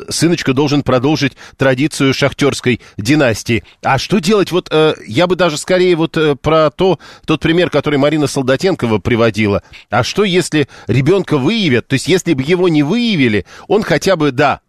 сыночка 0.10 0.54
должен 0.54 0.84
продолжить 0.84 1.34
традицию 1.58 2.14
шахтерской 2.14 2.82
династии? 2.98 3.64
А 3.84 3.98
что 3.98 4.20
делать, 4.20 4.52
вот 4.52 4.70
э, 4.72 4.96
я 5.06 5.28
бы 5.28 5.36
даже 5.36 5.58
скорее 5.58 5.96
вот 5.96 6.18
э, 6.18 6.36
про 6.36 6.72
то, 6.72 7.00
тот 7.26 7.42
пример, 7.42 7.70
который 7.70 7.98
Марина 7.98 8.28
Солдатенкова 8.28 9.00
приводила. 9.00 9.64
А 9.90 10.04
что, 10.04 10.24
если 10.24 10.68
ребенка 10.88 11.38
выявят. 11.38 11.88
То 11.88 11.94
есть, 11.94 12.08
если 12.08 12.34
бы 12.34 12.44
его 12.44 12.70
не 12.70 12.84
выявили, 12.84 13.46
он 13.68 13.84
хотя 13.84 14.16
бы, 14.16 14.32
да, 14.32 14.62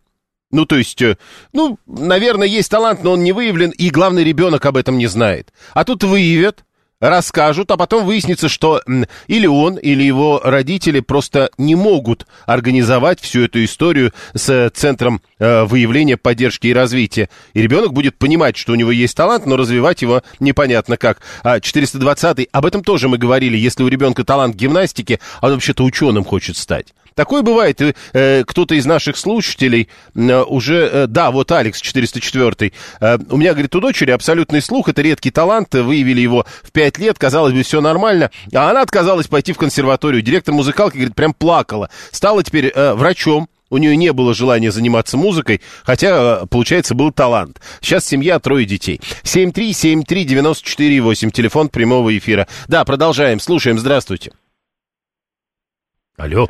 ну, 0.50 0.66
то 0.66 0.76
есть, 0.76 1.00
э, 1.00 1.16
ну, 1.52 1.78
наверное, 1.86 2.46
есть 2.46 2.70
талант, 2.70 3.02
но 3.02 3.12
он 3.12 3.24
не 3.24 3.32
выявлен, 3.32 3.70
и 3.70 3.90
главный 3.90 4.22
ребенок 4.22 4.64
об 4.66 4.76
этом 4.76 4.98
не 4.98 5.06
знает. 5.06 5.52
А 5.72 5.84
тут 5.84 6.04
выявят, 6.04 6.64
расскажут, 7.02 7.70
а 7.72 7.76
потом 7.76 8.06
выяснится, 8.06 8.48
что 8.48 8.80
или 9.26 9.46
он, 9.46 9.76
или 9.76 10.04
его 10.04 10.40
родители 10.42 11.00
просто 11.00 11.50
не 11.58 11.74
могут 11.74 12.26
организовать 12.46 13.20
всю 13.20 13.42
эту 13.42 13.64
историю 13.64 14.12
с 14.34 14.70
центром 14.70 15.20
э, 15.38 15.64
выявления, 15.64 16.16
поддержки 16.16 16.68
и 16.68 16.72
развития. 16.72 17.28
И 17.54 17.60
ребенок 17.60 17.92
будет 17.92 18.16
понимать, 18.16 18.56
что 18.56 18.72
у 18.72 18.76
него 18.76 18.92
есть 18.92 19.16
талант, 19.16 19.46
но 19.46 19.56
развивать 19.56 20.00
его 20.02 20.22
непонятно 20.38 20.96
как. 20.96 21.20
А 21.42 21.58
420-й, 21.58 22.48
об 22.52 22.66
этом 22.66 22.84
тоже 22.84 23.08
мы 23.08 23.18
говорили, 23.18 23.56
если 23.56 23.82
у 23.82 23.88
ребенка 23.88 24.24
талант 24.24 24.54
гимнастики, 24.54 25.18
он 25.40 25.54
вообще-то 25.54 25.82
ученым 25.82 26.24
хочет 26.24 26.56
стать. 26.56 26.94
Такое 27.14 27.42
бывает. 27.42 27.80
Э, 28.12 28.44
кто-то 28.46 28.74
из 28.74 28.86
наших 28.86 29.16
слушателей 29.16 29.88
э, 30.14 30.42
уже... 30.42 30.90
Э, 30.92 31.06
да, 31.06 31.30
вот 31.30 31.50
Алекс 31.52 31.80
404. 31.80 32.72
Э, 33.00 33.18
у 33.30 33.36
меня, 33.36 33.52
говорит, 33.52 33.74
у 33.74 33.80
дочери 33.80 34.10
абсолютный 34.10 34.62
слух. 34.62 34.88
Это 34.88 35.02
редкий 35.02 35.30
талант. 35.30 35.74
Выявили 35.74 36.20
его 36.20 36.46
в 36.62 36.72
5 36.72 36.98
лет. 36.98 37.18
Казалось 37.18 37.52
бы, 37.52 37.62
все 37.62 37.80
нормально. 37.80 38.30
А 38.54 38.70
она 38.70 38.82
отказалась 38.82 39.26
пойти 39.26 39.52
в 39.52 39.58
консерваторию. 39.58 40.22
Директор 40.22 40.54
музыкалки, 40.54 40.96
говорит, 40.96 41.14
прям 41.14 41.34
плакала. 41.34 41.90
Стала 42.10 42.42
теперь 42.42 42.72
э, 42.74 42.94
врачом. 42.94 43.48
У 43.72 43.78
нее 43.78 43.96
не 43.96 44.12
было 44.12 44.34
желания 44.34 44.70
заниматься 44.70 45.16
музыкой, 45.16 45.62
хотя, 45.82 46.42
э, 46.42 46.46
получается, 46.46 46.94
был 46.94 47.10
талант. 47.10 47.58
Сейчас 47.80 48.04
семья, 48.04 48.38
трое 48.38 48.66
детей. 48.66 49.00
7373948, 49.24 51.30
телефон 51.30 51.70
прямого 51.70 52.16
эфира. 52.16 52.46
Да, 52.68 52.84
продолжаем, 52.84 53.40
слушаем, 53.40 53.78
здравствуйте. 53.78 54.32
Алло. 56.18 56.46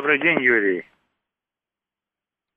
Добрый 0.00 0.18
день, 0.18 0.40
Юрий. 0.40 0.82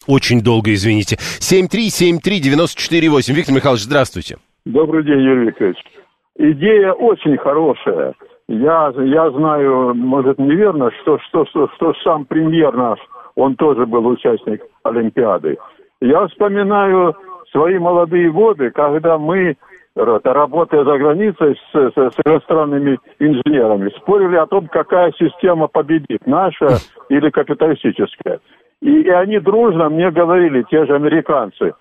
Очень 0.07 0.41
долго, 0.41 0.71
извините. 0.71 1.17
7373948. 1.41 3.33
Виктор 3.33 3.53
Михайлович, 3.53 3.81
здравствуйте. 3.83 4.37
Добрый 4.63 5.03
день, 5.03 5.19
Юрий 5.19 5.47
Викторович. 5.47 5.75
Идея 6.37 6.93
очень 6.93 7.35
хорошая. 7.35 8.13
Я, 8.47 8.93
я 8.95 9.29
знаю, 9.31 9.93
может, 9.93 10.39
неверно, 10.39 10.89
что, 11.01 11.19
что, 11.27 11.45
что, 11.47 11.67
что 11.75 11.93
сам 12.05 12.23
премьер 12.23 12.73
наш, 12.77 12.99
он 13.35 13.57
тоже 13.57 13.85
был 13.87 14.07
участник 14.07 14.61
Олимпиады. 14.83 15.57
Я 15.99 16.25
вспоминаю 16.27 17.13
свои 17.51 17.77
молодые 17.77 18.31
годы, 18.31 18.71
когда 18.71 19.17
мы 19.17 19.57
работая 19.95 20.83
за 20.83 20.97
границей 20.97 21.55
с, 21.55 21.91
с, 21.91 21.95
с 21.95 22.15
иностранными 22.25 22.99
инженерами, 23.19 23.89
спорили 23.97 24.35
о 24.35 24.47
том, 24.47 24.67
какая 24.67 25.11
система 25.13 25.67
победит, 25.67 26.25
наша 26.25 26.77
или 27.09 27.29
капиталистическая. 27.29 28.39
И, 28.81 29.01
и 29.01 29.09
они 29.09 29.39
дружно 29.39 29.89
мне 29.89 30.11
говорили, 30.11 30.65
те 30.69 30.85
же 30.85 30.95
американцы, 30.95 31.73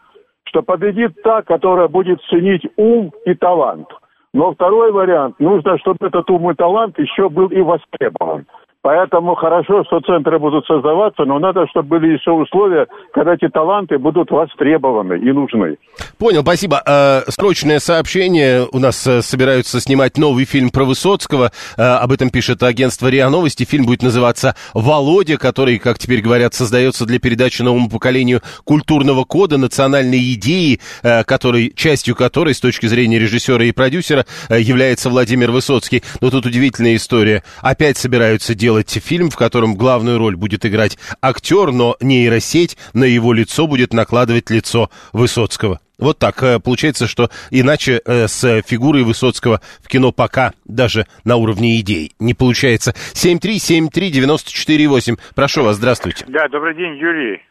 что 0.45 0.63
победит 0.63 1.21
та, 1.23 1.43
которая 1.43 1.89
будет 1.89 2.21
ценить 2.29 2.67
ум 2.77 3.13
и 3.25 3.35
талант. 3.35 3.89
Но 4.35 4.53
второй 4.55 4.93
вариант, 4.93 5.39
нужно, 5.41 5.79
чтобы 5.79 6.07
этот 6.07 6.29
ум 6.31 6.51
и 6.51 6.55
талант 6.55 6.99
еще 6.99 7.29
был 7.29 7.49
и 7.49 7.61
востребован. 7.61 8.47
Поэтому 8.83 9.37
хорошо, 9.37 9.85
что 9.85 10.01
центры 10.01 10.41
будут 10.41 10.67
создаваться, 10.67 11.25
но 11.25 11.39
надо, 11.39 11.69
чтобы 11.69 12.01
были 12.01 12.15
еще 12.15 12.33
условия, 12.33 12.89
когда 13.15 13.35
эти 13.35 13.49
таланты 13.49 13.97
будут 13.97 14.33
востребованы 14.33 15.19
и 15.19 15.31
нужны. 15.31 15.77
Понял, 16.19 16.43
спасибо. 16.43 16.83
Э, 16.85 17.21
срочное 17.29 17.79
сообщение. 17.79 18.67
У 18.73 18.81
нас 18.81 19.07
э, 19.07 19.23
собираются 19.23 19.81
снимать 19.81 20.19
новый 20.19 20.47
фильм 20.47 20.71
про 20.71 20.83
Высоцкого. 20.83 21.53
Э, 21.77 21.83
об 21.83 22.11
этом 22.11 22.31
пишет 22.31 22.61
агентство 22.65 23.07
РИА 23.07 23.31
Новости. 23.31 23.63
Фильм 23.65 23.87
будет 23.87 24.03
называться 24.03 24.57
«Володя», 24.75 25.37
который, 25.37 25.79
как 25.79 26.01
теперь 26.01 26.21
говорят, 26.21 26.53
создается 26.53 27.07
для 27.07 27.21
передачи 27.21 27.63
новому 27.63 27.89
поколению 27.89 28.41
культурного 28.65 29.23
кода, 29.25 29.59
национальной 29.59 30.33
идеи, 30.35 30.81
который, 31.03 31.73
частью 31.75 32.17
которой, 32.17 32.55
с 32.55 32.61
точки 32.61 32.87
зрения 32.87 33.21
режиссера 33.21 33.63
и 33.63 33.71
продюсера, 33.71 34.27
является 34.51 35.09
Владимир 35.09 35.53
Высоцкий. 35.53 36.03
Но 36.21 36.31
тут 36.31 36.47
удивительная 36.47 36.97
история. 36.97 37.45
Опять 37.61 37.97
собираются 37.97 38.57
делать 38.57 38.72
делать 38.73 38.99
фильм, 39.05 39.29
в 39.29 39.37
котором 39.37 39.75
главную 39.75 40.17
роль 40.19 40.35
будет 40.35 40.65
играть 40.65 40.97
актер, 41.21 41.73
но 41.73 41.95
нейросеть 42.01 42.79
на 42.95 43.05
его 43.05 43.35
лицо 43.35 43.67
будет 43.67 43.93
накладывать 43.93 44.49
лицо 44.51 44.89
Высоцкого. 45.13 45.81
Вот 45.99 46.19
так. 46.19 46.43
Э, 46.43 46.59
получается, 46.59 47.07
что 47.07 47.29
иначе 47.51 48.01
э, 48.05 48.29
с 48.29 48.63
фигурой 48.63 49.03
Высоцкого 49.03 49.61
в 49.83 49.89
кино 49.89 50.11
пока 50.11 50.53
даже 50.65 51.05
на 51.25 51.37
уровне 51.37 51.79
идей 51.81 52.13
не 52.19 52.33
получается. 52.33 52.95
7373948. 53.13 55.19
Прошу 55.37 55.65
вас, 55.65 55.77
здравствуйте. 55.77 56.25
Да, 56.29 56.49
добрый 56.49 56.75
день, 56.75 56.97
Юрий. 56.97 57.43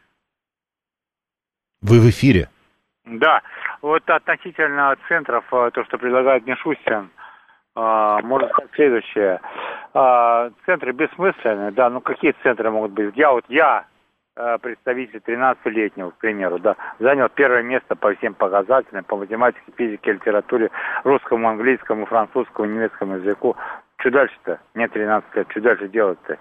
Вы 1.81 1.99
в 1.99 2.09
эфире. 2.09 2.49
Да, 3.05 3.43
вот 3.83 4.09
относительно 4.09 4.95
центров, 5.07 5.45
э, 5.51 5.69
то, 5.71 5.83
что 5.85 5.99
предлагает 5.99 6.47
Мишустин, 6.47 7.11
можно 7.75 8.49
сказать 8.49 8.71
следующее. 8.75 9.39
А, 9.93 10.49
центры 10.65 10.93
бессмысленные, 10.93 11.71
да, 11.71 11.89
ну 11.89 12.01
какие 12.01 12.33
центры 12.43 12.69
могут 12.71 12.91
быть? 12.91 13.15
Я 13.15 13.31
вот, 13.31 13.43
я, 13.49 13.85
а, 14.35 14.57
представитель 14.57 15.21
13-летнего, 15.25 16.11
к 16.11 16.17
примеру, 16.17 16.59
да, 16.59 16.75
занял 16.99 17.27
первое 17.29 17.63
место 17.63 17.95
по 17.95 18.13
всем 18.15 18.33
показателям, 18.33 19.03
по 19.03 19.17
математике, 19.17 19.61
физике, 19.75 20.13
литературе, 20.13 20.69
русскому, 21.03 21.49
английскому, 21.49 22.05
французскому, 22.05 22.67
немецкому 22.67 23.15
языку. 23.15 23.55
Что 23.97 24.11
дальше-то? 24.11 24.59
Мне 24.73 24.87
13 24.87 25.35
лет, 25.35 25.47
что 25.51 25.61
дальше 25.61 25.87
делать-то? 25.89 26.37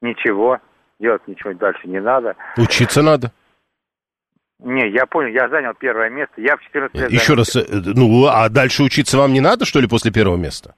Ничего, 0.00 0.58
делать 0.98 1.26
ничего 1.28 1.52
дальше 1.54 1.86
не 1.86 2.00
надо. 2.00 2.36
Учиться 2.56 3.02
надо. 3.02 3.30
Не, 4.60 4.88
я 4.88 5.06
понял, 5.06 5.30
я 5.30 5.48
занял 5.48 5.74
первое 5.74 6.10
место, 6.10 6.34
я 6.40 6.56
в 6.56 6.62
14 6.62 6.94
лет... 6.94 7.10
Еще 7.10 7.34
раз, 7.34 7.56
э, 7.56 7.64
ну, 7.70 8.26
а 8.26 8.48
дальше 8.48 8.82
учиться 8.82 9.18
вам 9.18 9.32
не 9.32 9.40
надо, 9.40 9.64
что 9.64 9.80
ли, 9.80 9.88
после 9.88 10.12
первого 10.12 10.36
места? 10.36 10.74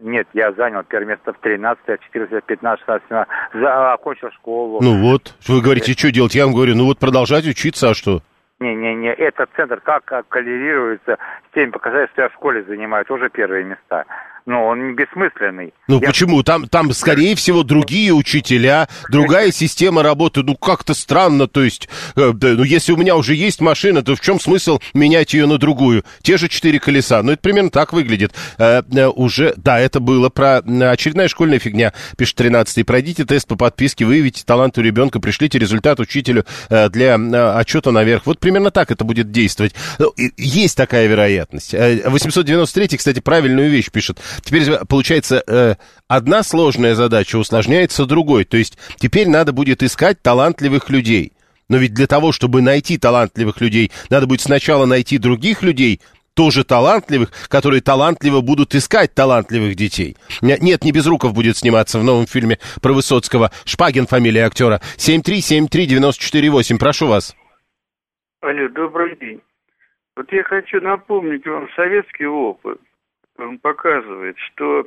Нет, 0.00 0.26
я 0.32 0.52
занял 0.52 0.82
первое 0.82 1.08
место 1.08 1.34
в 1.34 1.38
13, 1.40 1.84
14, 2.12 2.42
15, 2.44 2.80
16, 2.80 3.08
17, 3.08 3.28
за, 3.54 3.92
окончил 3.92 4.30
школу. 4.32 4.80
Ну 4.80 4.96
вот, 5.02 5.34
вы 5.46 5.60
говорите, 5.60 5.92
что 5.92 6.10
делать? 6.10 6.34
Я 6.34 6.46
вам 6.46 6.54
говорю, 6.54 6.74
ну 6.74 6.86
вот 6.86 6.98
продолжать 6.98 7.46
учиться, 7.46 7.90
а 7.90 7.94
что? 7.94 8.22
Не-не-не, 8.60 9.12
этот 9.12 9.50
центр 9.56 9.80
как, 9.80 10.04
коллерируется 10.28 11.18
с 11.50 11.54
теми 11.54 11.70
показателями, 11.70 12.10
что 12.12 12.22
я 12.22 12.28
в 12.30 12.34
школе 12.34 12.62
занимаю, 12.64 13.04
тоже 13.04 13.28
первые 13.30 13.64
места 13.64 14.04
но 14.46 14.66
он 14.66 14.94
бессмысленный. 14.96 15.72
Ну 15.88 16.00
я... 16.00 16.06
почему? 16.08 16.42
Там, 16.42 16.68
там, 16.68 16.92
скорее 16.92 17.34
всего, 17.34 17.62
другие 17.62 18.12
учителя, 18.12 18.88
другая 19.10 19.52
система 19.52 20.02
работы. 20.02 20.42
Ну, 20.42 20.56
как-то 20.56 20.94
странно, 20.94 21.46
то 21.46 21.62
есть, 21.62 21.88
э, 22.16 22.32
да, 22.34 22.48
ну, 22.48 22.62
если 22.62 22.92
у 22.92 22.96
меня 22.96 23.16
уже 23.16 23.34
есть 23.34 23.60
машина, 23.60 24.02
то 24.02 24.14
в 24.14 24.20
чем 24.20 24.40
смысл 24.40 24.80
менять 24.94 25.34
ее 25.34 25.46
на 25.46 25.58
другую? 25.58 26.04
Те 26.22 26.36
же 26.38 26.48
четыре 26.48 26.80
колеса. 26.80 27.22
Ну, 27.22 27.32
это 27.32 27.42
примерно 27.42 27.70
так 27.70 27.92
выглядит. 27.92 28.32
Э, 28.58 28.82
э, 28.92 29.06
уже, 29.06 29.54
да, 29.56 29.78
это 29.78 30.00
было 30.00 30.28
про 30.28 30.58
очередная 30.58 31.28
школьная 31.28 31.58
фигня, 31.58 31.92
пишет 32.16 32.40
13-й. 32.40 32.84
Пройдите 32.84 33.24
тест 33.24 33.46
по 33.46 33.56
подписке, 33.56 34.04
выявите 34.04 34.44
талант 34.44 34.78
у 34.78 34.82
ребенка, 34.82 35.20
пришлите 35.20 35.58
результат 35.58 36.00
учителю 36.00 36.44
э, 36.68 36.88
для 36.88 37.16
э, 37.16 37.58
отчета 37.58 37.90
наверх. 37.90 38.26
Вот 38.26 38.38
примерно 38.38 38.70
так 38.70 38.90
это 38.90 39.04
будет 39.04 39.30
действовать. 39.30 39.74
Ну, 39.98 40.12
есть 40.36 40.76
такая 40.76 41.06
вероятность. 41.06 41.74
893, 41.74 42.84
э, 42.84 42.96
кстати, 42.96 43.20
правильную 43.20 43.70
вещь 43.70 43.90
пишет. 43.90 44.18
Теперь, 44.42 44.78
получается, 44.88 45.42
э, 45.46 45.74
одна 46.08 46.42
сложная 46.42 46.94
задача 46.94 47.36
усложняется 47.36 48.06
другой. 48.06 48.44
То 48.44 48.56
есть 48.56 48.78
теперь 48.96 49.28
надо 49.28 49.52
будет 49.52 49.82
искать 49.82 50.22
талантливых 50.22 50.90
людей. 50.90 51.32
Но 51.68 51.76
ведь 51.76 51.94
для 51.94 52.06
того, 52.06 52.32
чтобы 52.32 52.62
найти 52.62 52.98
талантливых 52.98 53.60
людей, 53.60 53.92
надо 54.10 54.26
будет 54.26 54.40
сначала 54.40 54.86
найти 54.86 55.18
других 55.18 55.62
людей, 55.62 56.00
тоже 56.34 56.64
талантливых, 56.64 57.30
которые 57.48 57.80
талантливо 57.80 58.40
будут 58.40 58.74
искать 58.74 59.14
талантливых 59.14 59.76
детей. 59.76 60.16
Нет, 60.40 60.82
не 60.84 60.92
Безруков 60.92 61.32
будет 61.32 61.56
сниматься 61.56 61.98
в 61.98 62.04
новом 62.04 62.26
фильме 62.26 62.58
про 62.82 62.92
Высоцкого. 62.92 63.50
Шпагин 63.64 64.06
фамилия 64.06 64.46
актера. 64.46 64.80
7373948, 64.96 66.78
прошу 66.78 67.06
вас. 67.06 67.36
Алло, 68.40 68.68
добрый 68.68 69.16
день. 69.18 69.40
Вот 70.16 70.32
я 70.32 70.42
хочу 70.42 70.80
напомнить 70.80 71.46
вам 71.46 71.68
советский 71.76 72.26
опыт 72.26 72.78
показывает, 73.58 74.38
что 74.38 74.86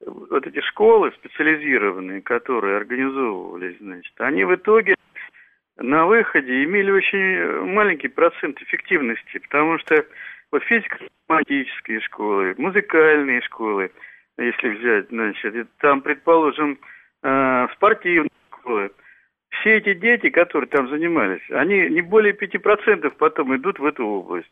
вот 0.00 0.46
эти 0.46 0.60
школы 0.60 1.12
специализированные, 1.12 2.20
которые 2.22 2.76
организовывались, 2.76 3.76
значит, 3.80 4.12
они 4.18 4.44
в 4.44 4.54
итоге 4.54 4.96
на 5.76 6.06
выходе 6.06 6.64
имели 6.64 6.90
очень 6.90 7.64
маленький 7.72 8.08
процент 8.08 8.60
эффективности, 8.62 9.38
потому 9.38 9.78
что 9.78 10.04
вот 10.52 10.62
физико-математические 10.64 12.00
школы, 12.00 12.54
музыкальные 12.58 13.40
школы, 13.42 13.90
если 14.38 14.68
взять, 14.68 15.08
значит, 15.08 15.68
там, 15.78 16.00
предположим, 16.00 16.78
э, 17.22 17.66
спортивные 17.74 18.30
школы, 18.50 18.90
все 19.50 19.76
эти 19.76 19.94
дети, 19.94 20.30
которые 20.30 20.68
там 20.68 20.88
занимались, 20.88 21.42
они 21.50 21.88
не 21.88 22.02
более 22.02 22.34
5% 22.34 23.10
потом 23.16 23.56
идут 23.56 23.78
в 23.78 23.84
эту 23.84 24.06
область. 24.06 24.48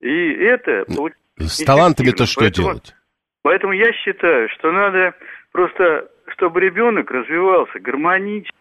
И 0.00 0.32
это 0.32 0.84
с 1.48 1.64
талантами-то 1.64 2.26
что 2.26 2.40
поэтому, 2.40 2.68
делать? 2.68 2.94
Поэтому 3.42 3.72
я 3.72 3.92
считаю, 3.92 4.48
что 4.50 4.72
надо 4.72 5.14
просто, 5.52 6.08
чтобы 6.28 6.60
ребенок 6.60 7.10
развивался 7.10 7.78
гармонично. 7.80 8.52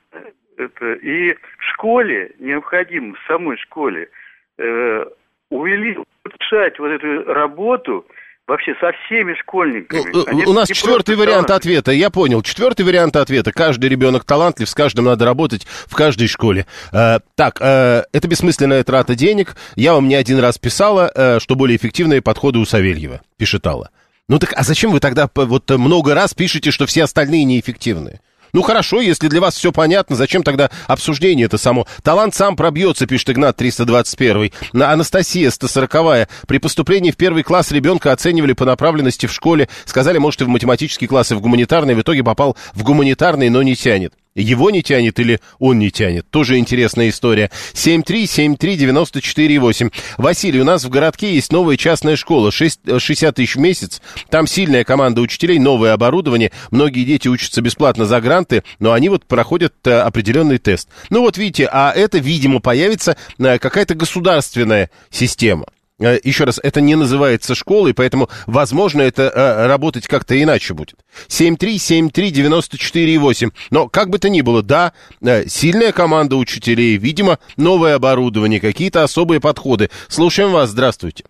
Это, 0.57 0.93
и 0.93 1.33
в 1.33 1.63
школе 1.73 2.33
необходимо, 2.39 3.15
в 3.15 3.27
самой 3.27 3.57
школе, 3.57 4.09
э, 4.57 5.05
увеличить, 5.49 6.03
улучшать 6.25 6.79
вот 6.79 6.89
эту 6.89 7.33
работу 7.33 8.05
вообще 8.49 8.73
со 8.81 8.91
всеми 9.05 9.33
школьниками. 9.35 10.11
Ну, 10.11 10.25
Они 10.27 10.45
у 10.45 10.53
нас 10.53 10.67
четвертый 10.67 11.15
вариант 11.15 11.47
таланты. 11.47 11.67
ответа. 11.67 11.91
Я 11.91 12.09
понял. 12.09 12.41
Четвертый 12.41 12.85
вариант 12.85 13.15
ответа. 13.15 13.51
Каждый 13.53 13.89
ребенок 13.89 14.25
талантлив, 14.25 14.67
с 14.67 14.73
каждым 14.73 15.05
надо 15.05 15.23
работать 15.23 15.65
в 15.87 15.95
каждой 15.95 16.27
школе. 16.27 16.65
Э, 16.91 17.19
так, 17.35 17.59
э, 17.61 18.03
это 18.11 18.27
бессмысленная 18.27 18.83
трата 18.83 19.15
денег. 19.15 19.55
Я 19.75 19.93
вам 19.93 20.07
не 20.07 20.15
один 20.15 20.39
раз 20.39 20.57
писала, 20.57 21.11
э, 21.13 21.39
что 21.39 21.55
более 21.55 21.77
эффективные 21.77 22.21
подходы 22.21 22.59
у 22.59 22.65
Савельева, 22.65 23.21
пишет 23.37 23.65
Алла. 23.65 23.91
Ну 24.27 24.37
так, 24.39 24.53
а 24.55 24.63
зачем 24.63 24.91
вы 24.91 24.99
тогда 24.99 25.29
вот 25.33 25.69
много 25.71 26.13
раз 26.13 26.33
пишете, 26.33 26.71
что 26.71 26.85
все 26.85 27.03
остальные 27.03 27.45
неэффективные? 27.45 28.19
Ну 28.53 28.61
хорошо, 28.61 29.01
если 29.01 29.27
для 29.27 29.41
вас 29.41 29.55
все 29.55 29.71
понятно, 29.71 30.15
зачем 30.15 30.43
тогда 30.43 30.69
обсуждение 30.87 31.45
это 31.45 31.57
само? 31.57 31.87
Талант 32.03 32.35
сам 32.35 32.55
пробьется, 32.55 33.05
пишет 33.05 33.29
Игнат 33.31 33.57
321. 33.57 34.51
На 34.73 34.91
Анастасия 34.91 35.49
140 35.49 36.27
При 36.47 36.57
поступлении 36.57 37.11
в 37.11 37.17
первый 37.17 37.43
класс 37.43 37.71
ребенка 37.71 38.11
оценивали 38.11 38.53
по 38.53 38.65
направленности 38.65 39.25
в 39.25 39.33
школе. 39.33 39.69
Сказали, 39.85 40.17
может, 40.17 40.41
и 40.41 40.45
в 40.45 40.49
математический 40.49 41.07
класс, 41.07 41.31
и 41.31 41.35
в 41.35 41.41
гуманитарный. 41.41 41.95
В 41.95 42.01
итоге 42.01 42.23
попал 42.23 42.57
в 42.73 42.83
гуманитарный, 42.83 43.49
но 43.49 43.61
не 43.61 43.75
тянет. 43.75 44.13
Его 44.39 44.71
не 44.71 44.81
тянет 44.81 45.19
или 45.19 45.39
он 45.59 45.77
не 45.79 45.91
тянет? 45.91 46.29
Тоже 46.29 46.57
интересная 46.57 47.09
история. 47.09 47.51
7373948. 47.73 49.91
Василий, 50.17 50.61
у 50.61 50.65
нас 50.65 50.83
в 50.83 50.89
городке 50.89 51.35
есть 51.35 51.51
новая 51.51 51.77
частная 51.77 52.15
школа. 52.15 52.51
6, 52.51 52.99
60 52.99 53.35
тысяч 53.35 53.55
в 53.55 53.59
месяц. 53.59 54.01
Там 54.29 54.47
сильная 54.47 54.83
команда 54.83 55.21
учителей, 55.21 55.59
новое 55.59 55.93
оборудование. 55.93 56.51
Многие 56.71 57.03
дети 57.03 57.27
учатся 57.27 57.61
бесплатно 57.61 58.05
за 58.05 58.19
гранты, 58.21 58.63
но 58.79 58.93
они 58.93 59.09
вот 59.09 59.25
проходят 59.25 59.75
а, 59.85 60.01
определенный 60.03 60.57
тест. 60.57 60.89
Ну 61.09 61.19
вот 61.21 61.37
видите, 61.37 61.69
а 61.71 61.91
это, 61.91 62.17
видимо, 62.19 62.59
появится 62.59 63.15
а, 63.39 63.59
какая-то 63.59 63.95
государственная 63.95 64.89
система. 65.09 65.65
Э, 65.99 66.19
еще 66.23 66.45
раз, 66.45 66.59
это 66.63 66.81
не 66.81 66.95
называется 66.95 67.53
школой, 67.55 67.93
поэтому, 67.93 68.29
возможно, 68.47 69.01
это 69.01 69.23
э, 69.23 69.67
работать 69.67 70.07
как-то 70.07 70.41
иначе 70.41 70.73
будет. 70.73 70.97
7373948. 71.27 73.51
Но, 73.69 73.89
как 73.89 74.09
бы 74.09 74.17
то 74.19 74.29
ни 74.29 74.39
было, 74.41 74.63
да, 74.63 74.93
э, 75.21 75.45
сильная 75.47 75.91
команда 75.91 76.37
учителей, 76.37 76.95
видимо, 76.97 77.39
новое 77.57 77.95
оборудование, 77.95 78.61
какие-то 78.61 79.03
особые 79.03 79.41
подходы. 79.41 79.89
Слушаем 80.07 80.51
вас, 80.51 80.69
здравствуйте. 80.69 81.25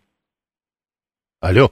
Алло. 1.40 1.72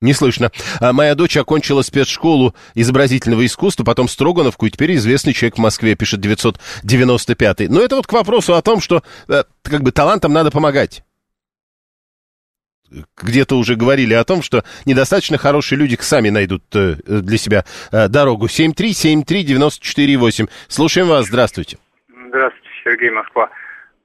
Не 0.00 0.14
слышно. 0.14 0.50
А 0.80 0.94
моя 0.94 1.14
дочь 1.14 1.36
окончила 1.36 1.82
спецшколу 1.82 2.54
изобразительного 2.74 3.44
искусства, 3.44 3.84
потом 3.84 4.08
Строгановку, 4.08 4.64
и 4.64 4.70
теперь 4.70 4.94
известный 4.94 5.34
человек 5.34 5.56
в 5.56 5.60
Москве, 5.60 5.94
пишет 5.94 6.24
995-й. 6.24 7.68
Но 7.68 7.82
это 7.82 7.96
вот 7.96 8.06
к 8.06 8.12
вопросу 8.12 8.54
о 8.54 8.62
том, 8.62 8.80
что 8.80 9.02
э, 9.28 9.44
как 9.62 9.82
бы 9.82 9.92
талантам 9.92 10.32
надо 10.32 10.50
помогать. 10.50 11.04
где-то 13.22 13.58
уже 13.58 13.76
говорили 13.76 14.14
о 14.14 14.24
том, 14.24 14.40
что 14.42 14.64
недостаточно 14.86 15.36
хорошие 15.36 15.78
люди 15.78 15.98
сами 16.00 16.30
найдут 16.30 16.64
э, 16.74 16.94
для 17.04 17.36
себя 17.36 17.66
э, 17.92 18.08
дорогу. 18.08 18.46
7373948. 18.46 20.48
Слушаем 20.68 21.08
вас, 21.08 21.26
здравствуйте. 21.26 21.76
Здравствуйте, 22.08 22.68
Сергей 22.84 23.10
Москва. 23.10 23.50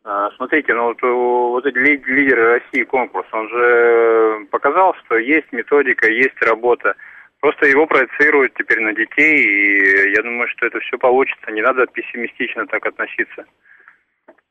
А, 0.08 0.30
Смотрите, 0.38 0.72
ну 0.76 0.84
вот, 0.94 1.02
вот 1.02 1.66
эти 1.66 1.78
ли- 1.78 2.04
лидеры 2.06 2.60
России 2.60 2.84
конкурс, 2.84 3.28
он 3.32 3.50
же 3.50 4.46
показал, 4.52 4.94
что 5.04 5.18
есть 5.18 5.52
методика, 5.52 6.08
есть 6.08 6.40
работа. 6.42 6.94
Просто 7.40 7.66
его 7.66 7.88
проецируют 7.88 8.54
теперь 8.54 8.82
на 8.82 8.94
детей, 8.94 9.44
и 9.44 10.12
я 10.16 10.22
думаю, 10.22 10.48
что 10.56 10.68
это 10.68 10.80
все 10.82 10.98
получится. 11.00 11.52
Не 11.52 11.62
надо 11.64 11.88
пессимистично 11.88 12.68
так 12.68 12.86
относиться. 12.86 13.46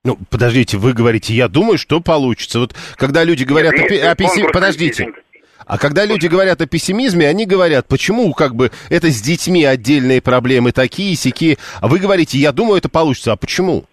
Ну, 0.05 0.19
подождите, 0.29 0.77
вы 0.77 0.93
говорите, 0.93 1.33
я 1.33 1.47
думаю, 1.49 1.79
что 1.79 2.01
получится. 2.01 2.59
Вот 2.59 2.75
когда 2.97 3.23
люди 3.23 3.45
говорят 3.45 3.75
Нет, 3.75 3.91
о, 3.91 3.95
есть 3.95 4.05
о 4.07 4.15
песси- 4.15 4.27
конкурс, 4.35 4.53
Подождите. 4.53 5.13
А 5.67 5.79
когда 5.79 6.05
люди 6.05 6.27
говорят 6.27 6.61
о 6.61 6.67
пессимизме, 6.67 7.27
они 7.29 7.47
говорят, 7.47 7.87
почему 7.89 8.33
как 8.35 8.55
бы 8.55 8.71
это 8.91 9.09
с 9.09 9.23
детьми 9.23 9.65
отдельные 9.65 10.21
проблемы 10.21 10.73
такие, 10.73 11.15
сякие. 11.17 11.57
А 11.81 11.87
вы 11.89 12.01
говорите, 12.01 12.37
я 12.39 12.53
думаю, 12.53 12.79
это 12.79 12.89
получится. 12.91 13.33
А 13.33 13.37
почему? 13.37 13.85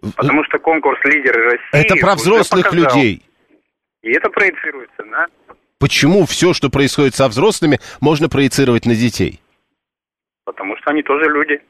Потому 0.00 0.44
что 0.44 0.58
конкурс 0.58 0.98
лидеры 1.04 1.44
России... 1.44 1.60
Это 1.72 1.96
про 1.96 2.14
взрослых 2.14 2.72
людей. 2.72 3.22
И 4.02 4.10
это 4.10 4.30
проецируется, 4.30 5.02
да? 5.10 5.26
Почему 5.80 6.26
все, 6.26 6.54
что 6.54 6.70
происходит 6.70 7.14
со 7.14 7.28
взрослыми, 7.28 7.78
можно 8.00 8.28
проецировать 8.28 8.84
на 8.86 8.94
детей? 8.94 9.40
Потому 10.44 10.76
что 10.78 10.90
они 10.90 11.02
тоже 11.02 11.30
люди. 11.30 11.60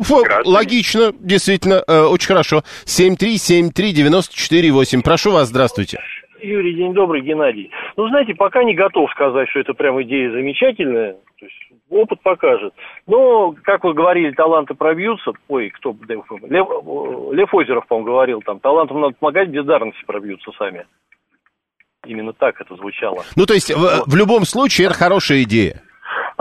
Фу, 0.00 0.24
логично, 0.44 1.12
действительно, 1.20 1.82
э, 1.86 2.02
очень 2.02 2.28
хорошо. 2.28 2.62
7373948. 2.86 5.02
Прошу 5.02 5.32
вас, 5.32 5.48
здравствуйте. 5.48 5.98
Юрий, 6.40 6.74
день 6.74 6.92
добрый, 6.92 7.20
Геннадий. 7.20 7.70
Ну, 7.96 8.08
знаете, 8.08 8.34
пока 8.34 8.64
не 8.64 8.74
готов 8.74 9.08
сказать, 9.12 9.48
что 9.50 9.60
это 9.60 9.74
прям 9.74 10.02
идея 10.02 10.32
замечательная. 10.32 11.12
То 11.38 11.46
есть 11.46 11.71
опыт 11.92 12.20
покажет. 12.22 12.74
Но, 13.06 13.54
как 13.62 13.84
вы 13.84 13.94
говорили, 13.94 14.32
таланты 14.32 14.74
пробьются. 14.74 15.32
Ой, 15.48 15.70
кто? 15.70 15.94
Лев, 16.08 16.24
Лев, 16.30 16.68
Лев 17.32 17.54
Озеров, 17.54 17.86
по-моему, 17.86 18.10
говорил 18.10 18.42
там. 18.42 18.58
Талантам 18.60 19.00
надо 19.00 19.14
помогать, 19.18 19.48
бездарности 19.48 20.04
пробьются 20.04 20.50
сами. 20.58 20.86
Именно 22.04 22.32
так 22.32 22.60
это 22.60 22.74
звучало. 22.74 23.22
Ну, 23.36 23.46
то 23.46 23.54
есть, 23.54 23.70
в, 23.70 24.04
в 24.06 24.16
любом 24.16 24.44
случае, 24.44 24.88
это 24.88 24.96
хорошая 24.96 25.42
идея. 25.42 25.82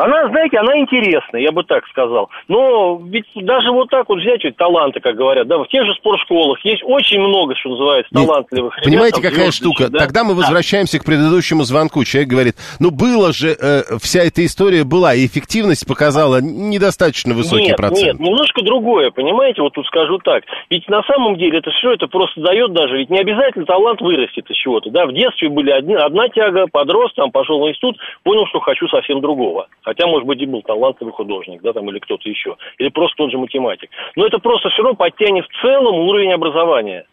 Она, 0.02 0.28
знаете, 0.30 0.58
она 0.58 0.80
интересная, 0.80 1.41
я 1.41 1.52
бы 1.52 1.64
так 1.64 1.86
сказал. 1.88 2.30
Но 2.47 2.99
ведь 3.06 3.26
даже 3.36 3.72
вот 3.72 3.89
так 3.89 4.10
вот 4.10 4.20
взять 4.20 4.43
ведь 4.43 4.58
таланты, 4.58 4.99
как 4.99 5.16
говорят, 5.16 5.47
да, 5.47 5.60
в 5.60 5.68
тех 5.68 5.86
же 5.86 5.93
спортшколах 5.93 6.64
есть 6.66 6.82
очень 6.84 7.20
много, 7.20 7.56
что 7.56 7.70
называется, 7.70 8.10
Нет, 8.12 8.28
талантливых 8.28 8.78
ребят, 8.78 8.86
Понимаете, 8.86 9.22
там, 9.22 9.32
какая 9.32 9.52
штука? 9.52 9.89
да? 9.89 9.99
Тогда 9.99 10.24
мы 10.24 10.34
возвращаемся 10.34 10.99
к 10.99 11.06
предыдущему 11.06 11.64
звонку. 11.64 12.04
Человек 12.04 12.30
говорит, 12.30 12.56
ну 12.80 12.89
было 12.89 13.32
же, 13.32 13.49
э, 13.49 13.97
вся 14.02 14.24
эта 14.24 14.43
история 14.43 14.84
была, 14.84 15.14
и 15.14 15.26
эффективность 15.26 15.88
показала 15.88 16.41
недостаточно 16.41 17.36
высокий 17.36 17.70
нет, 17.70 17.78
процент. 17.78 18.20
Нет, 18.20 18.28
немножко 18.28 18.64
другое, 18.64 19.12
понимаете, 19.12 19.62
вот 19.62 19.74
тут 19.74 19.86
скажу 19.86 20.18
так. 20.18 20.43
Ведь 20.72 20.88
на 20.89 21.04
самом 21.04 21.38
деле 21.38 21.60
это 21.60 21.70
все 21.72 21.93
это 21.93 22.08
просто 22.08 22.41
дает 22.41 22.74
даже, 22.74 22.97
ведь 22.97 23.12
не 23.12 23.20
обязательно 23.20 23.66
талант 23.66 24.02
вырастет 24.02 24.49
из 24.49 24.56
чего-то, 24.58 24.89
да, 24.89 25.06
в 25.06 25.14
детстве 25.14 25.49
были 25.49 25.70
одни, 25.70 25.93
одна 25.93 26.28
тяга, 26.30 26.66
подрос, 26.72 27.14
там, 27.14 27.30
пошел 27.32 27.60
в 27.60 27.70
институт, 27.70 27.97
понял, 28.24 28.47
что 28.47 28.60
хочу 28.60 28.88
совсем 28.88 29.22
другого. 29.22 29.68
Хотя, 29.91 30.07
может 30.07 30.25
быть, 30.25 30.41
и 30.41 30.45
был 30.45 30.61
талантливый 30.61 31.11
художник, 31.11 31.61
да, 31.61 31.73
там, 31.73 31.89
или 31.89 31.99
кто-то 31.99 32.29
еще, 32.29 32.55
или 32.77 32.87
просто 32.87 33.17
тот 33.17 33.31
же 33.31 33.37
математик. 33.37 33.89
Но 34.15 34.25
это 34.25 34.37
просто 34.37 34.69
все 34.69 34.83
равно 34.83 34.95
подтянет 34.95 35.43
в 35.43 35.61
целом 35.61 35.95
уровень 36.07 36.31
образования. 36.31 37.07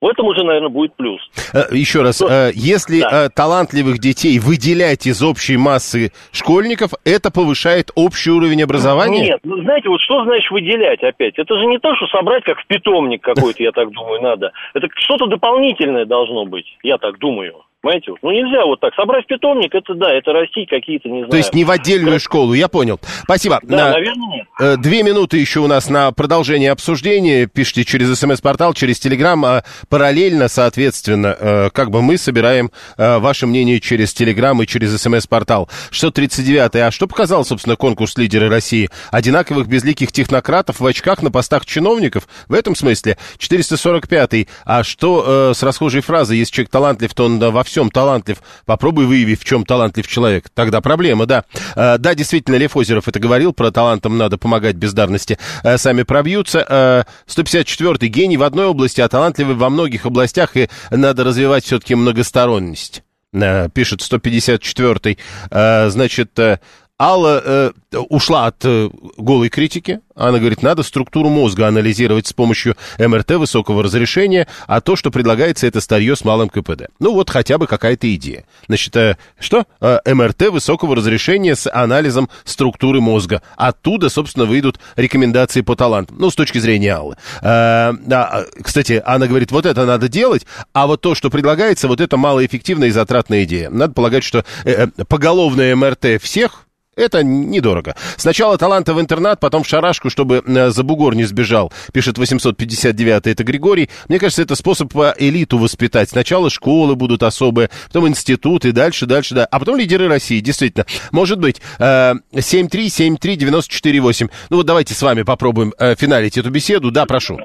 В 0.00 0.08
этом 0.08 0.26
уже, 0.26 0.42
наверное, 0.42 0.68
будет 0.68 0.96
плюс. 0.96 1.20
Э, 1.54 1.72
Еще 1.72 2.02
раз, 2.02 2.20
э, 2.20 2.50
если 2.54 2.98
э, 2.98 3.28
талантливых 3.30 4.00
детей 4.00 4.40
выделять 4.40 5.06
из 5.06 5.22
общей 5.22 5.56
массы 5.56 6.10
школьников, 6.32 6.90
это 7.04 7.30
повышает 7.30 7.92
общий 7.94 8.30
уровень 8.32 8.64
образования? 8.64 9.22
Нет, 9.22 9.40
ну 9.44 9.62
знаете, 9.62 9.88
вот 9.88 10.00
что 10.00 10.24
значит 10.24 10.50
выделять 10.50 11.00
опять? 11.04 11.38
Это 11.38 11.54
же 11.56 11.66
не 11.66 11.78
то, 11.78 11.94
что 11.94 12.08
собрать 12.08 12.42
как 12.42 12.58
в 12.58 12.66
питомник 12.66 13.22
какой-то, 13.22 13.62
я 13.62 13.70
так 13.70 13.92
думаю, 13.92 14.20
надо. 14.20 14.50
Это 14.74 14.88
что-то 14.96 15.26
дополнительное 15.26 16.04
должно 16.04 16.46
быть, 16.46 16.66
я 16.82 16.98
так 16.98 17.18
думаю. 17.18 17.62
Понимаете? 17.80 18.12
Ну 18.22 18.32
нельзя 18.32 18.64
вот 18.66 18.80
так. 18.80 18.92
Собрать 18.94 19.24
питомник, 19.28 19.72
это 19.72 19.94
да, 19.94 20.12
это 20.12 20.32
растить 20.32 20.68
какие-то, 20.68 21.08
не 21.08 21.18
знаю. 21.18 21.30
То 21.30 21.36
есть 21.36 21.54
не 21.54 21.64
в 21.64 21.70
отдельную 21.70 22.18
школу, 22.18 22.52
я 22.52 22.66
понял. 22.66 22.98
Спасибо. 23.22 23.60
Да, 23.62 23.76
На- 23.76 23.92
наверное, 23.92 24.28
нет. 24.36 24.46
э, 24.58 24.76
Две 24.78 25.04
минуты 25.04 25.38
еще 25.38 25.60
у 25.60 25.68
нас 25.68 25.88
на 25.88 26.10
продолжение 26.10 26.72
обсуждения. 26.72 27.46
Пишите 27.46 27.84
через 27.84 28.18
смс-портал, 28.18 28.74
через 28.74 28.98
телеграм. 28.98 29.44
А 29.44 29.62
параллельно, 29.88 30.48
соответственно, 30.48 31.36
э, 31.38 31.70
как 31.72 31.90
бы 31.92 32.02
мы 32.02 32.18
собираем 32.18 32.72
э, 32.96 33.18
ваше 33.18 33.46
мнение 33.46 33.78
через 33.80 34.12
телеграм 34.12 34.60
и 34.60 34.66
через 34.66 35.00
смс-портал. 35.00 35.68
639 35.92 36.74
А 36.82 36.90
что 36.90 37.06
показал, 37.06 37.44
собственно, 37.44 37.76
конкурс 37.76 38.16
«Лидеры 38.18 38.48
России»? 38.48 38.88
Одинаковых 39.12 39.68
безликих 39.68 40.10
технократов 40.10 40.80
в 40.80 40.86
очках 40.86 41.22
на 41.22 41.30
постах 41.30 41.64
чиновников? 41.64 42.26
В 42.48 42.54
этом 42.54 42.74
смысле 42.74 43.18
445 43.38 44.48
А 44.64 44.82
что 44.82 45.54
с 45.54 45.62
расхожей 45.62 46.00
фразой 46.02 46.38
«Если 46.38 46.52
человек 46.54 46.70
талантлив, 46.72 47.14
то 47.14 47.24
он 47.26 47.38
во 47.38 47.62
всем 47.68 47.90
талантлив». 47.90 48.38
Попробуй 48.66 49.06
выяви, 49.06 49.36
в 49.36 49.44
чем 49.44 49.64
талантлив 49.64 50.06
человек. 50.06 50.46
Тогда 50.54 50.80
проблема, 50.80 51.26
да. 51.26 51.44
Э, 51.76 51.98
да, 51.98 52.14
действительно, 52.14 52.56
Лев 52.56 52.76
Озеров 52.76 53.08
это 53.08 53.20
говорил, 53.20 53.52
про 53.52 53.70
талантам 53.70 54.18
надо 54.18 54.38
помогать 54.38 54.76
бездарности. 54.76 55.38
Э, 55.62 55.78
сами 55.78 56.02
пробьются. 56.02 56.66
Э, 56.68 57.04
154 57.26 58.08
гений 58.08 58.36
в 58.36 58.42
одной 58.42 58.66
области, 58.66 59.00
а 59.00 59.08
талантливый 59.08 59.54
во 59.54 59.70
многих 59.70 60.06
областях, 60.06 60.56
и 60.56 60.68
надо 60.90 61.24
развивать 61.24 61.64
все-таки 61.64 61.94
многосторонность. 61.94 63.02
Э, 63.32 63.68
пишет 63.68 64.00
154 64.00 65.18
Э, 65.50 65.90
значит, 65.90 66.38
э, 66.38 66.58
Алла 67.00 67.40
э, 67.44 67.72
ушла 68.08 68.46
от 68.46 68.64
э, 68.64 68.90
голой 69.16 69.50
критики. 69.50 70.00
Она 70.16 70.38
говорит, 70.38 70.62
надо 70.62 70.82
структуру 70.82 71.28
мозга 71.28 71.68
анализировать 71.68 72.26
с 72.26 72.32
помощью 72.32 72.76
МРТ 72.98 73.32
высокого 73.32 73.84
разрешения, 73.84 74.48
а 74.66 74.80
то, 74.80 74.96
что 74.96 75.12
предлагается, 75.12 75.68
это 75.68 75.80
старье 75.80 76.16
с 76.16 76.24
малым 76.24 76.48
КПД. 76.48 76.88
Ну 76.98 77.14
вот 77.14 77.30
хотя 77.30 77.56
бы 77.56 77.68
какая-то 77.68 78.12
идея. 78.16 78.44
Значит, 78.66 78.96
э, 78.96 79.16
что? 79.38 79.64
Э, 79.80 80.00
МРТ 80.12 80.48
высокого 80.50 80.96
разрешения 80.96 81.54
с 81.54 81.70
анализом 81.72 82.28
структуры 82.44 83.00
мозга. 83.00 83.42
Оттуда, 83.56 84.08
собственно, 84.08 84.44
выйдут 84.44 84.80
рекомендации 84.96 85.60
по 85.60 85.76
талантам. 85.76 86.16
Ну, 86.18 86.30
с 86.30 86.34
точки 86.34 86.58
зрения 86.58 86.94
Аллы. 86.94 87.16
Э, 87.42 87.92
да, 87.92 88.44
кстати, 88.60 89.00
она 89.06 89.28
говорит, 89.28 89.52
вот 89.52 89.66
это 89.66 89.86
надо 89.86 90.08
делать, 90.08 90.46
а 90.72 90.88
вот 90.88 91.00
то, 91.00 91.14
что 91.14 91.30
предлагается, 91.30 91.86
вот 91.86 92.00
это 92.00 92.16
малоэффективная 92.16 92.88
и 92.88 92.90
затратная 92.90 93.44
идея. 93.44 93.70
Надо 93.70 93.94
полагать, 93.94 94.24
что 94.24 94.44
э, 94.64 94.88
э, 94.96 95.04
поголовное 95.04 95.76
МРТ 95.76 96.20
всех 96.20 96.64
это 96.98 97.22
недорого. 97.22 97.94
Сначала 98.16 98.58
таланта 98.58 98.92
в 98.94 99.00
интернат, 99.00 99.40
потом 99.40 99.62
в 99.62 99.68
шарашку, 99.68 100.10
чтобы 100.10 100.42
э, 100.46 100.70
за 100.70 100.82
бугор 100.82 101.14
не 101.14 101.24
сбежал, 101.24 101.72
пишет 101.92 102.18
859 102.18 103.26
это 103.26 103.44
Григорий. 103.44 103.88
Мне 104.08 104.18
кажется, 104.18 104.42
это 104.42 104.54
способ 104.54 104.92
по 104.92 105.14
элиту 105.18 105.58
воспитать. 105.58 106.10
Сначала 106.10 106.50
школы 106.50 106.96
будут 106.96 107.22
особые, 107.22 107.70
потом 107.86 108.08
институты, 108.08 108.72
дальше, 108.72 109.06
дальше, 109.06 109.34
да. 109.34 109.46
А 109.46 109.58
потом 109.58 109.76
лидеры 109.76 110.08
России, 110.08 110.40
действительно. 110.40 110.84
Может 111.12 111.38
быть, 111.40 111.60
э, 111.78 112.14
7373948. 112.34 114.30
Ну 114.50 114.56
вот 114.56 114.66
давайте 114.66 114.94
с 114.94 115.02
вами 115.02 115.22
попробуем 115.22 115.72
э, 115.78 115.94
финалить 115.94 116.36
эту 116.38 116.50
беседу. 116.50 116.90
Да, 116.90 117.06
прошу. 117.06 117.38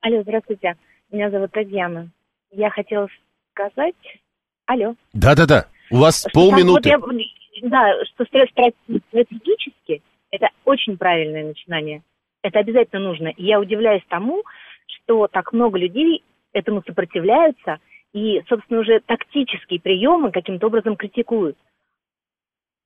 Алло, 0.00 0.22
здравствуйте. 0.22 0.74
Меня 1.10 1.30
зовут 1.30 1.52
Татьяна. 1.52 2.10
Я 2.52 2.70
хотела 2.70 3.08
сказать... 3.54 3.94
Алло. 4.66 4.94
Да-да-да, 5.14 5.66
у 5.90 5.96
вас 5.96 6.20
Что 6.20 6.28
там 6.30 6.42
полминуты. 6.42 6.90
вот 6.98 7.12
я- 7.12 7.22
да, 7.62 8.04
что 8.04 8.24
стратегически 8.24 10.02
это 10.30 10.48
очень 10.64 10.96
правильное 10.96 11.44
начинание. 11.44 12.02
Это 12.42 12.60
обязательно 12.60 13.02
нужно. 13.02 13.28
И 13.28 13.44
я 13.44 13.58
удивляюсь 13.60 14.02
тому, 14.08 14.42
что 14.86 15.26
так 15.28 15.52
много 15.52 15.78
людей 15.78 16.22
этому 16.52 16.82
сопротивляются 16.86 17.78
и, 18.12 18.42
собственно, 18.48 18.80
уже 18.80 19.00
тактические 19.00 19.80
приемы 19.80 20.30
каким-то 20.30 20.66
образом 20.66 20.96
критикуют. 20.96 21.56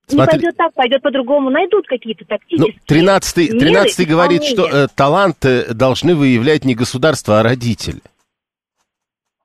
Не 0.08 0.16
Смотри- 0.16 0.32
пойдет 0.32 0.56
так, 0.56 0.74
пойдет 0.74 1.02
по-другому. 1.02 1.50
Найдут 1.50 1.86
какие-то 1.86 2.24
Ну, 2.28 2.36
тактические 2.36 2.80
13 2.86 3.52
меры 3.52 3.60
13 3.60 4.08
говорит, 4.08 4.42
что 4.42 4.66
э, 4.66 4.88
таланты 4.94 5.72
должны 5.74 6.16
выявлять 6.16 6.64
не 6.64 6.74
государство, 6.74 7.38
а 7.38 7.42
родители. 7.42 8.00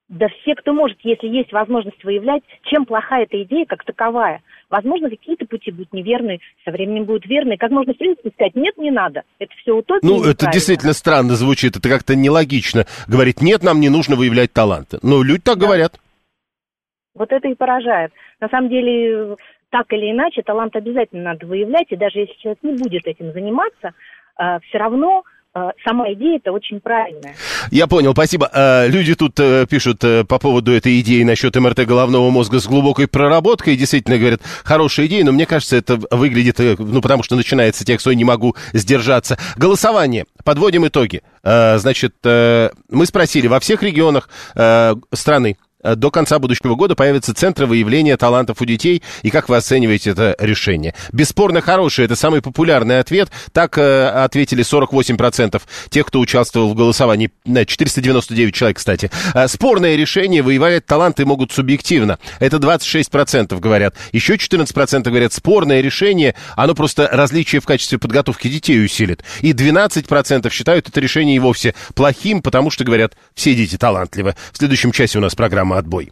Да 0.10 0.28
все, 0.42 0.56
кто 0.56 0.72
может, 0.72 0.98
если 1.04 1.28
есть 1.28 1.52
возможность 1.52 2.02
выявлять, 2.04 2.42
чем 2.64 2.86
плоха 2.86 3.20
эта 3.20 3.44
идея 3.44 3.66
как 3.66 3.84
таковая. 3.84 4.42
Возможно, 4.70 5.10
какие-то 5.10 5.46
пути 5.46 5.70
будут 5.72 5.92
неверные, 5.92 6.40
со 6.64 6.72
временем 6.72 7.04
будут 7.04 7.26
верные. 7.26 7.58
Как 7.58 7.72
можно, 7.72 7.94
в 7.94 7.98
принципе, 7.98 8.30
сказать, 8.30 8.56
нет, 8.56 8.78
не 8.78 8.90
надо. 8.90 9.24
Это 9.40 9.52
все 9.62 9.74
утопия. 9.74 10.08
Ну, 10.08 10.24
это 10.24 10.50
действительно 10.50 10.94
странно 10.94 11.36
звучит, 11.36 11.76
это 11.76 11.90
как-то 11.90 12.16
нелогично. 12.16 12.86
Говорит, 13.08 13.42
нет, 13.42 13.64
нам 13.64 13.82
не 13.82 13.90
нужно 13.90 14.16
выявлять 14.16 14.54
таланты. 14.54 14.98
Ну, 15.04 15.24
люди 15.24 15.42
так 15.42 15.58
говорят. 15.58 16.00
Вот 17.14 17.32
это 17.32 17.48
и 17.50 17.56
поражает. 17.56 18.14
На 18.40 18.48
самом 18.48 18.70
деле, 18.70 19.36
так 19.72 19.92
или 19.92 20.12
иначе, 20.12 20.42
талант 20.42 20.76
обязательно 20.76 21.34
надо 21.34 21.48
выявлять, 21.48 21.88
и 21.90 21.98
даже 21.98 22.20
если 22.20 22.34
человек 22.36 22.60
не 22.64 22.74
будет 22.74 23.08
этим 23.08 23.34
заниматься, 23.34 23.92
все 24.38 24.78
равно 24.78 25.24
э, 25.56 25.72
сама 25.84 26.14
идея 26.14 26.38
это 26.38 26.52
очень 26.52 26.80
правильная. 26.80 27.34
Я 27.72 27.88
понял, 27.88 28.14
спасибо. 28.14 28.50
А, 28.54 28.88
люди 28.88 29.16
тут 29.16 29.40
а, 29.40 29.66
пишут 29.66 30.00
а, 30.04 30.24
по 30.24 30.40
поводу 30.40 30.72
этой 30.72 31.00
идеи 31.02 31.24
насчет 31.24 31.56
МРТ 31.56 31.86
головного 31.86 32.30
мозга 32.30 32.60
с 32.60 32.68
глубокой 32.68 33.08
проработкой. 33.08 33.76
Действительно, 33.76 34.18
говорят, 34.18 34.42
хорошая 34.64 35.08
идея, 35.08 35.24
но 35.24 35.32
мне 35.32 35.46
кажется, 35.46 35.76
это 35.76 36.00
выглядит, 36.12 36.60
ну, 36.80 37.02
потому 37.02 37.24
что 37.24 37.36
начинается 37.36 37.86
текст, 37.86 38.08
ой, 38.08 38.16
не 38.16 38.24
могу 38.24 38.56
сдержаться. 38.74 39.38
Голосование. 39.56 40.26
Подводим 40.44 40.88
итоги. 40.88 41.22
А, 41.44 41.78
значит, 41.78 42.16
мы 42.24 43.06
спросили 43.06 43.48
во 43.48 43.60
всех 43.60 43.84
регионах 43.84 44.30
страны, 45.14 45.58
Э, 45.58 45.67
до 45.96 46.12
конца 46.12 46.40
будущего 46.40 46.76
года 46.76 46.96
появятся 46.96 47.34
центры 47.34 47.66
выявления 47.66 48.18
талантов 48.18 48.62
у 48.62 48.66
детей. 48.66 49.04
И 49.22 49.30
как 49.30 49.50
вы 49.50 49.58
оцениваете 49.58 50.12
это 50.12 50.36
решение? 50.40 50.94
Бесспорно 51.12 51.62
хороший, 51.62 52.06
это 52.06 52.16
самый 52.16 52.42
популярный 52.42 53.00
ответ. 53.00 53.30
Так 53.52 53.78
э, 53.78 54.08
ответили 54.08 54.64
48% 54.64 55.62
тех, 55.90 56.06
кто 56.06 56.20
участвовал 56.20 56.70
в 56.70 56.76
голосовании. 56.76 57.32
499 57.46 58.54
человек, 58.54 58.78
кстати. 58.78 59.12
Э, 59.34 59.48
спорное 59.48 59.96
решение 59.96 60.42
выявлять 60.42 60.86
таланты 60.86 61.26
могут 61.26 61.52
субъективно. 61.52 62.20
Это 62.40 62.58
26% 62.58 63.60
говорят. 63.60 63.96
Еще 64.12 64.36
14% 64.36 65.04
говорят, 65.04 65.34
спорное 65.34 65.82
решение, 65.82 66.36
оно 66.56 66.74
просто 66.76 67.08
различие 67.12 67.62
в 67.62 67.66
качестве 67.66 67.98
подготовки 67.98 68.48
детей 68.48 68.84
усилит. 68.84 69.24
И 69.42 69.54
12% 69.54 70.50
считают 70.52 70.90
это 70.90 71.00
решение 71.00 71.36
и 71.36 71.40
вовсе 71.40 71.74
плохим, 71.96 72.42
потому 72.42 72.70
что, 72.70 72.84
говорят, 72.84 73.14
все 73.34 73.56
дети 73.56 73.78
талантливы. 73.78 74.36
В 74.52 74.58
следующем 74.58 74.92
часе 74.92 75.18
у 75.18 75.22
нас 75.22 75.36
программа 75.36 75.77
«Отбой». 75.78 76.12